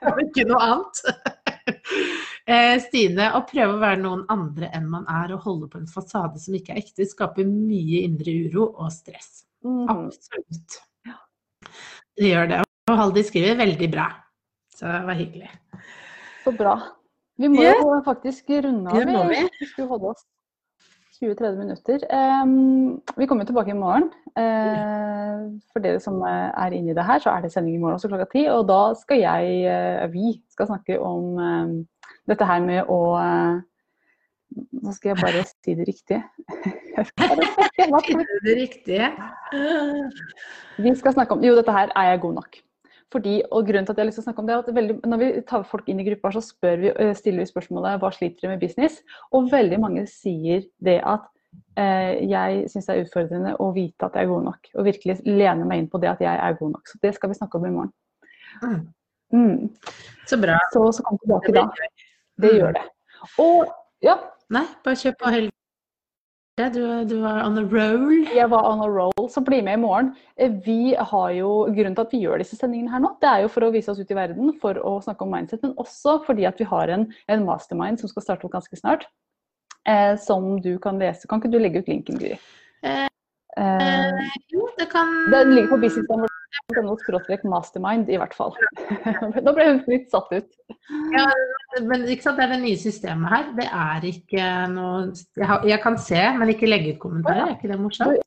ikke 0.25 0.49
noe 0.49 0.65
annet. 0.65 1.05
Eh, 2.49 2.79
Stine, 2.81 3.27
å 3.37 3.43
prøve 3.45 3.75
å 3.75 3.81
være 3.83 3.99
noen 4.01 4.23
andre 4.33 4.71
enn 4.73 4.87
man 4.89 5.03
er 5.13 5.35
og 5.35 5.43
holde 5.45 5.67
på 5.69 5.83
en 5.83 5.91
fasade 5.91 6.41
som 6.41 6.55
ikke 6.57 6.73
er 6.73 6.79
ekte, 6.81 7.05
skaper 7.05 7.45
mye 7.45 7.99
indre 8.07 8.33
uro 8.47 8.71
og 8.71 8.89
stress. 8.95 9.43
Mm. 9.61 9.83
Absolutt. 9.93 10.79
Det 12.17 12.31
gjør 12.31 12.49
det. 12.55 12.63
Og 12.89 12.97
Haldi 13.03 13.27
skriver 13.29 13.61
veldig 13.61 13.91
bra. 13.93 14.07
Så 14.73 14.89
det 14.89 15.03
var 15.11 15.21
hyggelig. 15.21 15.51
Så 16.47 16.55
bra. 16.57 16.73
Vi 17.37 17.53
må 17.53 17.69
jo 17.69 18.01
faktisk 18.09 18.49
runde 18.65 18.97
av. 18.97 19.29
Vi. 19.29 19.45
vi 19.45 19.69
skulle 19.75 19.91
holde 19.93 20.15
oss 20.15 20.25
20-30 21.19 21.59
minutter. 21.59 22.03
Vi 23.19 23.27
kommer 23.27 23.45
tilbake 23.45 23.71
i 23.71 23.79
morgen. 23.79 24.11
Uh, 24.39 25.59
for 25.73 25.83
dere 25.83 25.99
som 26.03 26.21
er 26.23 26.75
inne 26.77 26.93
i 26.93 26.97
det 26.97 27.07
her, 27.07 27.19
så 27.23 27.33
er 27.33 27.43
det 27.43 27.53
sending 27.53 27.75
i 27.77 27.81
morgen 27.83 27.99
også 27.99 28.11
klokka 28.11 28.29
ti. 28.33 28.45
Og 28.53 28.69
da 28.69 28.81
skal 29.01 29.23
jeg, 29.23 29.59
uh, 29.67 30.13
vi 30.13 30.37
skal 30.53 30.71
snakke 30.71 31.01
om 31.01 31.41
dette 32.29 32.47
her 32.47 32.63
med 32.65 32.87
å 32.93 33.01
Nå 34.49 34.95
skal 34.97 35.11
jeg 35.11 35.19
bare 35.21 35.43
si 35.45 35.75
det 35.77 35.85
riktige. 35.87 36.23
Si 38.09 38.15
det 38.47 38.55
riktige? 38.59 39.11
Vi 40.83 40.95
skal 40.99 41.15
snakke 41.15 41.37
om 41.37 41.45
Jo, 41.45 41.53
dette 41.59 41.75
her 41.75 41.93
er 41.95 42.09
jeg 42.09 42.23
god 42.25 42.39
nok. 42.41 42.57
Fordi, 43.13 43.39
og 43.49 43.65
grunnen 43.65 43.87
til 43.89 43.95
at 43.95 43.99
jeg 43.99 44.05
har 44.05 44.09
lyst 44.11 44.19
til 44.21 44.25
å 44.25 44.27
snakke 44.27 44.43
om 44.43 44.49
det, 44.49 44.55
er 44.55 44.65
at 44.67 44.75
veldig, 44.77 44.99
Når 45.09 45.21
vi 45.23 45.29
tar 45.49 45.65
folk 45.65 45.89
inn 45.89 46.01
i 46.03 46.05
gruppa, 46.11 46.33
så 46.35 46.43
vi, 46.77 46.91
eh, 46.93 47.15
stiller 47.17 47.41
vi 47.41 47.49
spørsmålet 47.49 48.03
hva 48.03 48.11
sliter 48.13 48.45
du 48.45 48.53
med 48.53 48.61
business? 48.61 49.01
Og 49.33 49.51
veldig 49.53 49.81
mange 49.81 50.05
sier 50.11 50.67
det 50.85 50.99
at 51.01 51.25
eh, 51.81 52.29
jeg 52.29 52.69
syns 52.69 52.91
det 52.91 52.97
er 52.97 53.07
utfordrende 53.07 53.57
å 53.57 53.71
vite 53.73 54.07
at 54.07 54.19
jeg 54.19 54.29
er 54.29 54.33
god 54.33 54.45
nok. 54.51 54.71
Og 54.77 54.89
virkelig 54.91 55.19
lene 55.25 55.65
meg 55.65 55.85
inn 55.85 55.91
på 55.93 56.01
det 56.03 56.13
at 56.13 56.25
jeg 56.25 56.37
er 56.37 56.61
god 56.61 56.77
nok. 56.77 56.89
Så 56.91 57.01
det 57.03 57.15
skal 57.17 57.33
vi 57.33 57.41
snakke 57.41 57.61
om 57.61 57.69
i 57.69 57.75
morgen. 57.79 57.93
Mm. 58.63 58.81
Mm. 59.33 59.69
Så 60.29 60.41
bra. 60.41 60.59
Så, 60.73 60.85
så 60.93 61.05
kom 61.07 61.21
tilbake 61.25 61.55
da. 61.57 61.69
Det 62.39 62.57
gjør 62.57 62.77
det. 62.77 62.89
Og 63.41 63.73
ja. 64.05 64.21
Nei, 64.53 64.65
bare 64.85 64.97
kjøp 64.97 65.19
på 65.21 65.33
Helge. 66.59 66.75
Du, 66.75 67.05
du, 67.05 67.21
var 67.23 67.45
on 67.47 67.59
a 67.59 67.63
roll. 67.63 68.27
Jeg 68.35 68.51
var 68.51 68.67
on 68.67 68.81
a 68.83 68.89
roll, 68.91 69.29
så 69.31 69.41
bli 69.41 69.61
med 69.63 69.79
i 69.79 69.81
morgen. 69.81 70.11
Eh, 70.37 70.51
vi 70.65 70.95
har 70.99 71.31
jo, 71.37 71.51
Grunnen 71.75 71.95
til 71.95 72.03
at 72.07 72.15
vi 72.15 72.23
gjør 72.25 72.43
disse 72.43 72.59
sendingene 72.59 72.91
her 72.91 73.03
nå, 73.05 73.13
det 73.23 73.31
er 73.31 73.45
jo 73.45 73.53
for 73.53 73.67
å 73.67 73.71
vise 73.75 73.93
oss 73.93 74.01
ut 74.01 74.11
i 74.11 74.19
verden, 74.19 74.51
for 74.59 74.81
å 74.83 74.97
snakke 75.05 75.25
om 75.25 75.31
mindset, 75.37 75.63
men 75.63 75.77
også 75.79 76.19
fordi 76.27 76.49
at 76.51 76.59
vi 76.59 76.67
har 76.69 76.91
en, 76.95 77.07
en 77.31 77.45
mastermind 77.47 78.03
som 78.03 78.11
skal 78.11 78.27
starte 78.27 78.49
opp 78.49 78.57
ganske 78.57 78.81
snart. 78.81 79.07
Eh, 79.89 80.19
som 80.21 80.57
du 80.65 80.75
kan 80.83 80.99
lese. 81.01 81.29
Kan 81.31 81.41
ikke 81.41 81.53
du 81.55 81.61
legge 81.63 81.85
ut 81.85 81.93
linken, 81.93 82.19
Guri? 82.19 82.35
Eh, 82.83 83.07
eh, 83.59 84.35
jo, 84.53 84.67
det 84.79 84.91
kan 84.91 85.15
Den 85.33 85.55
ligger 85.55 85.77
på 85.77 85.83
businessnummer.no 85.87 86.28
mastermind, 87.49 88.09
i 88.09 88.19
hvert 88.19 88.35
fall. 88.37 88.55
Nå 89.45 89.55
ble 89.55 89.67
hun 89.69 89.83
litt 89.91 90.09
satt 90.13 90.31
ut. 90.33 90.49
Ja, 91.15 91.27
men 91.85 92.07
ikke 92.09 92.29
sant, 92.29 92.39
det 92.39 92.47
er 92.47 92.55
det 92.55 92.63
nye 92.63 92.81
systemet 92.81 93.33
her. 93.33 93.51
Det 93.59 93.69
er 93.69 94.09
ikke 94.09 94.49
noe 94.73 95.13
Jeg, 95.13 95.47
har, 95.47 95.67
jeg 95.69 95.83
kan 95.85 95.99
se, 96.01 96.23
men 96.39 96.55
ikke 96.55 96.71
legge 96.71 96.97
ut 96.97 97.05
kommentarer. 97.05 97.47
Er 97.47 97.57
ikke 97.59 97.71
det 97.73 97.81
morsomt? 97.81 98.25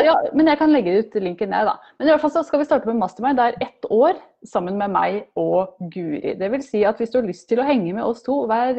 Ja, 0.00 0.14
men 0.32 0.48
jeg 0.48 0.58
kan 0.60 0.72
legge 0.72 0.94
ut 1.02 1.16
linken 1.20 1.50
ned, 1.52 1.68
da. 1.68 1.74
Men 1.98 2.08
i 2.08 2.12
hvert 2.12 2.22
fall 2.22 2.32
så 2.32 2.42
skal 2.46 2.62
vi 2.62 2.68
starte 2.68 2.88
med 2.88 3.00
Mastermind. 3.02 3.38
Det 3.38 3.46
er 3.50 3.66
ett 3.68 3.88
år 3.92 4.16
sammen 4.46 4.78
med 4.80 4.94
meg 4.94 5.18
og 5.38 5.76
Guri. 5.92 6.34
Det 6.40 6.50
vil 6.54 6.64
si 6.64 6.84
at 6.88 7.00
hvis 7.00 7.12
du 7.12 7.20
har 7.20 7.28
lyst 7.28 7.48
til 7.50 7.60
å 7.60 7.66
henge 7.68 7.92
med 7.92 8.06
oss 8.06 8.24
to 8.26 8.40
hver, 8.48 8.72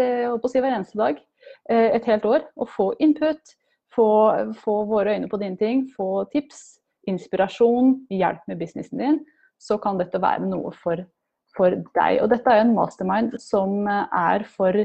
si, 0.47 0.57
hver 0.57 0.73
eneste 0.73 0.97
dag 0.99 1.19
eh, 1.69 1.95
et 1.99 2.09
helt 2.09 2.25
år, 2.25 2.47
og 2.57 2.71
få 2.73 2.89
input, 3.03 3.53
få, 3.93 4.09
få 4.63 4.81
våre 4.89 5.17
øyne 5.17 5.29
på 5.29 5.41
dine 5.41 5.59
ting, 5.59 5.85
få 5.93 6.25
tips, 6.33 6.78
inspirasjon, 7.09 7.95
hjelp 8.13 8.45
med 8.49 8.61
businessen 8.61 9.01
din, 9.01 9.21
så 9.59 9.79
kan 9.81 9.99
dette 9.99 10.21
være 10.21 10.47
noe 10.47 10.71
for 10.79 11.03
for 11.57 11.73
deg. 11.97 12.19
Og 12.23 12.29
dette 12.31 12.51
er 12.53 12.63
en 12.63 12.75
mastermind 12.75 13.33
som 13.41 13.87
er 13.89 14.45
for 14.49 14.75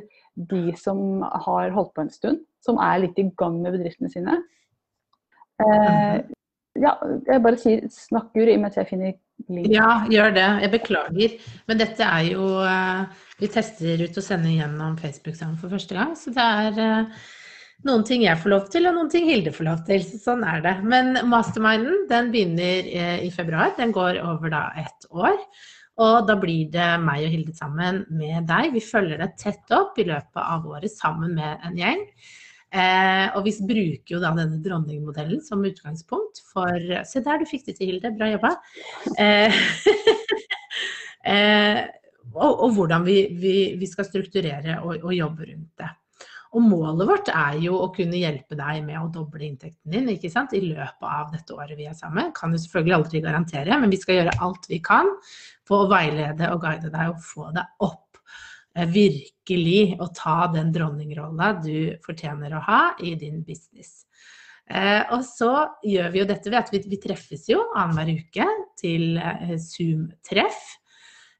de 0.51 0.63
som 0.81 1.23
har 1.47 1.75
holdt 1.75 1.93
på 1.97 2.05
en 2.07 2.13
stund, 2.13 2.41
som 2.65 2.81
er 2.83 3.03
litt 3.05 3.21
i 3.21 3.29
gang 3.39 3.61
med 3.63 3.77
bedriftene 3.77 4.11
sine. 4.13 4.39
Eh, 5.63 6.25
ja, 6.83 6.97
jeg 7.29 7.43
bare 7.45 7.61
sier 7.61 7.85
snakk, 7.93 8.33
Guri, 8.35 8.57
mens 8.59 8.79
jeg 8.81 8.89
finner 8.89 9.15
link. 9.47 9.69
Ja, 9.71 10.03
gjør 10.11 10.35
det. 10.35 10.49
Jeg 10.65 10.73
beklager. 10.73 11.37
Men 11.69 11.81
dette 11.81 12.09
er 12.09 12.33
jo 12.33 12.49
eh, 12.65 13.23
Vi 13.39 13.51
tester 13.53 14.03
ut 14.03 14.19
å 14.19 14.25
sende 14.25 14.53
gjennom 14.55 14.99
Facebook-sangen 14.99 15.59
for 15.61 15.75
første 15.75 15.97
gang, 15.99 16.15
så 16.19 16.35
det 16.35 16.51
er 16.65 16.83
eh, 16.83 17.25
noen 17.89 18.05
ting 18.07 18.25
jeg 18.25 18.41
får 18.41 18.53
lov 18.53 18.67
til, 18.73 18.89
og 18.89 18.97
noen 18.97 19.11
ting 19.13 19.29
Hilde 19.29 19.53
får 19.55 19.69
lov 19.69 19.85
til. 19.89 20.05
Sånn 20.21 20.45
er 20.49 20.65
det. 20.65 20.75
Men 20.89 21.19
masterminden 21.31 22.05
den 22.11 22.31
begynner 22.35 22.91
eh, 22.91 23.19
i 23.27 23.31
februar. 23.35 23.75
Den 23.79 23.95
går 23.95 24.21
over 24.25 24.53
da 24.53 24.67
ett 24.81 25.09
år. 25.11 25.37
Og 26.05 26.27
da 26.27 26.35
blir 26.41 26.71
det 26.75 26.89
meg 27.05 27.27
og 27.27 27.35
Hilde 27.35 27.55
sammen 27.55 28.03
med 28.11 28.49
deg. 28.51 28.73
Vi 28.75 28.83
følger 28.83 29.21
det 29.21 29.35
tett 29.39 29.75
opp 29.77 29.99
i 30.01 30.09
løpet 30.09 30.41
av 30.43 30.67
året 30.67 30.91
sammen 30.91 31.37
med 31.39 31.69
en 31.69 31.79
gjeng. 31.79 32.03
Eh, 32.75 33.27
og 33.37 33.45
vi 33.47 33.53
bruker 33.63 34.17
jo 34.17 34.21
da 34.23 34.33
denne 34.35 34.59
dronningmodellen 34.63 35.39
som 35.47 35.63
utgangspunkt 35.63 36.41
for 36.51 36.75
Se 37.07 37.23
der, 37.23 37.39
du 37.39 37.47
fikk 37.47 37.69
det 37.69 37.77
til, 37.79 37.93
Hilde. 37.93 38.11
Bra 38.19 38.33
jobba. 38.33 38.57
Eh, 39.23 39.61
eh, 41.35 41.85
og, 42.33 42.51
og, 42.51 42.73
hvordan 42.75 43.05
vi, 43.07 43.19
vi, 43.39 43.55
vi 43.79 43.87
skal 43.87 44.09
strukturere 44.09 44.81
og, 44.83 44.97
og, 45.05 45.13
jobbe 45.15 45.47
rundt 45.53 45.71
det. 45.79 45.93
Og 46.55 46.63
målet 46.63 47.09
vårt 47.09 47.31
er 47.35 47.57
jo 47.65 47.81
å 47.83 47.91
kunne 47.95 48.21
hjelpe 48.21 48.55
deg 48.59 48.85
med 48.87 49.01
å 49.01 49.11
doble 49.11 49.43
inntekten 49.43 49.91
din 49.91 50.07
ikke 50.13 50.31
sant? 50.31 50.55
i 50.55 50.63
løpet 50.63 51.09
av 51.09 51.33
dette 51.33 51.57
året 51.57 51.75
vi 51.79 51.89
er 51.91 51.97
sammen. 51.99 52.31
Kan 52.37 52.55
du 52.55 52.61
selvfølgelig 52.63 52.97
aldri 52.99 53.23
garantere, 53.25 53.79
men 53.81 53.91
vi 53.91 53.99
skal 53.99 54.21
gjøre 54.21 54.37
alt 54.47 54.71
vi 54.71 54.79
kan 54.85 55.11
på 55.67 55.83
å 55.83 55.91
veilede 55.91 56.53
og 56.55 56.63
guide 56.63 56.93
deg 56.95 57.11
og 57.11 57.23
få 57.25 57.51
deg 57.57 57.87
opp. 57.89 58.21
Eh, 58.75 58.87
virkelig 58.91 59.97
å 60.03 60.09
ta 60.15 60.45
den 60.55 60.71
dronningrolla 60.75 61.53
du 61.63 61.99
fortjener 62.07 62.55
å 62.55 62.63
ha 62.69 62.83
i 63.03 63.17
din 63.19 63.43
business. 63.47 64.05
Eh, 64.71 65.03
og 65.13 65.27
så 65.27 65.53
gjør 65.85 66.09
vi 66.15 66.23
jo 66.23 66.29
dette 66.31 66.51
ved 66.51 66.61
at 66.63 66.73
vi, 66.73 66.81
vi 66.89 66.99
treffes 67.03 67.51
jo 67.51 67.61
annenhver 67.77 68.15
uke 68.23 68.47
til 68.81 69.19
eh, 69.19 69.55
Zoom-treff. 69.61 70.63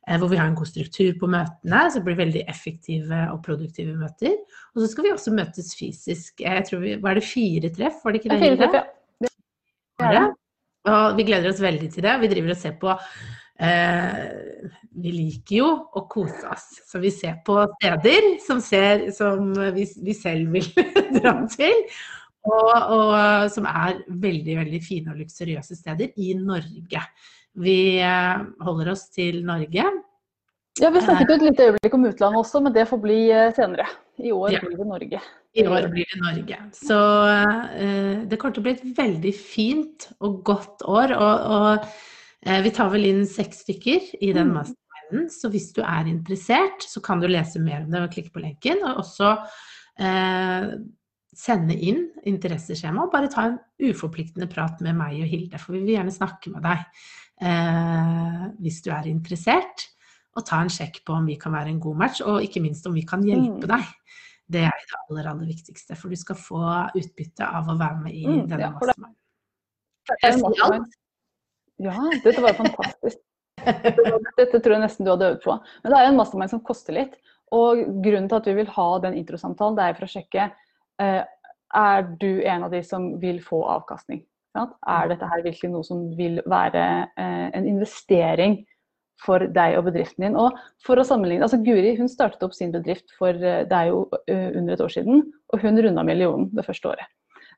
Eh, 0.05 0.19
hvor 0.21 0.29
vi 0.29 0.37
har 0.41 0.51
en 0.51 0.57
god 0.59 0.69
struktur 0.69 1.15
på 1.21 1.29
møtene, 1.33 1.85
så 1.89 2.01
det 2.01 2.07
blir 2.09 2.21
veldig 2.21 2.45
effektive 2.51 3.21
og 3.33 3.39
produktive 3.47 3.97
møter. 3.97 4.35
Og 4.75 4.83
så 4.83 4.91
skal 4.93 5.07
vi 5.07 5.15
også 5.15 5.37
møtes 5.37 5.73
fysisk. 5.79 6.43
Jeg 6.45 6.67
tror 6.69 6.83
vi, 6.85 6.97
Var 7.03 7.21
det 7.21 7.25
fire 7.25 7.71
treff? 7.73 8.03
Var 8.05 8.13
det 8.13 8.21
ikke 8.21 8.35
det? 8.35 8.43
Fire 8.43 8.59
treff, 8.61 8.75
ja. 8.75 8.85
Det 10.05 10.11
det. 10.19 10.27
Og 10.93 11.17
vi 11.17 11.25
gleder 11.25 11.49
oss 11.49 11.63
veldig 11.65 11.89
til 11.95 12.05
det. 12.05 12.21
Vi 12.21 12.29
driver 12.35 12.53
og 12.53 12.61
ser 12.61 12.77
på 12.81 12.99
Eh, 13.55 14.65
vi 14.99 15.13
liker 15.15 15.61
jo 15.61 15.67
å 15.95 16.01
kose 16.11 16.49
oss, 16.51 16.65
så 16.89 16.99
vi 16.99 17.13
ser 17.15 17.37
på 17.47 17.61
steder 17.77 18.33
som, 18.43 18.59
ser, 18.59 19.05
som 19.15 19.53
vi, 19.77 19.85
vi, 20.03 20.15
selv 20.19 20.57
vil 20.57 20.67
dra 21.21 21.37
til. 21.53 21.85
Og, 22.45 22.73
og, 22.75 23.13
som 23.55 23.69
er 23.71 24.03
veldig 24.11 24.59
veldig 24.59 24.81
fine 24.85 25.15
og 25.15 25.23
luksuriøse 25.23 25.79
steder 25.79 26.19
i 26.21 26.35
Norge. 26.37 27.05
Vi 27.55 27.79
eh, 28.03 28.43
holder 28.67 28.91
oss 28.95 29.09
til 29.15 29.45
Norge. 29.47 29.85
Ja, 30.81 30.91
Vi 30.91 31.03
snakket 31.05 31.31
jo 31.31 31.35
et 31.37 31.45
lite 31.47 31.67
øyeblikk 31.69 31.95
om 31.95 32.07
utlandet 32.09 32.41
også, 32.41 32.61
men 32.65 32.75
det 32.75 32.89
får 32.91 33.01
bli 33.03 33.19
eh, 33.31 33.53
senere. 33.55 33.87
I 34.19 34.33
år 34.35 34.57
ja. 34.57 34.63
blir 34.63 34.79
det 34.79 34.87
Norge. 34.87 35.21
I 35.55 35.67
år 35.71 35.87
blir 35.91 36.09
det 36.11 36.21
Norge. 36.23 36.59
Så 36.75 36.99
uh, 36.99 38.23
det 38.27 38.39
kommer 38.39 38.55
til 38.55 38.63
å 38.63 38.67
bli 38.67 38.75
et 38.75 38.85
veldig 38.97 39.33
fint 39.35 40.07
og 40.23 40.41
godt 40.47 40.85
år. 40.87 41.15
og, 41.15 41.47
og 41.57 41.87
uh, 42.47 42.61
vi 42.63 42.73
tar 42.75 42.93
vel 42.93 43.07
inn 43.09 43.23
seks 43.27 43.65
stykker 43.67 44.11
i 44.19 44.33
den 44.35 44.51
mm. 44.51 44.55
masterminden, 44.59 45.31
så 45.35 45.51
hvis 45.51 45.73
du 45.75 45.83
er 45.83 46.11
interessert, 46.11 46.87
så 46.87 47.03
kan 47.03 47.23
du 47.23 47.27
lese 47.31 47.63
mer 47.63 47.83
om 47.83 47.91
det 47.91 48.03
og 48.03 48.15
klikke 48.15 48.35
på 48.35 48.43
lenken. 48.43 48.83
Og 48.87 49.03
også 49.03 49.35
uh, 49.35 50.71
sende 51.35 51.75
inn 51.75 52.07
interesseskjema 52.31 53.07
og 53.07 53.15
bare 53.15 53.31
ta 53.31 53.49
en 53.51 53.59
uforpliktende 53.83 54.47
prat 54.51 54.79
med 54.87 54.99
meg 54.99 55.19
og 55.23 55.31
Hilde, 55.31 55.59
for 55.59 55.75
vi 55.75 55.83
vil 55.83 55.97
gjerne 55.97 56.15
snakke 56.15 56.55
med 56.55 56.67
deg 56.67 56.87
eh, 57.41 58.47
hvis 58.63 58.83
du 58.85 58.91
er 58.95 59.11
interessert. 59.11 59.89
Og 60.35 60.43
ta 60.47 60.59
en 60.65 60.73
sjekk 60.73 61.05
på 61.07 61.15
om 61.15 61.27
vi 61.31 61.37
kan 61.39 61.55
være 61.55 61.71
en 61.71 61.83
god 61.83 61.97
match, 62.01 62.23
og 62.27 62.43
ikke 62.43 62.63
minst 62.63 62.87
om 62.91 62.95
vi 62.97 63.05
kan 63.07 63.23
hjelpe 63.23 63.69
mm. 63.69 63.71
deg. 63.71 63.85
Det 64.55 64.65
er 64.67 64.75
det 64.75 64.97
aller, 64.99 65.29
aller 65.31 65.47
viktigste, 65.49 65.97
for 65.97 66.13
du 66.13 66.19
skal 66.19 66.37
få 66.37 66.63
utbytte 66.99 67.47
av 67.47 67.71
å 67.71 67.77
være 67.81 68.01
med 68.03 68.17
i 68.17 68.25
mm, 68.27 68.41
denne 68.51 68.67
ja, 68.67 68.73
masterminden. 68.75 69.15
Ja, 71.85 71.95
dette 72.25 72.43
var 72.43 72.59
fantastisk. 72.59 73.23
Dette 74.39 74.59
tror 74.61 74.75
jeg 74.75 74.83
nesten 74.83 75.07
du 75.07 75.15
hadde 75.15 75.31
øvd 75.33 75.41
på. 75.47 75.55
Men 75.83 75.93
det 75.93 75.97
er 75.97 76.05
jo 76.05 76.11
en 76.13 76.19
mastermind 76.19 76.53
som 76.53 76.61
koster 76.67 76.99
litt. 76.99 77.15
Og 77.55 77.81
grunnen 78.05 78.29
til 78.29 78.41
at 78.41 78.49
vi 78.51 78.57
vil 78.59 78.71
ha 78.75 78.89
den 79.07 79.17
introsamtalen, 79.17 79.79
det 79.79 79.87
er 79.87 79.97
for 79.97 80.07
å 80.07 80.13
sjekke 80.13 80.49
eh, 81.01 81.23
er 81.75 82.07
du 82.21 82.43
en 82.43 82.67
av 82.67 82.75
de 82.75 82.83
som 82.87 83.15
vil 83.23 83.41
få 83.43 83.63
avkastning. 83.79 84.23
Sant? 84.55 84.77
Er 84.87 85.11
dette 85.11 85.27
her 85.27 85.43
virkelig 85.43 85.73
noe 85.73 85.87
som 85.87 86.07
vil 86.19 86.39
være 86.51 86.85
eh, 87.19 87.49
en 87.59 87.67
investering 87.67 88.61
for 89.25 89.43
deg 89.57 89.79
og 89.79 89.89
bedriften 89.89 90.29
din? 90.29 90.39
Og 90.39 90.55
for 90.85 91.01
å 91.01 91.07
sammenligne, 91.07 91.47
altså 91.47 91.59
Guri 91.65 91.97
hun 91.99 92.11
startet 92.11 92.45
opp 92.47 92.55
sin 92.55 92.73
bedrift 92.75 93.11
for 93.19 93.35
eh, 93.35 93.65
det 93.67 93.81
er 93.81 93.91
jo 93.91 94.05
uh, 94.15 94.49
under 94.55 94.77
et 94.77 94.85
år 94.85 94.95
siden, 94.95 95.27
og 95.51 95.65
hun 95.65 95.83
runda 95.83 96.07
millionen 96.07 96.49
det 96.55 96.67
første 96.67 96.93
året. 96.95 97.11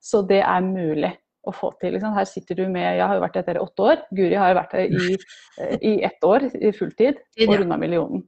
Så 0.05 0.23
det 0.29 0.41
er 0.41 0.64
mulig 0.64 1.12
å 1.47 1.53
få 1.55 1.71
til. 1.81 1.95
Liksom. 1.95 2.16
Her 2.16 2.27
sitter 2.29 2.59
du 2.59 2.64
med 2.73 2.85
Jeg 2.85 3.05
har 3.05 3.16
jo 3.16 3.23
vært 3.23 3.39
her 3.39 3.61
i 3.61 3.62
åtte 3.62 3.87
år. 3.93 4.03
Guri 4.16 4.41
har 4.41 4.51
jo 4.51 4.59
vært 4.59 4.77
her 4.77 4.89
i, 4.89 5.21
eh, 5.61 5.77
i 5.79 5.95
ett 6.09 6.27
år 6.27 6.49
i 6.57 6.73
fulltid 6.75 7.21
og 7.47 7.57
runda 7.61 7.79
millionen. 7.81 8.25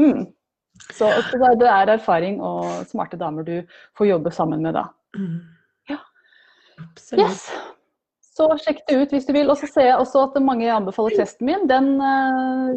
Mm. 0.00 0.26
Så, 0.96 1.10
så, 1.28 1.54
det 1.60 1.68
er 1.68 1.92
erfaring 1.92 2.40
og 2.40 2.86
smarte 2.88 3.18
damer 3.20 3.44
du 3.44 3.56
får 3.98 4.14
jobbe 4.14 4.32
sammen 4.32 4.64
med 4.64 4.78
da. 4.80 4.88
Ja. 7.16 7.28
Yes. 7.28 7.46
Så 8.40 8.46
sjekk 8.62 8.84
det 8.88 8.98
ut 9.00 9.14
hvis 9.14 9.26
du 9.28 9.32
vil. 9.36 9.50
Og 9.52 9.58
så 9.60 9.68
ser 9.68 9.90
jeg 9.90 9.96
også 10.00 10.26
at 10.28 10.36
mange 10.42 10.68
anbefaler 10.72 11.18
testen 11.20 11.48
min. 11.50 11.66
Den 11.68 11.96
uh, 12.00 12.70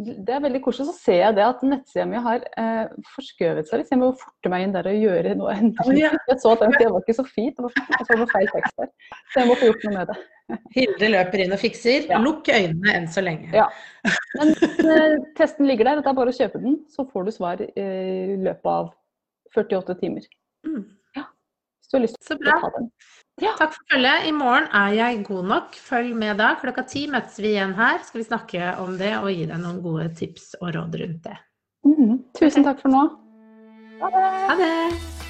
det 0.00 0.32
er 0.32 0.40
veldig 0.40 0.60
koselig. 0.64 0.88
Så 0.88 0.96
ser 0.96 1.18
jeg 1.18 1.36
det 1.36 1.44
at 1.44 1.62
nettsida 1.66 2.06
mi 2.08 2.20
har 2.24 2.44
eh, 2.62 2.92
forskjøvet 3.14 3.68
seg 3.68 3.82
litt. 3.82 3.90
Jeg 3.92 4.00
må 4.00 4.10
forte 4.16 4.52
meg 4.52 4.64
inn 4.64 4.72
der 4.72 4.88
og 4.88 5.02
gjøre 5.04 5.34
noe 5.36 5.56
endelig. 5.58 6.06
Jeg 6.06 6.36
så 6.40 6.54
at 6.54 6.62
den 6.64 6.76
sida 6.76 6.92
var 6.94 7.04
ikke 7.04 7.16
så 7.18 7.24
fin. 7.28 7.50
Det 7.56 7.66
var, 7.66 8.22
feil 8.32 8.48
tekst 8.54 8.80
der. 8.80 8.92
Så 9.32 9.42
jeg 9.42 9.50
må 9.50 9.56
få 9.60 9.68
gjort 9.68 9.84
noe 9.86 9.96
med 9.98 10.12
det. 10.12 10.16
Hilde 10.76 11.10
løper 11.12 11.44
inn 11.44 11.56
og 11.56 11.60
fikser. 11.60 12.08
Ja. 12.10 12.20
Lukk 12.24 12.48
øynene 12.48 12.94
enn 12.96 13.10
så 13.12 13.24
lenge. 13.24 13.50
Ja. 13.56 13.66
Men 14.38 14.54
eh, 14.56 15.18
testen 15.36 15.68
ligger 15.68 15.90
der. 15.90 16.00
Det 16.00 16.12
er 16.14 16.16
bare 16.22 16.32
å 16.32 16.38
kjøpe 16.38 16.62
den, 16.64 16.80
så 16.88 17.04
får 17.10 17.28
du 17.28 17.34
svar 17.36 17.60
i 17.60 18.40
løpet 18.40 18.72
av 18.72 18.94
48 19.52 20.00
timer. 20.00 20.24
Mm. 20.64 20.86
Hvis 21.90 21.92
du 21.92 21.98
har 21.98 22.04
lyst 22.06 22.20
til 22.22 22.36
å 22.54 22.60
ta 22.60 22.68
den. 22.76 22.90
Ja. 23.40 23.54
Takk 23.58 23.72
for 23.74 23.94
følget. 23.94 24.26
I 24.28 24.32
morgen 24.36 24.68
er 24.76 24.92
jeg 24.94 25.22
god 25.26 25.48
nok. 25.50 25.78
Følg 25.88 26.12
med 26.14 26.38
da. 26.38 26.52
Klokka 26.60 26.84
ti 26.86 27.06
møtes 27.10 27.40
vi 27.40 27.54
igjen 27.54 27.74
her. 27.78 27.98
Skal 28.06 28.20
vi 28.20 28.26
snakke 28.28 28.74
om 28.82 28.94
det 29.00 29.14
og 29.18 29.30
gi 29.32 29.48
deg 29.48 29.62
noen 29.62 29.80
gode 29.82 30.06
tips 30.20 30.52
og 30.60 30.74
råd 30.76 31.00
rundt 31.02 31.26
det. 31.26 31.38
Mm. 31.88 32.20
Tusen 32.38 32.68
takk 32.68 32.84
for 32.84 32.94
nå. 32.94 33.08
Ha 34.04 34.60
det! 34.60 35.29